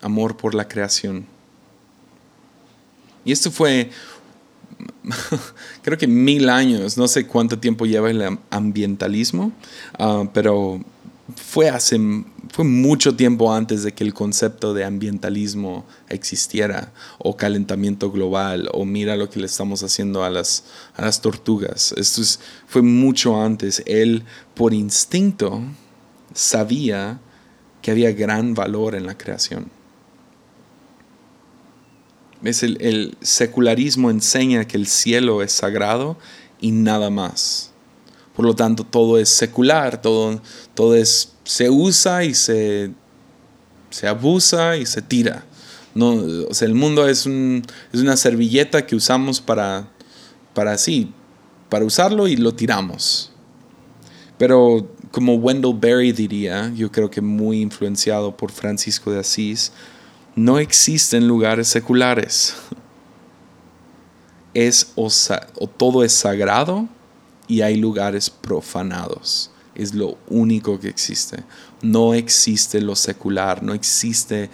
amor 0.00 0.36
por 0.36 0.54
la 0.54 0.68
creación. 0.68 1.26
Y 3.24 3.32
esto 3.32 3.50
fue, 3.50 3.90
creo 5.82 5.98
que 5.98 6.06
mil 6.06 6.48
años, 6.48 6.96
no 6.96 7.08
sé 7.08 7.26
cuánto 7.26 7.58
tiempo 7.58 7.86
lleva 7.86 8.10
el 8.10 8.38
ambientalismo, 8.50 9.52
ah, 9.98 10.24
pero 10.32 10.80
fue 11.36 11.68
hace 11.68 11.98
fue 12.52 12.64
mucho 12.64 13.14
tiempo 13.14 13.52
antes 13.52 13.84
de 13.84 13.92
que 13.92 14.02
el 14.02 14.12
concepto 14.12 14.74
de 14.74 14.84
ambientalismo 14.84 15.86
existiera 16.08 16.92
o 17.18 17.36
calentamiento 17.36 18.10
global 18.10 18.68
o 18.72 18.84
mira 18.84 19.16
lo 19.16 19.30
que 19.30 19.38
le 19.38 19.46
estamos 19.46 19.82
haciendo 19.82 20.24
a 20.24 20.30
las, 20.30 20.64
a 20.96 21.04
las 21.04 21.20
tortugas. 21.20 21.94
Esto 21.96 22.22
fue 22.66 22.82
mucho 22.82 23.40
antes. 23.40 23.82
Él 23.86 24.24
por 24.54 24.74
instinto 24.74 25.62
sabía 26.34 27.20
que 27.82 27.92
había 27.92 28.12
gran 28.12 28.54
valor 28.54 28.94
en 28.94 29.06
la 29.06 29.16
creación. 29.16 29.70
Es 32.42 32.62
el, 32.62 33.16
secularismo 33.20 34.10
enseña 34.10 34.66
que 34.66 34.76
el 34.76 34.86
cielo 34.86 35.42
es 35.42 35.52
sagrado 35.52 36.16
y 36.60 36.72
nada 36.72 37.10
más. 37.10 37.70
Por 38.34 38.46
lo 38.46 38.54
tanto, 38.54 38.84
todo 38.84 39.18
es 39.18 39.28
secular, 39.28 40.00
todo, 40.00 40.40
todo 40.74 40.94
es, 40.94 41.32
se 41.44 41.68
usa 41.68 42.24
y 42.24 42.34
se, 42.34 42.92
se 43.90 44.06
abusa 44.06 44.76
y 44.76 44.86
se 44.86 45.02
tira. 45.02 45.44
No, 45.94 46.14
o 46.48 46.54
sea, 46.54 46.66
el 46.66 46.74
mundo 46.74 47.08
es, 47.08 47.26
un, 47.26 47.62
es 47.92 48.00
una 48.00 48.16
servilleta 48.16 48.86
que 48.86 48.96
usamos 48.96 49.40
para, 49.40 49.88
para 50.54 50.72
así, 50.72 51.12
para 51.68 51.84
usarlo 51.84 52.28
y 52.28 52.36
lo 52.36 52.54
tiramos. 52.54 53.32
Pero 54.38 54.88
como 55.10 55.34
Wendell 55.34 55.74
Berry 55.78 56.12
diría, 56.12 56.72
yo 56.74 56.90
creo 56.90 57.10
que 57.10 57.20
muy 57.20 57.60
influenciado 57.60 58.36
por 58.36 58.52
Francisco 58.52 59.10
de 59.10 59.20
Asís, 59.20 59.72
no 60.40 60.58
existen 60.58 61.28
lugares 61.28 61.68
seculares. 61.68 62.54
Es 64.54 64.92
o, 64.96 65.10
todo 65.66 66.02
es 66.02 66.12
sagrado 66.12 66.88
y 67.46 67.60
hay 67.60 67.76
lugares 67.76 68.30
profanados. 68.30 69.50
Es 69.74 69.94
lo 69.94 70.16
único 70.28 70.80
que 70.80 70.88
existe. 70.88 71.44
No 71.82 72.14
existe 72.14 72.80
lo 72.80 72.96
secular, 72.96 73.62
no 73.62 73.74
existe 73.74 74.48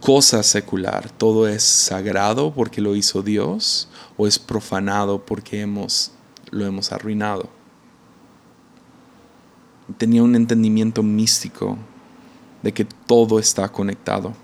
cosa 0.00 0.42
secular. 0.42 1.10
Todo 1.10 1.46
es 1.46 1.62
sagrado 1.62 2.54
porque 2.54 2.80
lo 2.80 2.96
hizo 2.96 3.22
Dios 3.22 3.88
o 4.16 4.26
es 4.26 4.38
profanado 4.38 5.24
porque 5.24 5.60
hemos, 5.60 6.12
lo 6.50 6.64
hemos 6.64 6.92
arruinado. 6.92 7.50
Tenía 9.98 10.22
un 10.22 10.34
entendimiento 10.34 11.02
místico 11.02 11.76
de 12.62 12.72
que 12.72 12.84
todo 12.84 13.38
está 13.38 13.68
conectado, 13.68 14.34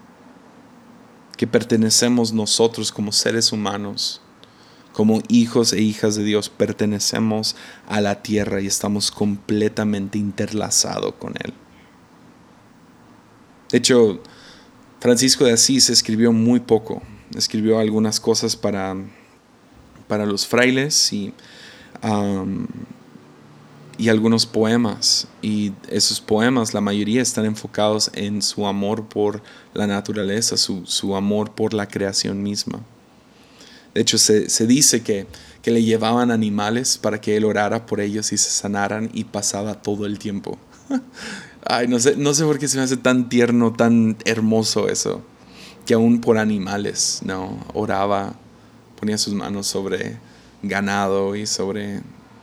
que 1.36 1.46
pertenecemos 1.46 2.32
nosotros 2.32 2.92
como 2.92 3.12
seres 3.12 3.52
humanos, 3.52 4.20
como 4.92 5.22
hijos 5.28 5.72
e 5.72 5.80
hijas 5.80 6.14
de 6.14 6.24
Dios, 6.24 6.48
pertenecemos 6.48 7.56
a 7.88 8.00
la 8.00 8.22
tierra 8.22 8.60
y 8.60 8.66
estamos 8.66 9.10
completamente 9.10 10.18
interlazados 10.18 11.14
con 11.18 11.34
Él. 11.42 11.52
De 13.70 13.78
hecho, 13.78 14.20
Francisco 15.00 15.44
de 15.44 15.52
Asís 15.52 15.90
escribió 15.90 16.32
muy 16.32 16.60
poco, 16.60 17.02
escribió 17.34 17.78
algunas 17.78 18.20
cosas 18.20 18.54
para 18.54 18.96
para 20.06 20.26
los 20.26 20.46
frailes 20.46 21.12
y, 21.12 21.32
y 23.98 24.08
algunos 24.08 24.46
poemas. 24.46 25.28
Y 25.42 25.72
esos 25.88 26.20
poemas, 26.20 26.74
la 26.74 26.80
mayoría 26.80 27.22
están 27.22 27.44
enfocados 27.44 28.10
en 28.14 28.42
su 28.42 28.66
amor 28.66 29.08
por 29.08 29.42
la 29.72 29.86
naturaleza, 29.86 30.56
su, 30.56 31.16
amor 31.16 31.52
por 31.52 31.74
la 31.74 31.88
creación 31.88 32.42
misma. 32.42 32.80
De 33.94 34.00
hecho, 34.00 34.18
se, 34.18 34.66
dice 34.66 35.02
que, 35.02 35.26
que, 35.62 35.70
le 35.70 35.82
llevaban 35.82 36.30
animales 36.30 36.98
para 36.98 37.20
que 37.20 37.36
él 37.36 37.44
orara 37.44 37.86
por 37.86 38.00
ellos 38.00 38.32
y 38.32 38.38
se 38.38 38.50
sanaran 38.50 39.10
y 39.12 39.24
pasaba 39.24 39.82
todo 39.82 40.06
el 40.06 40.18
tiempo. 40.18 40.58
Ay, 41.66 41.88
no 41.88 41.98
sé, 41.98 42.16
no 42.16 42.34
sé 42.34 42.44
por 42.44 42.58
qué 42.58 42.68
se 42.68 42.76
me 42.76 42.82
hace 42.82 42.96
tan 42.96 43.28
tierno, 43.28 43.72
tan 43.72 44.16
hermoso 44.24 44.88
eso. 44.88 45.22
Que 45.86 45.94
aún 45.94 46.20
por 46.20 46.38
animales, 46.38 47.20
¿no? 47.24 47.58
Oraba 47.74 48.34
ponía 48.98 49.18
sus 49.18 49.34
manos 49.34 49.66
sobre 49.66 50.18
ganado 50.62 51.36
y 51.36 51.46
sobre 51.46 52.00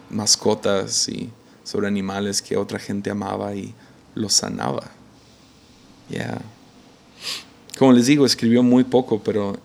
mascotas 0.09 1.09
y 1.09 1.31
sobre 1.71 1.87
animales 1.87 2.41
que 2.41 2.57
otra 2.57 2.79
gente 2.79 3.09
amaba 3.09 3.55
y 3.55 3.73
los 4.13 4.33
sanaba. 4.33 4.91
Ya. 6.09 6.41
Como 7.79 7.93
les 7.93 8.07
digo, 8.07 8.25
escribió 8.25 8.61
muy 8.61 8.83
poco, 8.83 9.23
pero 9.23 9.57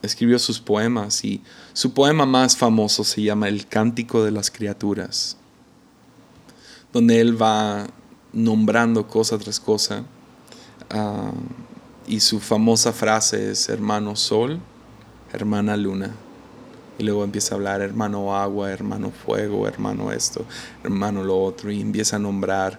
escribió 0.00 0.38
sus 0.38 0.60
poemas 0.60 1.22
y 1.26 1.42
su 1.74 1.92
poema 1.92 2.24
más 2.24 2.56
famoso 2.56 3.04
se 3.04 3.20
llama 3.20 3.48
El 3.48 3.66
Cántico 3.66 4.24
de 4.24 4.30
las 4.30 4.50
Criaturas, 4.50 5.36
donde 6.90 7.20
él 7.20 7.40
va 7.40 7.86
nombrando 8.32 9.06
cosa 9.06 9.36
tras 9.36 9.60
cosa 9.60 10.04
ah, 10.88 11.32
y 12.06 12.20
su 12.20 12.40
famosa 12.40 12.94
frase 12.94 13.50
es 13.50 13.68
hermano 13.68 14.16
sol, 14.16 14.58
hermana 15.34 15.76
luna. 15.76 16.14
Y 16.98 17.04
luego 17.04 17.24
empieza 17.24 17.54
a 17.54 17.56
hablar 17.56 17.82
hermano 17.82 18.34
agua, 18.34 18.72
hermano 18.72 19.10
fuego, 19.10 19.68
hermano 19.68 20.12
esto, 20.12 20.44
hermano 20.82 21.22
lo 21.22 21.42
otro. 21.42 21.70
Y 21.70 21.80
empieza 21.80 22.16
a 22.16 22.18
nombrar 22.18 22.78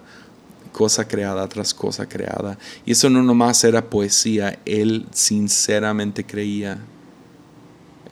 cosa 0.72 1.06
creada 1.06 1.48
tras 1.48 1.74
cosa 1.74 2.08
creada. 2.08 2.58
Y 2.84 2.92
eso 2.92 3.10
no 3.10 3.22
nomás 3.22 3.64
era 3.64 3.90
poesía, 3.90 4.58
él 4.64 5.06
sinceramente 5.12 6.24
creía, 6.24 6.78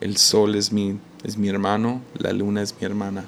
el 0.01 0.17
sol 0.17 0.55
es 0.55 0.71
mi, 0.71 0.99
es 1.23 1.37
mi 1.37 1.49
hermano, 1.49 2.01
la 2.17 2.33
luna 2.33 2.61
es 2.61 2.75
mi 2.79 2.85
hermana. 2.85 3.23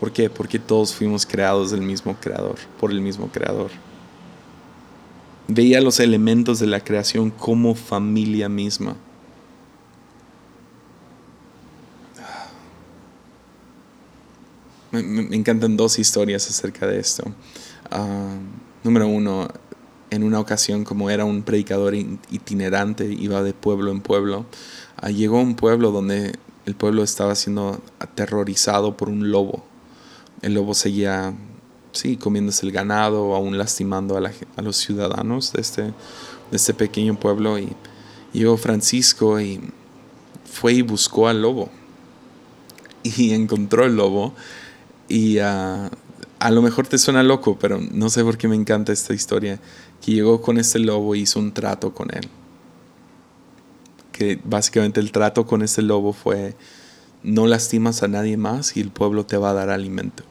¿Por 0.00 0.12
qué? 0.12 0.28
Porque 0.28 0.58
todos 0.58 0.94
fuimos 0.94 1.24
creados 1.24 1.70
del 1.70 1.82
mismo 1.82 2.16
creador, 2.20 2.56
por 2.78 2.90
el 2.90 3.00
mismo 3.00 3.28
creador. 3.28 3.70
Veía 5.48 5.80
los 5.80 6.00
elementos 6.00 6.58
de 6.58 6.66
la 6.66 6.80
creación 6.80 7.30
como 7.30 7.74
familia 7.74 8.48
misma. 8.48 8.96
Me, 14.90 15.00
encantan 15.36 15.76
dos 15.76 15.98
historias 15.98 16.48
acerca 16.48 16.86
de 16.86 16.98
esto. 16.98 17.24
Ah, 17.90 18.34
número 18.84 19.08
uno, 19.08 19.48
en 20.10 20.22
una 20.22 20.40
ocasión, 20.40 20.84
como 20.84 21.10
era 21.10 21.24
un 21.24 21.42
predicador 21.42 21.94
itinerante, 21.94 23.06
iba 23.06 23.42
de 23.42 23.52
pueblo 23.52 23.90
en 23.90 24.00
pueblo, 24.00 24.46
ah, 24.96 25.10
llegó 25.10 25.38
a 25.38 25.42
un 25.42 25.56
pueblo 25.56 25.90
donde 25.90 26.32
el 26.66 26.74
pueblo 26.74 27.02
estaba 27.02 27.34
siendo 27.34 27.80
aterrorizado 27.98 28.96
por 28.96 29.08
un 29.08 29.30
lobo. 29.30 29.64
El 30.42 30.54
lobo 30.54 30.74
seguía, 30.74 31.34
sí, 31.92 32.16
comiéndose 32.16 32.66
el 32.66 32.72
ganado, 32.72 33.34
aún 33.34 33.56
lastimando 33.56 34.16
a, 34.16 34.30
a 34.56 34.62
los 34.62 34.76
ciudadanos 34.76 35.52
de 35.52 35.60
este, 35.60 35.82
de 35.82 35.92
este 36.52 36.74
pequeño 36.74 37.18
pueblo. 37.18 37.58
Y 37.58 37.72
llegó 38.32 38.56
Francisco 38.56 39.40
y 39.40 39.60
fue 40.44 40.74
y 40.74 40.82
buscó 40.82 41.28
al 41.28 41.42
lobo. 41.42 41.70
Y 43.02 43.32
encontró 43.34 43.84
el 43.84 43.94
lobo 43.94 44.34
y 45.08 45.38
ah, 45.38 45.90
a 46.38 46.50
lo 46.50 46.62
mejor 46.62 46.86
te 46.86 46.98
suena 46.98 47.22
loco, 47.22 47.58
pero 47.58 47.80
no 47.80 48.10
sé 48.10 48.22
por 48.22 48.36
qué 48.36 48.48
me 48.48 48.56
encanta 48.56 48.92
esta 48.92 49.14
historia. 49.14 49.60
Que 50.00 50.12
llegó 50.12 50.42
con 50.42 50.58
este 50.58 50.78
lobo 50.78 51.14
y 51.14 51.20
hizo 51.20 51.38
un 51.38 51.52
trato 51.52 51.94
con 51.94 52.14
él. 52.14 52.28
Que 54.12 54.40
básicamente 54.44 55.00
el 55.00 55.12
trato 55.12 55.46
con 55.46 55.62
este 55.62 55.82
lobo 55.82 56.12
fue, 56.12 56.54
no 57.22 57.46
lastimas 57.46 58.02
a 58.02 58.08
nadie 58.08 58.36
más 58.36 58.76
y 58.76 58.80
el 58.80 58.90
pueblo 58.90 59.24
te 59.24 59.36
va 59.36 59.50
a 59.50 59.54
dar 59.54 59.70
alimento. 59.70 60.24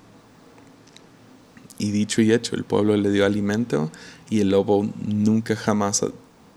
Y 1.78 1.92
dicho 1.92 2.22
y 2.22 2.32
hecho, 2.32 2.56
el 2.56 2.64
pueblo 2.64 2.96
le 2.96 3.12
dio 3.12 3.26
alimento 3.26 3.92
y 4.30 4.40
el 4.42 4.50
lobo 4.50 4.90
nunca 5.06 5.56
jamás 5.56 6.06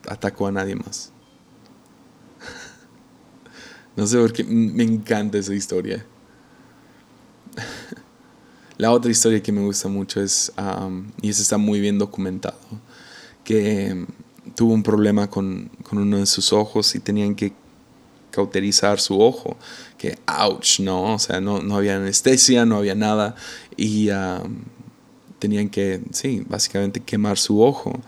atacó 0.06 0.46
a 0.46 0.52
nadie 0.52 0.76
más. 0.76 1.12
no 3.96 4.06
sé 4.06 4.18
por 4.18 4.32
qué 4.32 4.44
me 4.44 4.84
encanta 4.84 5.38
esa 5.38 5.54
historia. 5.54 6.04
La 8.78 8.92
otra 8.92 9.10
historia 9.10 9.42
que 9.42 9.50
me 9.50 9.60
gusta 9.60 9.88
mucho 9.88 10.22
es, 10.22 10.52
y 11.20 11.28
eso 11.28 11.42
está 11.42 11.58
muy 11.58 11.80
bien 11.80 11.98
documentado, 11.98 12.56
que 13.42 14.06
tuvo 14.54 14.72
un 14.72 14.84
problema 14.84 15.28
con, 15.28 15.68
uno 15.90 16.18
de 16.18 16.26
sus 16.26 16.52
ojos 16.52 16.94
y 16.94 17.00
tenían 17.00 17.34
que 17.34 17.52
cauterizar 18.30 19.00
su 19.00 19.20
ojo, 19.20 19.56
que 19.98 20.16
ouch, 20.26 20.78
¿no? 20.78 21.14
O 21.14 21.18
sea, 21.18 21.40
no, 21.40 21.58
había 21.74 21.96
anestesia, 21.96 22.64
no 22.64 22.76
había 22.76 22.94
nada 22.94 23.34
y 23.76 24.10
tenían 25.40 25.70
que, 25.70 26.00
sí, 26.12 26.44
básicamente 26.48 27.00
quemar 27.00 27.36
su 27.36 27.60
ojo. 27.60 27.98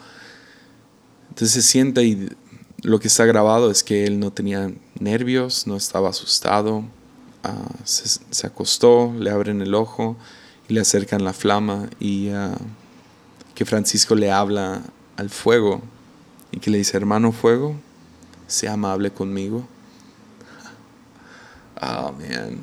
Entonces 1.30 1.50
se 1.50 1.62
sienta 1.62 2.04
y 2.04 2.28
lo 2.82 3.00
que 3.00 3.08
está 3.08 3.24
grabado 3.24 3.72
es 3.72 3.82
que 3.82 4.04
él 4.04 4.20
no 4.20 4.32
tenía 4.32 4.70
nervios, 5.00 5.66
no 5.66 5.76
estaba 5.76 6.10
asustado, 6.10 6.84
ah, 7.42 7.74
se, 7.82 8.20
se, 8.30 8.46
acostó, 8.46 9.12
le 9.18 9.30
abren 9.30 9.62
el 9.62 9.74
ojo 9.74 10.16
le 10.70 10.80
acercan 10.80 11.24
la 11.24 11.32
flama 11.32 11.88
y 11.98 12.28
ah, 12.30 12.56
que 13.54 13.64
Francisco 13.64 14.14
le 14.14 14.30
habla 14.30 14.82
al 15.16 15.30
fuego 15.30 15.82
y 16.52 16.58
que 16.60 16.70
le 16.70 16.78
dice, 16.78 16.96
hermano 16.96 17.32
fuego, 17.32 17.74
sea 18.46 18.72
amable 18.74 19.10
conmigo. 19.10 19.66
Oh, 21.80 22.12
man. 22.12 22.58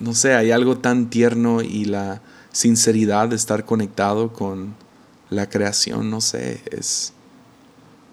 No 0.00 0.14
sé, 0.14 0.34
hay 0.34 0.50
algo 0.50 0.78
tan 0.78 1.10
tierno 1.10 1.60
y 1.60 1.84
la 1.84 2.22
sinceridad 2.52 3.28
de 3.28 3.36
estar 3.36 3.64
conectado 3.64 4.32
con 4.32 4.74
la 5.30 5.48
creación, 5.48 6.10
no 6.10 6.20
sé, 6.20 6.62
es 6.70 7.12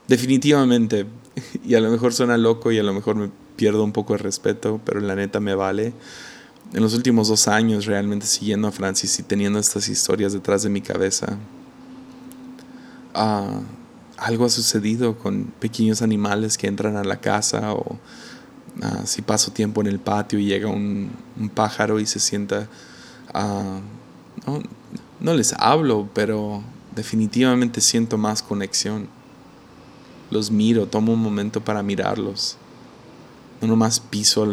definitivamente, 0.07 1.05
y 1.63 1.75
a 1.75 1.79
lo 1.79 1.89
mejor 1.89 2.13
suena 2.13 2.38
loco 2.38 2.71
y 2.71 2.79
a 2.79 2.83
lo 2.83 2.93
mejor 2.93 3.15
me 3.15 3.29
pierdo 3.55 3.83
un 3.83 3.91
poco 3.91 4.13
de 4.13 4.19
respeto, 4.19 4.81
pero 4.83 4.99
la 4.99 5.15
neta 5.15 5.39
me 5.39 5.55
vale 5.55 5.93
en 6.76 6.84
los 6.84 6.93
últimos 6.93 7.30
dos 7.30 7.47
años 7.47 7.86
realmente 7.86 8.26
siguiendo 8.26 8.67
a 8.67 8.71
Francis 8.71 9.17
y 9.19 9.23
teniendo 9.23 9.59
estas 9.59 9.88
historias 9.88 10.34
detrás 10.34 10.61
de 10.61 10.69
mi 10.69 10.82
cabeza. 10.82 11.38
Ah, 13.13 13.61
algo 14.17 14.43
ha 14.43 14.49
sucedido 14.49 15.17
con 15.17 15.45
pequeños 15.61 16.01
animales 16.01 16.57
que 16.57 16.67
entran 16.67 16.97
a 16.97 17.05
la 17.05 17.21
casa 17.21 17.71
o 17.71 17.97
ah, 18.82 19.03
si 19.05 19.21
paso 19.21 19.53
tiempo 19.53 19.80
en 19.80 19.88
el 19.88 19.99
patio 19.99 20.38
y 20.38 20.47
llega 20.47 20.67
un, 20.67 21.11
pájaro 21.53 22.01
y 22.01 22.05
se 22.05 22.19
sienta... 22.19 22.67
Ah, 23.34 23.80
no, 24.45 24.61
no 25.21 25.34
les 25.34 25.53
hablo, 25.53 26.09
pero 26.13 26.61
definitivamente 26.93 27.80
siento 27.80 28.17
más 28.17 28.43
conexión. 28.43 29.07
los 30.30 30.51
miro, 30.51 30.88
tomo 30.88 31.13
un 31.13 31.21
momento 31.21 31.63
para 31.63 31.82
mirarlos. 31.84 32.57
No 33.61 33.69
nomás 33.69 34.01
piso 34.01 34.45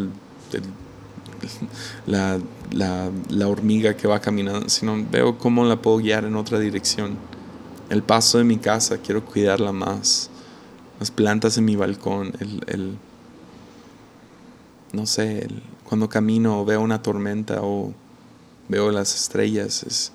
la, 2.07 2.38
la, 2.70 3.49
hormiga 3.49 3.97
que 3.97 4.09
va 4.09 4.20
caminando, 4.20 4.68
sino 4.68 4.97
veo 5.11 5.38
cómo 5.38 5.64
la 5.64 5.80
puedo 5.80 5.99
guiar 5.99 6.24
en 6.24 6.36
otra 6.36 6.59
dirección. 6.59 7.16
El 7.90 8.03
paso 8.03 8.38
de 8.38 8.45
mi 8.45 8.59
casa, 8.59 8.99
quiero 8.99 9.24
cuidarla 9.24 9.72
más. 9.72 10.30
Las 10.99 11.11
plantas 11.11 11.59
en 11.59 11.64
mi 11.64 11.76
balcón, 11.76 12.32
el, 12.38 12.62
el 12.66 12.97
no 14.93 15.07
sé, 15.07 15.49
cuando 15.84 16.09
camino 16.09 16.64
veo 16.64 16.80
una 16.80 17.03
tormenta 17.03 17.61
o 17.62 17.93
veo 18.68 18.90
las 18.90 19.14
estrellas, 19.14 19.82
es, 19.82 20.12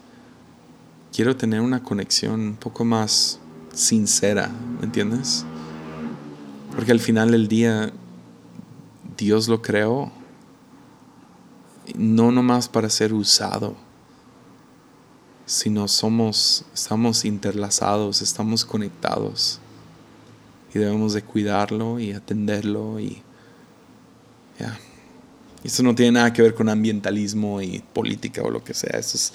quiero 1.13 1.35
tener 1.35 1.61
una 1.61 1.83
conexión 1.83 2.39
un 2.39 2.55
poco 2.55 2.85
más 2.85 3.39
sincera, 3.73 4.49
¿me 4.79 4.85
entiendes? 4.85 5.45
Porque 6.75 6.91
al 6.91 6.99
final 6.99 7.31
del 7.31 7.47
día 7.47 7.91
Dios 9.17 9.47
lo 9.47 9.61
creó 9.61 10.11
no 11.95 12.31
nomás 12.31 12.67
para 12.67 12.89
ser 12.89 13.13
usado, 13.13 13.75
sino 15.45 15.87
somos, 15.87 16.65
estamos 16.73 17.23
interlazados, 17.23 18.21
estamos 18.21 18.65
conectados 18.65 19.59
y 20.73 20.79
debemos 20.79 21.13
de 21.13 21.23
cuidarlo 21.23 21.99
y 21.99 22.11
atenderlo 22.11 22.99
y 22.99 23.21
ya. 24.59 24.77
Esto 25.63 25.83
no 25.83 25.95
tiene 25.95 26.13
nada 26.13 26.33
que 26.33 26.41
ver 26.41 26.53
con 26.53 26.69
ambientalismo 26.69 27.61
y 27.61 27.79
política 27.93 28.41
o 28.43 28.49
lo 28.49 28.63
que 28.63 28.73
sea, 28.73 28.99
esto 28.99 29.17
es 29.17 29.33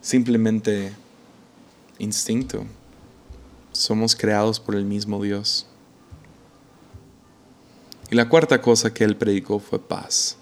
simplemente 0.00 0.92
instinto. 1.98 2.64
Somos 3.72 4.14
creados 4.14 4.60
por 4.60 4.74
el 4.74 4.84
mismo 4.84 5.22
Dios. 5.22 5.66
Y 8.10 8.16
la 8.16 8.28
cuarta 8.28 8.60
cosa 8.60 8.92
que 8.92 9.04
él 9.04 9.16
predicó 9.16 9.58
fue 9.58 9.78
paz. 9.78 10.36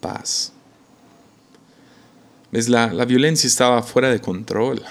Paz. 0.00 0.52
¿Ves? 2.50 2.68
La, 2.68 2.92
la 2.92 3.04
violencia 3.04 3.46
estaba 3.46 3.82
fuera 3.82 4.10
de 4.10 4.20
control. 4.20 4.82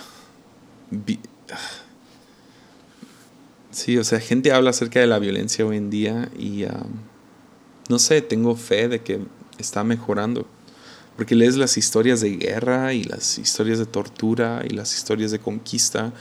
sí, 3.72 3.98
o 3.98 4.04
sea, 4.04 4.20
gente 4.20 4.52
habla 4.52 4.72
acerca 4.72 5.00
de 5.00 5.08
la 5.08 5.20
violencia 5.20 5.66
hoy 5.66 5.78
en 5.78 5.90
día 5.90 6.30
y 6.38 6.66
no 7.90 8.00
sé, 8.00 8.22
tengo 8.22 8.56
fe 8.56 8.88
de 8.88 9.02
que 9.02 9.22
está 9.58 9.84
mejorando. 9.84 10.48
Porque 11.16 11.34
lees 11.34 11.56
las 11.56 11.78
historias 11.78 12.22
de 12.22 12.38
guerra 12.38 12.94
y 12.94 13.04
las 13.04 13.40
historias 13.40 13.80
de 13.80 13.88
tortura 13.88 14.64
y 14.68 14.70
las 14.70 14.96
historias 14.96 15.32
de 15.32 15.40
conquista 15.40 16.14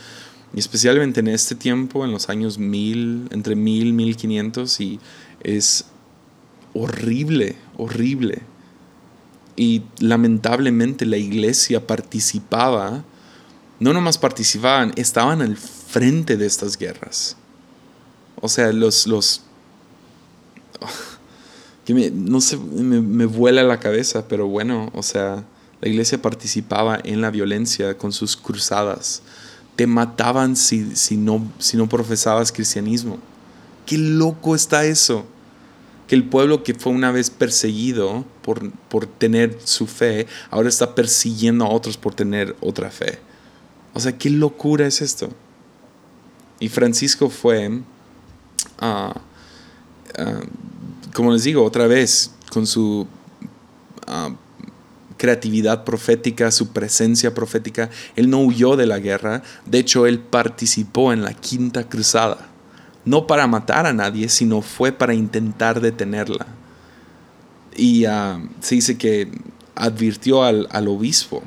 y 0.53 0.59
especialmente 0.59 1.19
en 1.19 1.27
este 1.27 1.55
tiempo, 1.55 2.05
en 2.05 2.11
los 2.11 2.29
años 2.29 2.57
1000, 2.57 3.29
entre 3.31 3.55
1000 3.55 3.87
y 3.87 3.93
1500, 3.93 4.81
y 4.81 4.99
es 5.41 5.85
horrible, 6.73 7.55
horrible. 7.77 8.41
Y 9.57 9.83
lamentablemente 9.99 11.05
la 11.05 11.17
iglesia 11.17 11.85
participaba, 11.85 13.03
no 13.79 13.91
nomás 13.91 14.17
participaban, 14.17 14.93
estaban 14.95 15.41
al 15.41 15.57
frente 15.57 16.37
de 16.37 16.45
estas 16.45 16.77
guerras. 16.77 17.35
O 18.39 18.47
sea, 18.47 18.71
los... 18.71 19.07
los 19.07 19.41
que 21.85 21.93
me, 21.93 22.09
no 22.11 22.39
sé, 22.39 22.57
me, 22.57 23.01
me 23.01 23.25
vuela 23.25 23.63
la 23.63 23.79
cabeza, 23.79 24.27
pero 24.29 24.47
bueno, 24.47 24.89
o 24.93 25.03
sea, 25.03 25.43
la 25.81 25.89
iglesia 25.89 26.21
participaba 26.21 26.99
en 27.03 27.19
la 27.19 27.31
violencia 27.31 27.97
con 27.97 28.13
sus 28.13 28.37
cruzadas 28.37 29.21
te 29.77 29.85
mataban 29.85 30.55
si, 30.55 30.95
si, 30.95 31.15
no, 31.15 31.49
si 31.59 31.77
no 31.77 31.87
profesabas 31.87 32.51
cristianismo. 32.51 33.19
Qué 33.85 33.97
loco 33.97 34.55
está 34.55 34.83
eso. 34.85 35.23
Que 36.07 36.15
el 36.15 36.23
pueblo 36.23 36.63
que 36.63 36.73
fue 36.73 36.93
una 36.93 37.11
vez 37.11 37.29
perseguido 37.29 38.25
por, 38.41 38.71
por 38.71 39.05
tener 39.05 39.57
su 39.63 39.87
fe, 39.87 40.27
ahora 40.49 40.69
está 40.69 40.95
persiguiendo 40.95 41.65
a 41.65 41.69
otros 41.69 41.97
por 41.97 42.15
tener 42.15 42.55
otra 42.61 42.89
fe. 42.89 43.19
O 43.93 43.99
sea, 43.99 44.17
qué 44.17 44.29
locura 44.29 44.87
es 44.87 45.01
esto. 45.01 45.29
Y 46.59 46.69
Francisco 46.69 47.29
fue, 47.29 47.81
ah, 48.79 49.21
ah, 50.17 50.39
como 51.13 51.33
les 51.33 51.43
digo, 51.43 51.63
otra 51.63 51.87
vez, 51.87 52.31
con 52.51 52.65
su 52.65 53.07
uh, 54.07 54.35
creatividad 55.17 55.83
profética, 55.83 56.51
su 56.51 56.69
presencia 56.69 57.33
profética. 57.33 57.89
Él 58.15 58.29
no 58.29 58.39
huyó 58.39 58.75
de 58.75 58.85
la 58.85 58.99
guerra, 58.99 59.43
de 59.65 59.79
hecho 59.79 60.05
él 60.05 60.19
participó 60.19 61.11
en 61.11 61.23
la 61.23 61.33
quinta 61.33 61.87
cruzada, 61.89 62.47
no 63.07 63.25
para 63.25 63.47
matar 63.47 63.85
a 63.85 63.93
nadie, 63.93 64.29
sino 64.29 64.61
fue 64.61 64.91
para 64.91 65.13
intentar 65.13 65.81
detenerla. 65.81 66.45
Y 67.75 68.05
ah, 68.05 68.41
se 68.59 68.75
dice 68.75 68.97
que 68.97 69.31
advirtió 69.75 70.43
al, 70.43 70.67
al 70.71 70.87
obispo 70.87 71.43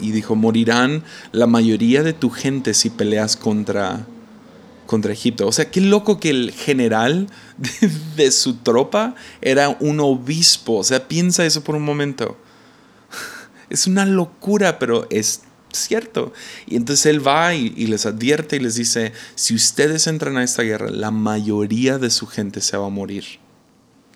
y 0.00 0.12
dijo, 0.12 0.34
morirán 0.34 1.02
la 1.32 1.46
mayoría 1.46 2.02
de 2.02 2.12
tu 2.12 2.30
gente 2.30 2.74
si 2.74 2.90
peleas 2.90 3.36
contra, 3.36 4.06
contra 4.86 5.12
Egipto. 5.12 5.46
O 5.46 5.52
sea, 5.52 5.70
qué 5.70 5.80
loco 5.80 6.20
que 6.20 6.30
el 6.30 6.52
general 6.52 7.28
de, 8.16 8.30
su 8.30 8.54
tropa 8.56 9.14
era 9.40 9.76
un 9.80 10.00
obispo. 10.00 10.76
O 10.76 10.84
sea, 10.84 11.08
piensa 11.08 11.44
eso 11.44 11.62
por 11.64 11.74
un 11.74 11.84
momento. 11.84 12.36
Es 13.70 13.86
una 13.86 14.06
locura, 14.06 14.78
pero 14.78 15.06
es 15.10 15.42
cierto. 15.78 16.32
Y 16.66 16.76
entonces 16.76 17.06
él 17.06 17.26
va 17.26 17.54
y, 17.54 17.70
les 17.86 18.06
advierte 18.06 18.56
y 18.56 18.60
les 18.60 18.74
dice, 18.74 19.12
si 19.34 19.54
ustedes 19.54 20.06
entran 20.06 20.36
a 20.36 20.44
esta 20.44 20.62
guerra, 20.62 20.90
la 20.90 21.10
mayoría 21.10 21.98
de 21.98 22.10
su 22.10 22.26
gente 22.26 22.60
se 22.60 22.76
va 22.76 22.86
a 22.86 22.90
morir. 22.90 23.24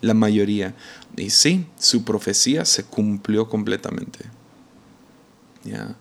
La 0.00 0.14
mayoría. 0.14 0.74
Y 1.16 1.30
sí, 1.30 1.66
su 1.78 2.04
profecía 2.04 2.64
se 2.64 2.84
cumplió 2.84 3.48
completamente. 3.48 4.20
Ya 5.64 5.96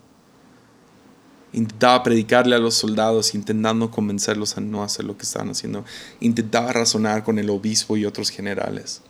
intentaba 1.52 2.02
predicarle 2.02 2.56
a 2.56 2.58
los 2.58 2.74
soldados, 2.74 3.34
intentando 3.34 3.90
convencerlos 3.90 4.56
a 4.56 4.60
no 4.60 4.82
hacer 4.82 5.04
lo 5.04 5.16
que 5.16 5.24
estaban 5.24 5.50
haciendo. 5.50 5.84
Intentaba 6.20 6.72
razonar 6.72 7.24
con 7.24 7.38
el 7.38 7.50
obispo 7.50 7.96
y 7.96 8.04
otros 8.04 8.30
generales. 8.30 9.02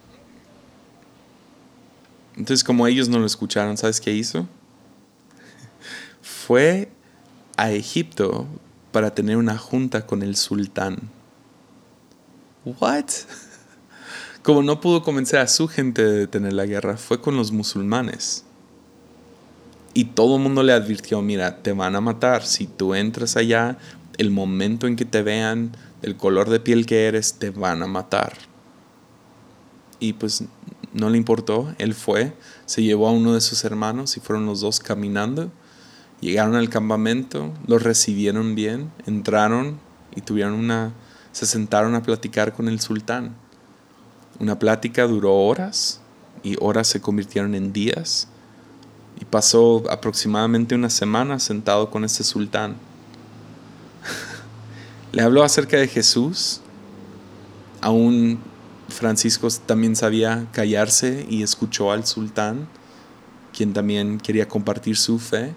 Entonces, 2.37 2.65
como 2.65 2.87
ellos 2.87 3.09
no 3.09 3.19
lo 3.19 3.27
escucharon, 3.27 3.77
¿sabes 3.77 4.01
qué 4.01 4.13
hizo? 4.13 4.49
Fue 6.47 6.91
a 7.57 7.71
Egipto 7.71 8.49
para 8.91 9.15
tener 9.15 9.37
una 9.37 9.57
junta 9.57 10.07
con 10.07 10.25
el 10.25 10.35
sultán. 10.35 10.99
¿What? 12.65 13.05
Como 14.43 14.65
no 14.65 14.81
pudo 14.81 15.05
convencer 15.05 15.39
a 15.39 15.47
su 15.47 15.69
gente 15.69 16.03
de 16.03 16.19
detener 16.19 16.55
la 16.55 16.67
guerra, 16.67 16.97
fue 16.97 17.21
con 17.21 17.37
los 17.37 17.53
musulmanes. 17.53 18.45
Y 19.95 20.07
todo 20.07 20.37
el 20.37 20.43
mundo 20.43 20.65
le 20.65 20.73
advirtió, 20.73 21.23
mira, 21.23 21.63
te 21.63 21.73
van 21.73 21.95
a 21.95 22.01
matar. 22.01 22.45
Si 22.45 22.67
tú 22.67 22.97
entras 22.97 23.37
allá, 23.37 23.79
el 24.19 24.33
momento 24.33 24.89
en 24.89 24.97
que 24.97 25.05
te 25.05 25.23
vean, 25.23 25.77
el 26.03 26.17
color 26.17 26.51
de 26.51 26.59
piel 26.59 26.87
que 26.87 27.07
eres, 27.07 27.35
te 27.35 27.51
van 27.51 27.85
a 27.85 27.87
matar. 27.87 28.33
Y 30.01 30.15
pues 30.15 30.43
no 30.93 31.09
le 31.09 31.19
importó, 31.19 31.73
él 31.79 31.95
fue, 31.95 32.33
se 32.67 32.83
llevó 32.83 33.07
a 33.07 33.13
uno 33.13 33.33
de 33.33 33.41
sus 33.41 33.63
hermanos 33.63 34.17
y 34.17 34.21
fueron 34.21 34.45
los 34.47 34.61
dos 34.61 34.81
caminando. 34.81 35.53
Llegaron 36.23 36.55
al 36.55 36.69
campamento, 36.69 37.53
los 37.67 37.83
recibieron 37.83 38.55
bien, 38.55 38.93
entraron 39.07 39.81
y 40.15 40.21
tuvieron 40.21 40.55
una, 40.55 40.93
se 41.33 41.47
sentaron 41.47 41.97
a 41.97 42.05
platicar 42.05 42.53
con 42.53 42.69
el 42.69 42.81
sultán. 42.81 43.35
Una 44.39 44.57
plática 44.57 45.09
duró 45.09 45.35
horas 45.35 46.01
y 46.45 46.57
horas 46.61 46.87
se 46.87 47.01
convirtieron 47.01 47.57
en 47.57 47.73
días 47.73 48.29
y 49.21 49.25
pasó 49.25 49.83
aproximadamente 49.91 50.77
una 50.77 50.91
semana 50.91 51.41
sentado 51.41 51.91
con 51.91 52.05
este 52.05 52.23
sultán. 52.23 52.77
Le 55.11 55.23
habló 55.23 55.43
acerca 55.43 55.77
de 55.77 55.89
Jesús. 55.89 56.61
Aún 57.81 58.39
Francisco 58.89 59.49
también 59.67 59.97
sabía 59.97 60.47
callarse 60.53 61.27
y 61.29 61.43
escuchó 61.43 61.91
al 61.91 62.07
sultán, 62.07 62.69
quien 63.53 63.73
también 63.73 64.19
quería 64.19 64.47
compartir 64.47 64.97
su 64.97 65.19
fe. 65.19 65.57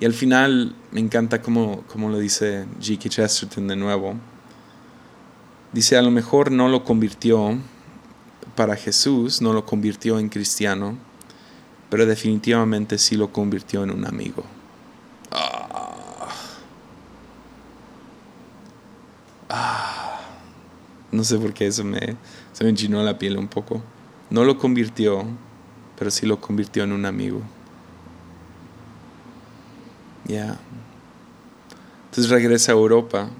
Y 0.00 0.06
al 0.06 0.14
final 0.14 0.74
me 0.92 1.00
encanta 1.00 1.42
como, 1.42 1.82
como 1.82 2.08
lo 2.08 2.18
dice 2.18 2.64
G.K. 2.80 3.10
Chesterton 3.10 3.68
de 3.68 3.76
nuevo. 3.76 4.14
Dice, 5.72 5.98
a 5.98 6.02
lo 6.02 6.10
mejor 6.10 6.50
no 6.50 6.68
lo 6.68 6.84
convirtió 6.84 7.58
para 8.56 8.76
Jesús, 8.76 9.42
no 9.42 9.52
lo 9.52 9.66
convirtió 9.66 10.18
en 10.18 10.30
cristiano, 10.30 10.96
pero 11.90 12.06
definitivamente 12.06 12.96
sí 12.96 13.14
lo 13.14 13.30
convirtió 13.30 13.84
en 13.84 13.90
un 13.90 14.06
amigo. 14.06 14.42
Ah. 15.30 16.28
Ah. 19.50 20.20
No 21.12 21.24
sé 21.24 21.36
por 21.38 21.52
qué 21.52 21.66
eso 21.66 21.84
me, 21.84 22.16
se 22.52 22.64
me 22.64 22.70
enchinó 22.70 23.02
la 23.02 23.18
piel 23.18 23.36
un 23.36 23.48
poco. 23.48 23.82
No 24.30 24.44
lo 24.44 24.56
convirtió, 24.56 25.26
pero 25.98 26.10
sí 26.10 26.24
lo 26.24 26.40
convirtió 26.40 26.84
en 26.84 26.92
un 26.92 27.04
amigo. 27.04 27.42
Ya. 30.26 30.58
Entonces 32.10 32.30
regresa 32.30 32.72
a 32.72 32.74
Europa 32.74 33.30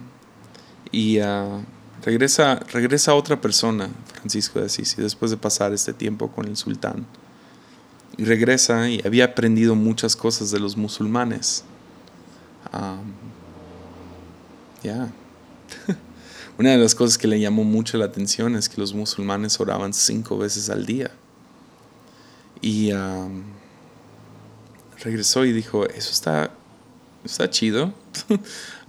Y 0.92 1.20
uh, 1.20 1.62
regresa, 2.04 2.56
regresa 2.72 3.14
otra 3.14 3.40
persona, 3.40 3.88
Francisco 4.14 4.58
de 4.60 4.66
Asís, 4.66 4.96
después 4.96 5.30
de 5.30 5.36
pasar 5.36 5.72
este 5.72 5.92
tiempo 5.92 6.28
con 6.30 6.46
el 6.46 6.56
sultán. 6.56 7.06
Y 8.16 8.24
regresa 8.24 8.88
y 8.88 9.00
había 9.04 9.26
aprendido 9.26 9.74
muchas 9.74 10.16
cosas 10.16 10.50
de 10.50 10.60
los 10.60 10.76
musulmanes. 10.76 11.64
Ya. 14.82 15.12
Una 16.58 16.70
de 16.72 16.78
las 16.78 16.94
cosas 16.94 17.16
que 17.16 17.26
le 17.26 17.40
llamó 17.40 17.64
mucho 17.64 17.96
la 17.96 18.04
atención 18.06 18.54
es 18.56 18.68
que 18.68 18.80
los 18.80 18.92
musulmanes 18.92 19.58
oraban 19.60 19.94
cinco 19.94 20.36
veces 20.36 20.68
al 20.70 20.84
día. 20.84 21.10
Y 22.60 22.92
regresó 25.02 25.44
y 25.44 25.52
dijo, 25.52 25.86
eso 25.86 26.10
está, 26.10 26.50
está 27.24 27.50
chido. 27.50 27.92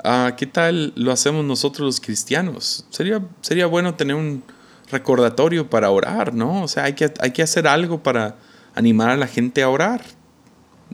Ah, 0.04 0.34
¿Qué 0.36 0.48
tal 0.48 0.94
lo 0.96 1.12
hacemos 1.12 1.46
nosotros 1.46 1.86
los 1.86 2.02
cristianos? 2.02 2.88
Sería, 2.90 3.24
sería 3.42 3.68
bueno 3.68 3.94
tener 3.94 4.16
un 4.16 4.44
recordatorio 4.90 5.70
para 5.70 5.92
orar, 5.92 6.34
¿no? 6.34 6.64
O 6.64 6.68
sea, 6.68 6.86
hay 6.86 6.94
que, 6.94 7.14
hay 7.20 7.30
que 7.30 7.44
hacer 7.44 7.68
algo 7.68 8.02
para 8.02 8.36
animar 8.74 9.12
a 9.12 9.16
la 9.16 9.28
gente 9.28 9.62
a 9.62 9.70
orar. 9.70 10.02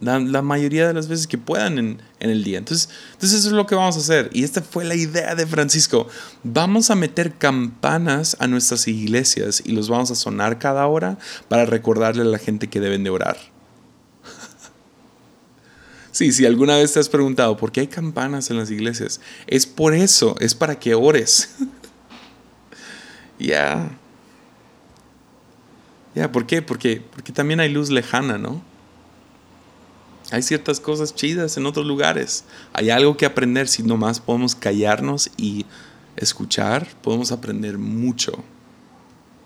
La, 0.01 0.41
mayoría 0.41 0.89
de 0.89 0.93
las 0.93 1.07
veces 1.07 1.25
que 1.25 1.37
puedan 1.37 1.79
en, 1.79 2.01
en, 2.19 2.29
el 2.29 2.43
día. 2.43 2.57
Entonces, 2.57 2.89
entonces 3.13 3.39
eso 3.39 3.47
es 3.47 3.53
lo 3.53 3.65
que 3.65 3.75
vamos 3.75 3.95
a 3.95 3.99
hacer. 3.99 4.29
Y 4.33 4.43
esta 4.43 4.61
fue 4.61 4.83
la 4.83 4.95
idea 4.95 5.33
de 5.33 5.47
Francisco. 5.47 6.09
Vamos 6.43 6.91
a 6.91 6.95
meter 6.95 7.33
campanas 7.35 8.35
a 8.41 8.47
nuestras 8.47 8.89
iglesias 8.89 9.63
y 9.65 9.71
los 9.71 9.87
vamos 9.87 10.11
a 10.11 10.15
sonar 10.15 10.59
cada 10.59 10.85
hora 10.85 11.17
para 11.47 11.65
recordarle 11.65 12.23
a 12.23 12.25
la 12.25 12.39
gente 12.39 12.67
que 12.67 12.81
deben 12.81 13.05
de 13.05 13.09
orar. 13.09 13.37
Sí, 16.17 16.31
si 16.31 16.47
alguna 16.47 16.75
vez 16.77 16.93
te 16.93 16.99
has 16.99 17.09
preguntado 17.09 17.57
por 17.57 17.71
qué 17.71 17.81
hay 17.81 17.87
campanas 17.87 18.49
en 18.49 18.57
las 18.57 18.71
iglesias, 18.71 19.21
es 19.45 19.67
por 19.67 19.93
eso, 19.93 20.35
es 20.39 20.55
para 20.55 20.79
que 20.79 20.95
ores. 20.95 21.55
Ya. 23.39 23.91
Ya, 26.15 26.31
¿por 26.31 26.47
qué? 26.47 26.63
Porque, 26.63 27.03
porque 27.11 27.31
también 27.31 27.59
hay 27.59 27.69
luz 27.69 27.91
lejana, 27.91 28.39
¿no? 28.39 28.63
Hay 30.31 30.41
ciertas 30.41 30.79
cosas 30.79 31.13
chidas 31.13 31.55
en 31.55 31.67
otros 31.67 31.85
lugares. 31.85 32.45
Hay 32.73 32.89
algo 32.89 33.15
que 33.15 33.27
aprender 33.27 33.67
si 33.67 33.83
nomás 33.83 34.19
podemos 34.19 34.55
callarnos 34.55 35.29
y 35.37 35.67
escuchar. 36.15 36.87
Podemos 37.03 37.31
aprender 37.31 37.77
mucho 37.77 38.43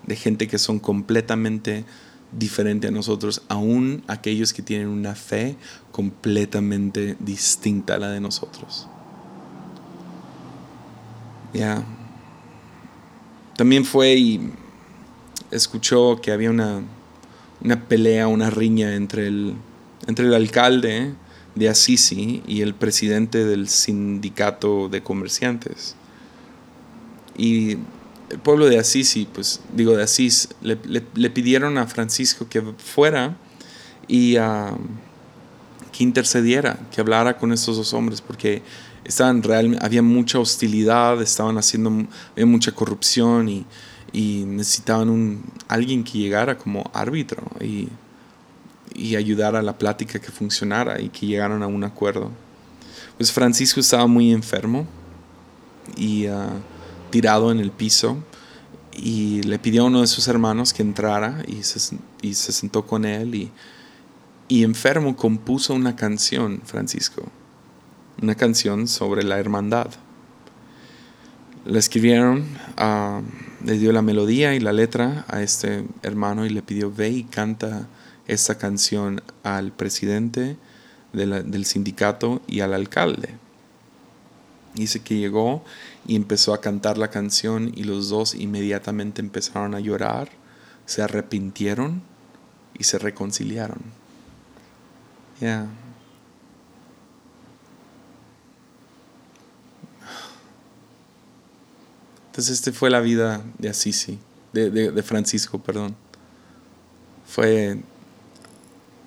de 0.08 0.16
gente 0.16 0.48
que 0.48 0.58
son 0.58 0.80
completamente 0.80 1.84
diferente 2.32 2.88
a 2.88 2.92
nosotros, 2.92 3.42
aún 3.50 4.04
aquellos 4.08 4.54
que 4.54 4.62
tienen 4.62 4.88
una 4.88 5.16
fe 5.16 5.56
completamente 5.92 7.16
distinta 7.20 7.96
a 7.96 7.98
la 7.98 8.10
de 8.10 8.22
nosotros. 8.22 8.88
Ya. 11.54 11.84
También 13.58 13.84
fue 13.84 14.16
y 14.16 14.52
escuchó 15.52 16.22
que 16.22 16.32
había 16.32 16.50
una, 16.50 16.82
una 17.62 17.88
pelea, 17.88 18.28
una 18.28 18.50
riña 18.50 18.96
entre 18.96 19.28
el, 19.28 19.56
entre 20.08 20.26
el 20.26 20.34
alcalde 20.34 21.14
de 21.56 21.70
Assisi 21.70 22.42
y 22.48 22.62
el 22.62 22.74
presidente 22.74 23.44
del 23.44 23.68
sindicato 23.68 24.88
de 24.88 25.04
comerciantes. 25.04 25.96
Y 27.38 27.78
el 28.32 28.40
pueblo 28.40 28.68
de 28.68 28.80
Asís, 28.80 29.18
pues 29.34 29.62
digo 29.74 29.96
de 29.96 30.04
Asís, 30.04 30.50
le, 30.62 31.30
pidieron 31.30 31.78
a 31.78 31.86
Francisco 31.86 32.48
que 32.50 32.62
fuera 32.62 33.38
y 34.08 34.38
ah, 34.38 34.76
que 35.92 36.04
intercediera, 36.04 36.80
que 36.92 37.02
hablara 37.02 37.38
con 37.38 37.52
estos 37.52 37.78
dos 37.78 37.94
hombres, 37.94 38.22
porque 38.22 38.62
estaban 39.04 39.44
real, 39.44 39.78
había 39.82 40.02
mucha 40.02 40.40
hostilidad, 40.40 41.22
estaban 41.22 41.58
haciendo, 41.58 42.08
mucha 42.46 42.72
corrupción 42.72 43.50
y, 43.50 43.66
necesitaban 44.14 45.10
un, 45.10 45.44
alguien 45.70 46.04
que 46.04 46.18
llegara 46.18 46.58
como 46.58 46.90
árbitro 46.94 47.44
y, 47.62 47.88
y 48.94 49.16
ayudara 49.16 49.60
a 49.60 49.62
la 49.62 49.78
plática 49.78 50.20
que 50.20 50.32
funcionara 50.32 51.00
y 51.00 51.08
que 51.08 51.26
llegaran 51.26 51.64
a 51.64 51.68
un 51.68 51.84
acuerdo. 51.86 52.30
Pues 53.16 53.32
Francisco 53.32 53.80
estaba 53.80 54.08
muy 54.08 54.32
enfermo 54.32 54.86
y 55.96 56.28
uh, 56.28 56.60
tirado 57.12 57.52
en 57.52 57.60
el 57.60 57.72
piso 57.72 58.18
y 58.94 59.42
le 59.44 59.60
pidió 59.60 59.84
a 59.84 59.86
uno 59.86 60.02
de 60.02 60.08
sus 60.08 60.28
hermanos 60.28 60.74
que 60.74 60.82
entrara 60.82 61.44
y 61.48 61.64
se, 61.64 61.98
y 62.22 62.34
se 62.34 62.52
sentó 62.52 62.86
con 62.86 63.06
él 63.06 63.36
y, 63.36 63.52
y, 64.48 64.64
enfermo 64.64 65.16
compuso 65.16 65.74
una 65.74 65.96
canción, 65.96 66.62
Francisco, 66.66 67.24
una 68.22 68.36
canción 68.36 68.88
sobre 68.88 69.24
la 69.24 69.40
hermandad. 69.40 69.88
La 71.66 71.80
escribieron, 71.80 72.46
uh, 72.80 73.22
le 73.66 73.78
dio 73.78 73.92
la 73.92 74.02
melodía 74.02 74.56
y 74.56 74.60
la 74.60 74.74
letra 74.74 75.26
a 75.28 75.42
este 75.42 75.86
hermano 76.02 76.46
y 76.46 76.50
le 76.50 76.62
pidió 76.62 76.92
ve 76.92 77.10
y 77.10 77.24
canta 77.24 77.88
esa 78.28 78.58
canción 78.58 79.22
al 79.44 79.72
presidente 79.72 80.58
del 81.14 81.66
sindicato 81.66 82.42
y 82.48 82.62
al 82.62 82.74
alcalde. 82.74 83.30
Dice 84.74 85.02
que 85.02 85.18
llegó 85.18 85.64
y 86.08 86.16
empezó 86.16 86.54
a 86.54 86.62
cantar 86.62 86.98
la 86.98 87.10
canción 87.10 87.72
y 87.76 87.84
los 87.84 88.10
dos 88.10 88.36
inmediatamente 88.36 89.22
empezaron 89.22 89.76
a 89.76 89.80
llorar, 89.80 90.30
se 90.86 91.02
arrepintieron 91.02 92.02
y 92.78 92.86
se 92.86 92.98
reconciliaron. 92.98 93.82
Ya. 95.40 95.68
Entonces, 102.28 102.54
este 102.54 102.72
fue 102.72 102.90
la 102.90 103.02
vida 103.02 103.44
de 103.58 103.68
Assisi, 103.68 104.18
de, 104.54 104.70
de 104.70 105.04
Francisco, 105.04 105.60
perdón. 105.60 105.96
Fue, 107.28 107.78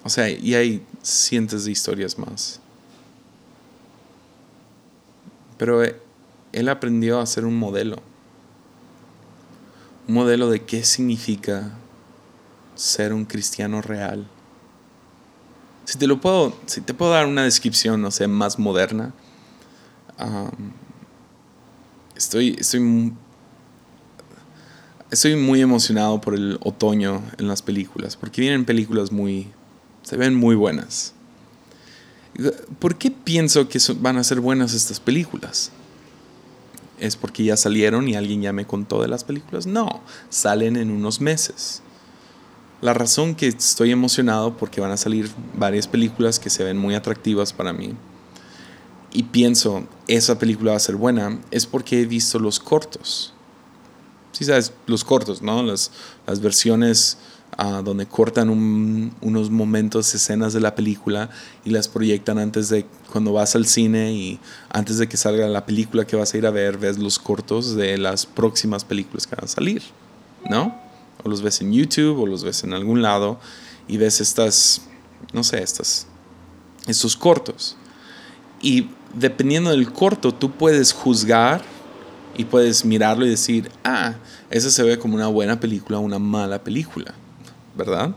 o 0.03 0.11
sea, 0.11 0.29
y 0.29 0.55
hay 0.55 0.85
cientos 1.03 1.65
de 1.65 1.73
historias 1.73 2.19
más. 2.19 2.61
Pero 5.59 5.85
eh, 5.85 6.01
él 6.53 6.69
aprendió 6.69 7.21
a 7.21 7.27
ser 7.27 7.45
un 7.45 7.59
modelo. 7.59 7.97
Un 10.07 10.15
modelo 10.15 10.51
de 10.51 10.63
qué 10.63 10.85
significa 10.85 11.73
ser 12.75 13.13
un 13.13 13.25
cristiano 13.25 13.81
real. 13.83 14.27
Si 15.85 15.99
te 15.99 16.07
lo 16.07 16.21
puedo, 16.21 16.57
si 16.67 16.81
te 16.81 16.95
puedo 16.95 17.13
dar 17.13 17.27
una 17.27 17.45
descripción, 17.45 18.01
no 18.01 18.11
sé, 18.11 18.27
más 18.27 18.59
moderna. 18.59 19.13
estoy, 22.17 22.57
estoy, 22.59 23.13
estoy 25.11 25.37
muy 25.37 25.61
emocionado 25.61 26.21
por 26.21 26.35
el 26.35 26.59
otoño 26.63 27.23
en 27.39 27.49
las 27.49 27.63
películas, 27.63 28.17
porque 28.17 28.41
vienen 28.41 28.65
películas 28.65 29.13
muy, 29.13 29.49
se 30.03 30.17
ven 30.17 30.35
muy 30.35 30.55
buenas. 30.55 31.15
¿Por 32.79 32.97
qué 32.97 33.11
pienso 33.11 33.69
que 33.69 33.79
van 34.01 34.17
a 34.17 34.25
ser 34.25 34.41
buenas 34.41 34.75
estas 34.75 35.01
películas? 35.01 35.71
¿Es 36.99 37.17
porque 37.17 37.45
ya 37.45 37.57
salieron 37.57 38.09
y 38.09 38.17
alguien 38.17 38.43
ya 38.43 38.53
me 38.53 38.67
contó 38.67 39.03
de 39.03 39.09
las 39.09 39.25
películas? 39.25 39.67
No, 39.67 40.03
salen 40.31 40.77
en 40.77 40.91
unos 40.91 41.21
meses. 41.21 41.83
La 42.81 42.93
razón 42.93 43.35
que 43.35 43.49
estoy 43.49 43.93
emocionado 43.93 44.57
porque 44.57 44.81
van 44.81 44.91
a 44.91 44.97
salir 44.97 45.31
varias 45.57 45.87
películas 45.89 46.39
que 46.39 46.51
se 46.51 46.65
ven 46.65 46.77
muy 46.77 46.95
atractivas 46.95 47.53
para 47.53 47.73
mí 47.73 47.95
y 49.15 49.23
pienso 49.23 49.87
esa 50.09 50.39
película 50.39 50.73
va 50.73 50.77
a 50.77 50.81
ser 50.81 50.97
buena 50.97 51.41
es 51.51 51.65
porque 51.65 52.03
he 52.03 52.07
visto 52.07 52.39
los 52.39 52.61
cortos. 52.61 53.33
Sí 54.33 54.45
sabes, 54.45 54.73
los 54.87 55.05
cortos, 55.05 55.41
¿no? 55.41 55.63
Las, 55.63 55.93
las 56.27 56.41
versiones 56.41 57.17
donde 57.85 58.07
cortan 58.07 58.49
unos 58.51 59.51
momentos, 59.51 60.15
escenas 60.15 60.53
de 60.53 60.61
la 60.61 60.75
película 60.75 61.31
y 61.65 61.71
las 61.71 61.89
proyectan 61.89 62.39
antes 62.39 62.69
de 62.69 62.87
cuando 63.13 63.33
vas 63.33 63.55
al 63.55 63.67
cine 63.67 64.13
y 64.13 64.41
antes 64.71 64.99
de 64.99 65.09
que 65.09 65.17
salga 65.17 65.47
la 65.49 65.65
película 65.65 66.07
que 66.07 66.17
vas 66.17 66.35
a 66.35 66.39
ir 66.39 66.47
a 66.47 66.51
ver, 66.51 66.79
ves 66.79 66.99
los 66.99 67.19
cortos 67.19 67.77
de 67.77 67.99
las 67.99 68.27
próximas 68.27 68.85
películas 68.85 69.27
que 69.27 69.37
van 69.37 69.45
a 69.45 69.49
salir, 69.49 69.83
¿no? 70.49 70.75
O 71.23 71.29
los 71.29 71.43
ves 71.43 71.61
en 71.61 71.73
YouTube 71.73 72.21
o 72.21 72.27
los 72.27 72.45
ves 72.45 72.65
en 72.65 72.73
algún 72.73 73.03
lado 73.03 73.39
y 73.87 73.97
ves 73.99 74.21
estas, 74.21 74.83
no 75.33 75.45
sé, 75.45 75.63
estas, 75.63 76.07
estos 76.87 77.17
cortos. 77.17 77.77
Y 78.61 78.89
dependiendo 79.15 79.71
del 79.71 79.93
corto, 79.93 80.35
tú 80.35 80.51
puedes 80.51 80.93
juzgar 80.93 81.63
y 82.37 82.45
puedes 82.45 82.85
mirarlo 82.85 83.25
y 83.25 83.31
decir, 83.31 83.71
ah, 83.85 84.15
ese 84.51 84.71
se 84.71 84.83
ve 84.83 84.99
como 84.99 85.15
una 85.15 85.29
buena 85.29 85.61
película 85.61 85.99
o 85.99 86.01
una 86.01 86.19
mala 86.19 86.63
película. 86.65 87.15
¿Verdad? 87.77 88.15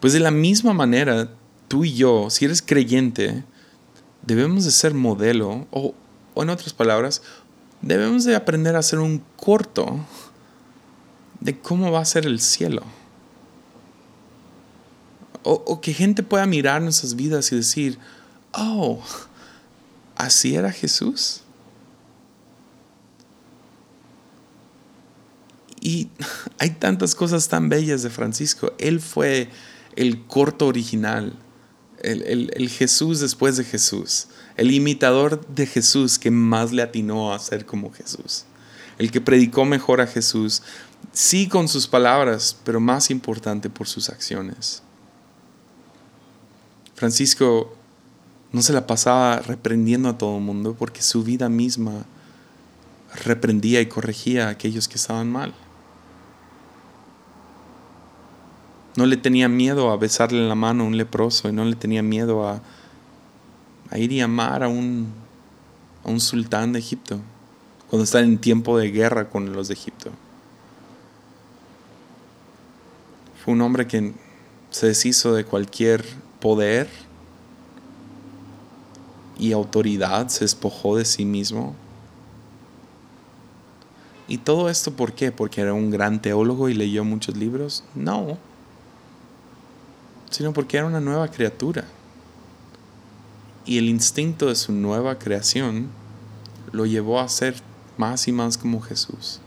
Pues 0.00 0.12
de 0.12 0.20
la 0.20 0.30
misma 0.30 0.72
manera, 0.72 1.30
tú 1.68 1.84
y 1.84 1.94
yo, 1.94 2.28
si 2.30 2.44
eres 2.44 2.62
creyente, 2.62 3.44
debemos 4.22 4.64
de 4.64 4.70
ser 4.70 4.94
modelo, 4.94 5.66
o, 5.70 5.94
en 6.36 6.50
otras 6.50 6.72
palabras, 6.72 7.22
debemos 7.80 8.24
de 8.24 8.34
aprender 8.34 8.76
a 8.76 8.80
hacer 8.80 8.98
un 8.98 9.22
corto 9.36 10.04
de 11.40 11.58
cómo 11.58 11.90
va 11.90 12.00
a 12.00 12.04
ser 12.04 12.26
el 12.26 12.40
cielo. 12.40 12.82
O, 15.42 15.52
o, 15.52 15.80
que 15.80 15.92
gente 15.92 16.22
pueda 16.22 16.46
mirar 16.46 16.80
nuestras 16.80 17.14
vidas 17.16 17.52
y 17.52 17.56
decir, 17.56 17.98
oh, 18.52 19.02
así 20.16 20.54
era 20.54 20.72
Jesús. 20.72 21.43
Y 25.84 26.08
hay 26.58 26.70
tantas 26.70 27.14
cosas 27.14 27.46
tan 27.46 27.68
bellas 27.68 28.02
de 28.02 28.10
Francisco. 28.10 28.72
Él 28.78 29.00
fue 29.00 29.48
el 29.94 30.26
corto 30.26 30.66
original, 30.66 31.34
el, 32.02 32.50
el, 32.52 32.68
Jesús 32.68 33.20
después 33.20 33.56
de 33.56 33.64
Jesús, 33.64 34.26
el 34.56 34.72
imitador 34.72 35.46
de 35.46 35.66
Jesús 35.66 36.18
que 36.18 36.32
más 36.32 36.72
le 36.72 36.82
atinó 36.82 37.32
a 37.32 37.38
ser 37.38 37.64
como 37.64 37.92
Jesús, 37.92 38.44
el 38.98 39.12
que 39.12 39.20
predicó 39.20 39.64
mejor 39.64 40.00
a 40.00 40.06
Jesús, 40.06 40.62
sí 41.12 41.48
con 41.48 41.68
sus 41.68 41.86
palabras, 41.86 42.56
pero 42.64 42.80
más 42.80 43.10
importante 43.10 43.70
por 43.70 43.86
sus 43.86 44.08
acciones. 44.08 44.82
Francisco 46.94 47.74
no 48.52 48.62
se 48.62 48.72
la 48.72 48.86
pasaba 48.86 49.38
reprendiendo 49.38 50.08
a 50.08 50.18
todo 50.18 50.38
el 50.38 50.42
mundo 50.42 50.74
porque 50.78 51.02
su 51.02 51.22
vida 51.22 51.48
misma 51.48 52.04
reprendía 53.24 53.80
y 53.80 53.86
corregía 53.86 54.48
a 54.48 54.50
aquellos 54.50 54.88
que 54.88 54.96
estaban 54.96 55.30
mal. 55.30 55.54
No 58.96 59.06
le 59.06 59.16
tenía 59.16 59.48
miedo 59.48 59.90
a 59.90 59.96
besarle 59.96 60.46
la 60.46 60.54
mano 60.54 60.84
a 60.84 60.86
un 60.86 60.96
leproso 60.96 61.48
y 61.48 61.52
no 61.52 61.64
le 61.64 61.74
tenía 61.74 62.02
miedo 62.02 62.46
a, 62.48 62.60
ir 63.96 64.12
y 64.12 64.20
amar 64.20 64.62
a 64.62 64.68
un, 64.68 65.12
a 66.04 66.10
un 66.10 66.20
sultán 66.20 66.72
de 66.72 66.78
Egipto 66.78 67.20
cuando 67.90 68.04
está 68.04 68.20
en 68.20 68.38
tiempo 68.38 68.78
de 68.78 68.90
guerra 68.90 69.28
con 69.30 69.52
los 69.52 69.68
de 69.68 69.74
Egipto. 69.74 70.10
Fue 73.44 73.52
un 73.52 73.60
hombre 73.62 73.86
que 73.86 74.14
se 74.70 74.86
deshizo 74.86 75.34
de 75.34 75.44
cualquier 75.44 76.04
poder 76.40 76.88
y 79.38 79.52
autoridad, 79.52 80.28
se 80.28 80.44
despojó 80.44 80.96
de 80.96 81.04
sí 81.04 81.24
mismo. 81.24 81.74
¿Y 84.28 84.38
todo 84.38 84.70
esto 84.70 84.92
por 84.92 85.12
qué? 85.12 85.32
¿Porque 85.32 85.60
era 85.60 85.74
un 85.74 85.90
gran 85.90 86.22
teólogo 86.22 86.68
y 86.68 86.74
leyó 86.74 87.04
muchos 87.04 87.36
libros? 87.36 87.84
No 87.94 88.38
sino 90.34 90.52
porque 90.52 90.76
era 90.76 90.86
una 90.86 91.00
nueva 91.00 91.28
criatura. 91.28 91.84
Y 93.64 93.78
el 93.78 93.88
instinto 93.88 94.46
de 94.46 94.56
su 94.56 94.72
nueva 94.72 95.16
creación 95.16 95.90
lo 96.72 96.86
llevó 96.86 97.20
a 97.20 97.28
ser 97.28 97.54
más 97.96 98.26
y 98.26 98.32
más 98.32 98.58
como 98.58 98.80
Jesús. 98.80 99.38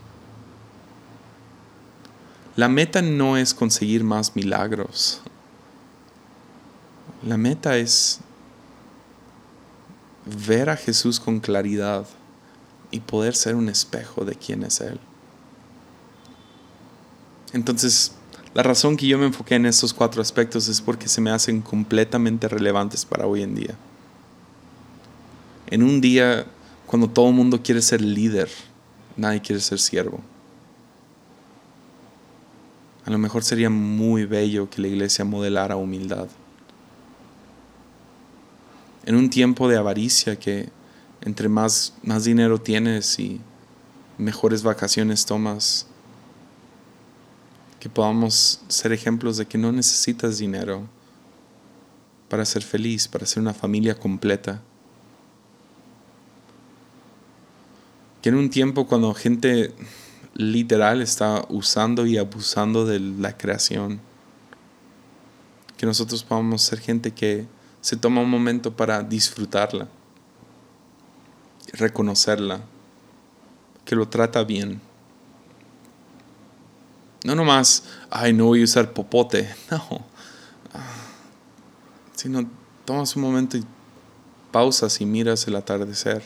La 2.56 2.70
meta 2.70 3.02
no 3.02 3.36
es 3.36 3.54
conseguir 3.54 4.06
más 4.06 4.34
milagros. 4.38 5.20
La 7.22 7.36
meta 7.36 7.76
es 7.76 8.22
ver 10.48 10.70
a 10.70 10.78
Jesús 10.78 11.20
con 11.20 11.42
claridad 11.42 12.08
y 12.92 13.02
poder 13.02 13.36
ser 13.36 13.56
un 13.56 13.68
espejo 13.68 14.24
de 14.24 14.36
quién 14.36 14.64
es 14.64 14.80
Él. 14.80 15.02
Entonces, 17.52 18.14
la 18.58 18.64
razón 18.64 18.98
que 18.98 19.06
yo 19.06 19.20
me 19.20 19.28
enfoqué 19.28 19.54
en 19.54 19.68
estos 19.68 19.94
cuatro 19.94 20.20
aspectos 20.20 20.68
es 20.68 20.82
porque 20.82 21.08
se 21.08 21.22
me 21.22 21.30
hacen 21.30 21.62
completamente 21.62 22.48
relevantes 22.48 23.06
para 23.06 23.28
hoy 23.28 23.44
en 23.44 23.54
día. 23.54 23.76
En 25.68 25.84
un 25.84 26.02
día 26.02 26.48
cuando 26.88 27.08
todo 27.08 27.28
el 27.30 27.36
mundo 27.36 27.62
quiere 27.62 27.84
ser 27.84 28.02
líder, 28.02 28.50
nadie 29.16 29.44
quiere 29.44 29.62
ser 29.62 29.78
siervo. 29.78 30.22
A 33.06 33.12
lo 33.12 33.20
mejor 33.20 33.44
sería 33.44 33.70
muy 33.70 34.26
bello 34.26 34.68
que 34.72 34.82
la 34.82 34.88
iglesia 34.88 35.24
modelara 35.24 35.76
humildad. 35.76 36.28
En 39.06 39.16
un 39.18 39.30
tiempo 39.30 39.70
de 39.70 39.78
avaricia 39.78 40.40
que 40.40 40.70
entre 41.22 41.48
más, 41.48 41.94
más 42.02 42.24
dinero 42.24 42.60
tienes 42.60 43.20
y 43.20 43.40
mejores 44.18 44.64
vacaciones 44.64 45.28
tomas, 45.28 45.86
que 47.80 47.90
podamos 47.90 48.62
ser 48.68 48.92
ejemplos 48.92 49.38
de 49.38 49.46
que 49.46 49.58
no 49.58 49.72
necesitas 49.72 50.38
dinero 50.38 50.88
para 52.30 52.46
ser 52.46 52.64
feliz, 52.64 53.08
para 53.08 53.26
ser 53.26 53.42
una 53.42 53.54
familia 53.54 53.96
completa. 53.96 54.62
Que 58.22 58.30
en 58.30 58.36
un 58.36 58.50
tiempo 58.50 58.88
cuando 58.88 59.14
gente 59.14 59.74
literal 60.34 61.02
está 61.02 61.46
usando 61.50 62.06
y 62.06 62.18
abusando 62.18 62.86
de 62.86 63.00
la 63.00 63.38
creación, 63.38 64.00
que 65.78 65.86
nosotros 65.86 66.24
podamos 66.24 66.64
ser 66.64 66.80
gente 66.80 67.12
que 67.12 67.46
se 67.82 67.96
toma 67.96 68.22
un 68.22 68.30
momento 68.30 68.76
para 68.76 69.04
disfrutarla, 69.04 69.88
reconocerla, 71.74 72.62
que 73.86 73.96
lo 73.96 74.10
trata 74.10 74.44
bien 74.44 74.82
no 77.24 77.36
nomás, 77.36 77.84
ay, 78.10 78.34
no 78.34 78.46
voy 78.46 78.62
a 78.62 78.64
usar 78.64 78.94
popote. 78.94 79.54
No. 79.72 80.06
Sino 82.16 82.50
tomas 82.84 83.16
un 83.16 83.22
momento 83.22 83.58
y 83.58 83.64
pausas 84.52 85.00
y 85.02 85.06
miras 85.06 85.48
el 85.48 85.56
atardecer. 85.56 86.24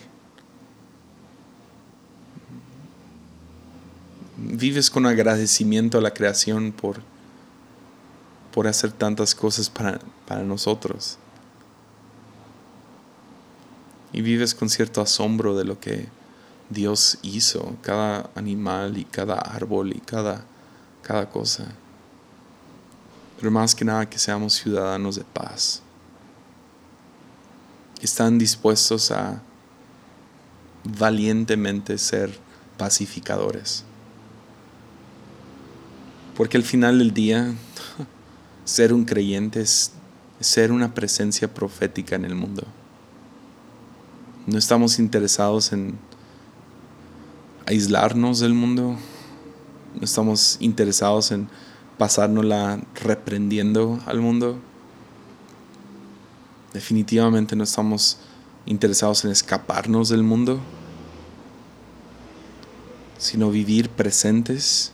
Vives 4.38 4.90
con 4.90 5.06
agradecimiento 5.06 5.98
a 5.98 6.02
la 6.02 6.14
creación 6.14 6.72
por, 6.72 7.02
por 8.54 8.68
hacer 8.68 8.92
tantas 8.92 9.36
cosas 9.36 9.70
para, 9.70 10.00
para 10.26 10.44
nosotros. 10.44 11.18
Y 14.14 14.22
vives 14.22 14.56
con 14.56 14.70
cierto 14.70 15.02
asombro 15.02 15.58
de 15.58 15.66
lo 15.66 15.80
que 15.80 16.08
Dios 16.70 17.18
hizo, 17.22 17.76
cada 17.82 18.30
animal 18.36 18.98
y 18.98 19.04
cada 19.04 19.36
árbol 19.36 19.92
y 19.94 20.00
cada 20.00 20.46
cada 21.12 21.30
cosa. 21.30 21.66
Pero 23.38 23.52
más 23.52 23.76
que 23.76 23.84
nada 23.84 24.10
que 24.10 24.18
seamos 24.18 24.54
ciudadanos 24.54 25.18
de 25.18 25.26
paz. 25.26 25.82
Que 28.00 28.06
están 28.06 28.40
dispuestos 28.40 29.12
a 29.12 29.42
valientemente 30.86 31.98
ser 31.98 32.40
pacificadores. 32.78 33.84
Porque 36.38 36.56
al 36.56 36.64
final 36.64 37.00
del 37.00 37.14
día, 37.14 37.54
ser 38.64 38.94
un 38.94 39.04
creyente 39.04 39.60
es 39.60 39.92
ser 40.40 40.72
una 40.72 40.94
presencia 40.94 41.54
profética 41.54 42.16
en 42.16 42.24
el 42.24 42.36
mundo. 42.36 42.64
No 44.48 44.58
estamos 44.58 44.98
interesados 44.98 45.74
en 45.74 46.00
aislarnos 47.66 48.40
del 48.40 48.54
mundo, 48.54 48.98
estamos 50.00 50.58
interesados 50.60 51.32
en 51.32 51.50
pasárnosla 51.98 52.82
reprendiendo 52.96 54.00
al 54.06 54.22
mundo. 54.22 54.58
Definitivamente 56.74 57.56
no 57.56 57.64
estamos 57.64 58.18
interesados 58.66 59.26
en 59.26 59.32
escaparnos 59.32 60.10
del 60.10 60.24
mundo, 60.24 60.60
sino 63.18 63.52
vivir 63.52 63.90
presentes, 63.90 64.94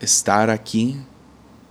estar 0.00 0.50
aquí, 0.50 0.96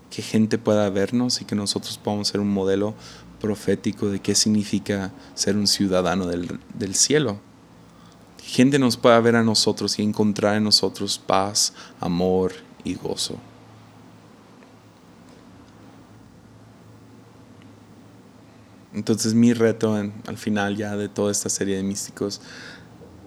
que 0.10 0.22
gente 0.22 0.58
pueda 0.58 0.90
vernos 0.90 1.42
y 1.42 1.46
que 1.46 1.56
nosotros 1.56 1.98
podamos 1.98 2.28
ser 2.28 2.42
un 2.42 2.52
modelo 2.52 2.94
profético 3.40 4.10
de 4.10 4.20
qué 4.20 4.36
significa 4.36 5.12
ser 5.34 5.56
un 5.56 5.68
ciudadano 5.68 6.28
del, 6.28 6.60
del 6.74 6.94
cielo 6.96 7.40
gente 8.50 8.80
nos 8.80 8.98
pueda 8.98 9.20
ver 9.20 9.36
a 9.36 9.44
nosotros 9.44 10.00
y 10.00 10.04
encontrar 10.04 10.58
en 10.58 10.64
nosotros 10.64 11.20
paz, 11.20 11.74
amor 12.00 12.54
y 12.84 12.96
gozo. 12.96 13.38
Entonces 18.94 19.36
mi 19.36 19.54
reto 19.54 19.94
al 19.94 20.38
final 20.38 20.76
ya 20.76 20.98
de 20.98 21.08
toda 21.08 21.32
esta 21.32 21.48
serie 21.48 21.78
de 21.78 21.84
místicos, 21.84 22.42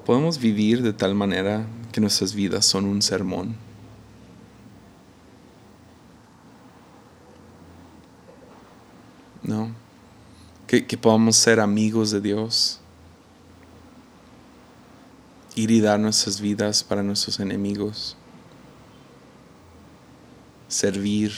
podemos 0.04 0.38
vivir 0.38 0.82
de 0.82 0.92
tal 0.92 1.14
manera 1.14 1.66
que 1.92 2.00
nuestras 2.00 2.34
vidas 2.34 2.66
son 2.66 2.84
un 2.84 3.00
sermón. 3.00 3.56
¿No? 9.42 9.70
Que, 10.66 10.86
que 10.86 10.98
podamos 10.98 11.36
ser 11.36 11.60
amigos 11.60 12.10
de 12.10 12.20
Dios 12.20 12.81
ir 15.54 15.70
y 15.70 15.80
dar 15.80 16.00
nuestras 16.00 16.40
vidas 16.40 16.82
para 16.82 17.02
nuestros 17.02 17.40
enemigos, 17.40 18.16
servir, 20.68 21.32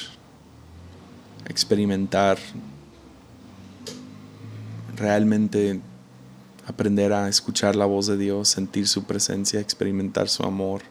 experimentar, 1.49 2.39
realmente 4.97 5.81
aprender 6.67 7.13
a 7.13 7.29
escuchar 7.29 7.75
la 7.75 7.87
voz 7.87 8.07
de 8.07 8.17
Dios, 8.17 8.49
sentir 8.49 8.87
su 8.87 9.05
presencia, 9.05 9.61
experimentar 9.61 10.29
su 10.29 10.45
amor. 10.45 10.83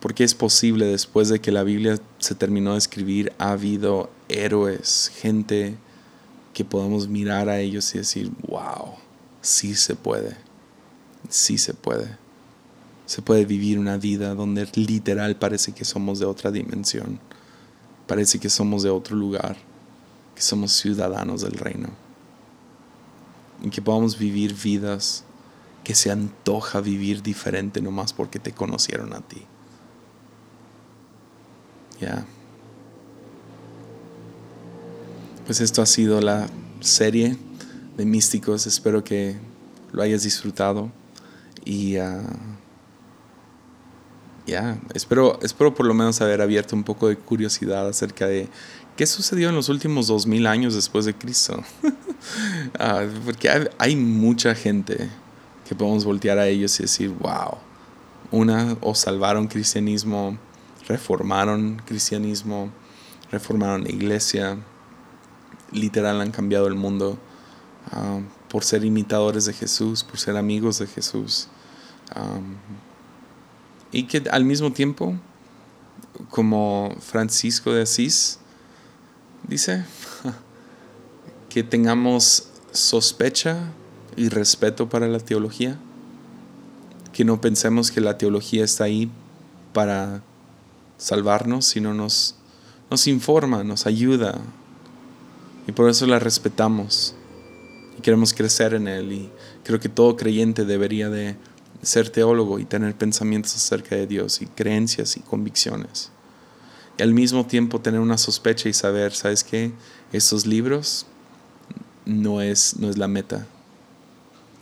Porque 0.00 0.24
es 0.24 0.34
posible 0.34 0.84
después 0.84 1.28
de 1.30 1.40
que 1.40 1.50
la 1.50 1.62
Biblia 1.62 1.98
se 2.18 2.34
terminó 2.34 2.72
de 2.72 2.78
escribir, 2.78 3.32
ha 3.38 3.52
habido 3.52 4.10
héroes, 4.28 5.10
gente 5.16 5.76
que 6.52 6.64
podemos 6.64 7.08
mirar 7.08 7.48
a 7.48 7.60
ellos 7.60 7.94
y 7.94 7.98
decir, 7.98 8.30
wow 8.46 9.03
sí 9.44 9.74
se 9.74 9.94
puede, 9.94 10.36
sí 11.28 11.58
se 11.58 11.74
puede. 11.74 12.16
se 13.06 13.20
puede 13.20 13.44
vivir 13.44 13.78
una 13.78 13.98
vida 13.98 14.34
donde 14.34 14.66
literal 14.74 15.36
parece 15.36 15.72
que 15.72 15.84
somos 15.84 16.18
de 16.18 16.24
otra 16.24 16.50
dimensión, 16.50 17.20
parece 18.06 18.40
que 18.40 18.48
somos 18.48 18.82
de 18.82 18.88
otro 18.88 19.14
lugar, 19.14 19.56
que 20.34 20.40
somos 20.40 20.72
ciudadanos 20.72 21.42
del 21.42 21.52
reino. 21.52 21.90
Y 23.62 23.68
que 23.68 23.82
podamos 23.82 24.18
vivir 24.18 24.54
vidas 24.54 25.24
que 25.84 25.94
se 25.94 26.10
antoja 26.10 26.80
vivir 26.80 27.22
diferente 27.22 27.82
nomás 27.82 28.14
porque 28.14 28.38
te 28.38 28.52
conocieron 28.52 29.12
a 29.12 29.20
ti. 29.20 29.42
Ya. 32.00 32.24
Pues 35.44 35.60
esto 35.60 35.82
ha 35.82 35.86
sido 35.86 36.22
la 36.22 36.48
serie 36.80 37.36
de 37.96 38.04
místicos. 38.04 38.66
Espero 38.66 39.04
que 39.04 39.36
lo 39.92 40.02
hayas 40.02 40.22
disfrutado. 40.22 40.90
Y 41.64 41.96
ah, 41.96 42.22
ya, 44.46 44.78
espero, 44.92 45.38
espero 45.42 45.74
por 45.74 45.86
lo 45.86 45.94
menos 45.94 46.20
haber 46.20 46.42
abierto 46.42 46.76
un 46.76 46.84
poco 46.84 47.08
de 47.08 47.16
curiosidad 47.16 47.88
acerca 47.88 48.26
de 48.26 48.48
qué 48.96 49.06
sucedió 49.06 49.48
en 49.48 49.54
los 49.54 49.68
últimos 49.68 50.06
dos 50.06 50.26
mil 50.26 50.46
años 50.46 50.74
después 50.74 51.04
de 51.04 51.14
Cristo. 51.14 51.62
Ah, 52.78 53.04
porque 53.26 53.50
hay, 53.76 53.96
mucha 53.96 54.54
gente 54.54 55.10
que 55.68 55.74
podemos 55.74 56.06
voltear 56.06 56.38
a 56.38 56.46
ellos 56.46 56.80
y 56.80 56.84
decir, 56.84 57.10
wow, 57.10 57.58
una, 58.30 58.78
o 58.80 58.94
salvaron 58.94 59.46
cristianismo, 59.46 60.38
reformaron 60.88 61.82
cristianismo, 61.84 62.70
reformaron 63.30 63.84
la 63.84 63.90
iglesia, 63.90 64.56
literal 65.70 66.22
han 66.22 66.30
cambiado 66.30 66.66
el 66.66 66.76
mundo 66.76 67.18
ah, 67.92 68.20
por 68.48 68.62
ser 68.64 68.84
imitadores 68.84 69.46
de 69.46 69.52
Jesús, 69.52 70.04
por 70.04 70.18
ser 70.18 70.36
amigos 70.36 70.78
de 70.78 70.86
Jesús. 70.86 71.48
y 73.90 74.04
que 74.04 74.22
al 74.30 74.44
mismo 74.44 74.72
tiempo, 74.72 75.14
como 76.30 76.94
Francisco 77.00 77.72
de 77.72 77.82
Asís 77.82 78.38
dice, 79.48 79.84
que 81.48 81.62
tengamos 81.62 82.48
sospecha 82.72 83.72
y 84.16 84.28
respeto 84.28 84.88
para 84.88 85.08
la 85.08 85.18
teología, 85.18 85.78
que 87.12 87.24
no 87.24 87.40
pensemos 87.40 87.90
que 87.90 88.00
la 88.00 88.18
teología 88.18 88.64
está 88.64 88.84
ahí 88.84 89.10
para 89.72 90.22
salvarnos, 90.96 91.64
sino 91.64 91.94
nos, 91.94 92.36
nos 92.90 93.06
informa, 93.06 93.64
nos 93.64 93.86
ayuda, 93.86 94.40
y 95.66 95.72
por 95.72 95.88
eso 95.88 96.06
la 96.06 96.18
respetamos 96.18 97.14
queremos 98.04 98.34
crecer 98.34 98.74
en 98.74 98.86
él 98.86 99.12
y 99.12 99.30
creo 99.64 99.80
que 99.80 99.88
todo 99.88 100.14
creyente 100.14 100.66
debería 100.66 101.08
de 101.08 101.36
ser 101.80 102.10
teólogo 102.10 102.58
y 102.58 102.66
tener 102.66 102.94
pensamientos 102.94 103.56
acerca 103.56 103.96
de 103.96 104.06
Dios 104.06 104.42
y 104.42 104.46
creencias 104.46 105.16
y 105.16 105.20
convicciones. 105.20 106.10
Y 106.98 107.02
al 107.02 107.14
mismo 107.14 107.46
tiempo 107.46 107.80
tener 107.80 108.00
una 108.00 108.18
sospecha 108.18 108.68
y 108.68 108.74
saber, 108.74 109.14
¿sabes 109.14 109.42
qué? 109.42 109.72
Estos 110.12 110.44
libros 110.44 111.06
no 112.04 112.42
es, 112.42 112.76
no 112.78 112.90
es 112.90 112.98
la 112.98 113.08
meta. 113.08 113.46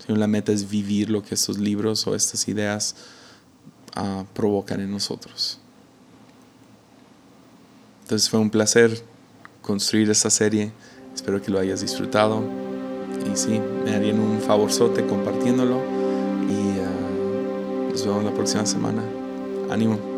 La 0.06 0.28
meta 0.28 0.52
es 0.52 0.70
vivir 0.70 1.10
lo 1.10 1.24
que 1.24 1.34
estos 1.34 1.58
libros 1.58 2.06
o 2.06 2.14
estas 2.14 2.46
ideas 2.46 2.94
uh, 3.96 4.24
provocan 4.34 4.80
en 4.80 4.90
nosotros. 4.92 5.58
Entonces 8.02 8.30
fue 8.30 8.38
un 8.38 8.50
placer 8.50 9.02
construir 9.62 10.10
esta 10.10 10.30
serie. 10.30 10.70
Espero 11.12 11.42
que 11.42 11.50
lo 11.50 11.58
hayas 11.58 11.80
disfrutado. 11.80 12.71
Y 13.30 13.36
sí, 13.36 13.60
me 13.84 13.94
harían 13.94 14.18
un 14.20 14.40
favorzote 14.40 15.04
compartiéndolo. 15.06 15.76
Y 16.48 16.78
uh, 16.80 17.90
nos 17.90 18.06
vemos 18.06 18.24
la 18.24 18.32
próxima 18.32 18.66
semana. 18.66 19.02
Ánimo. 19.70 20.11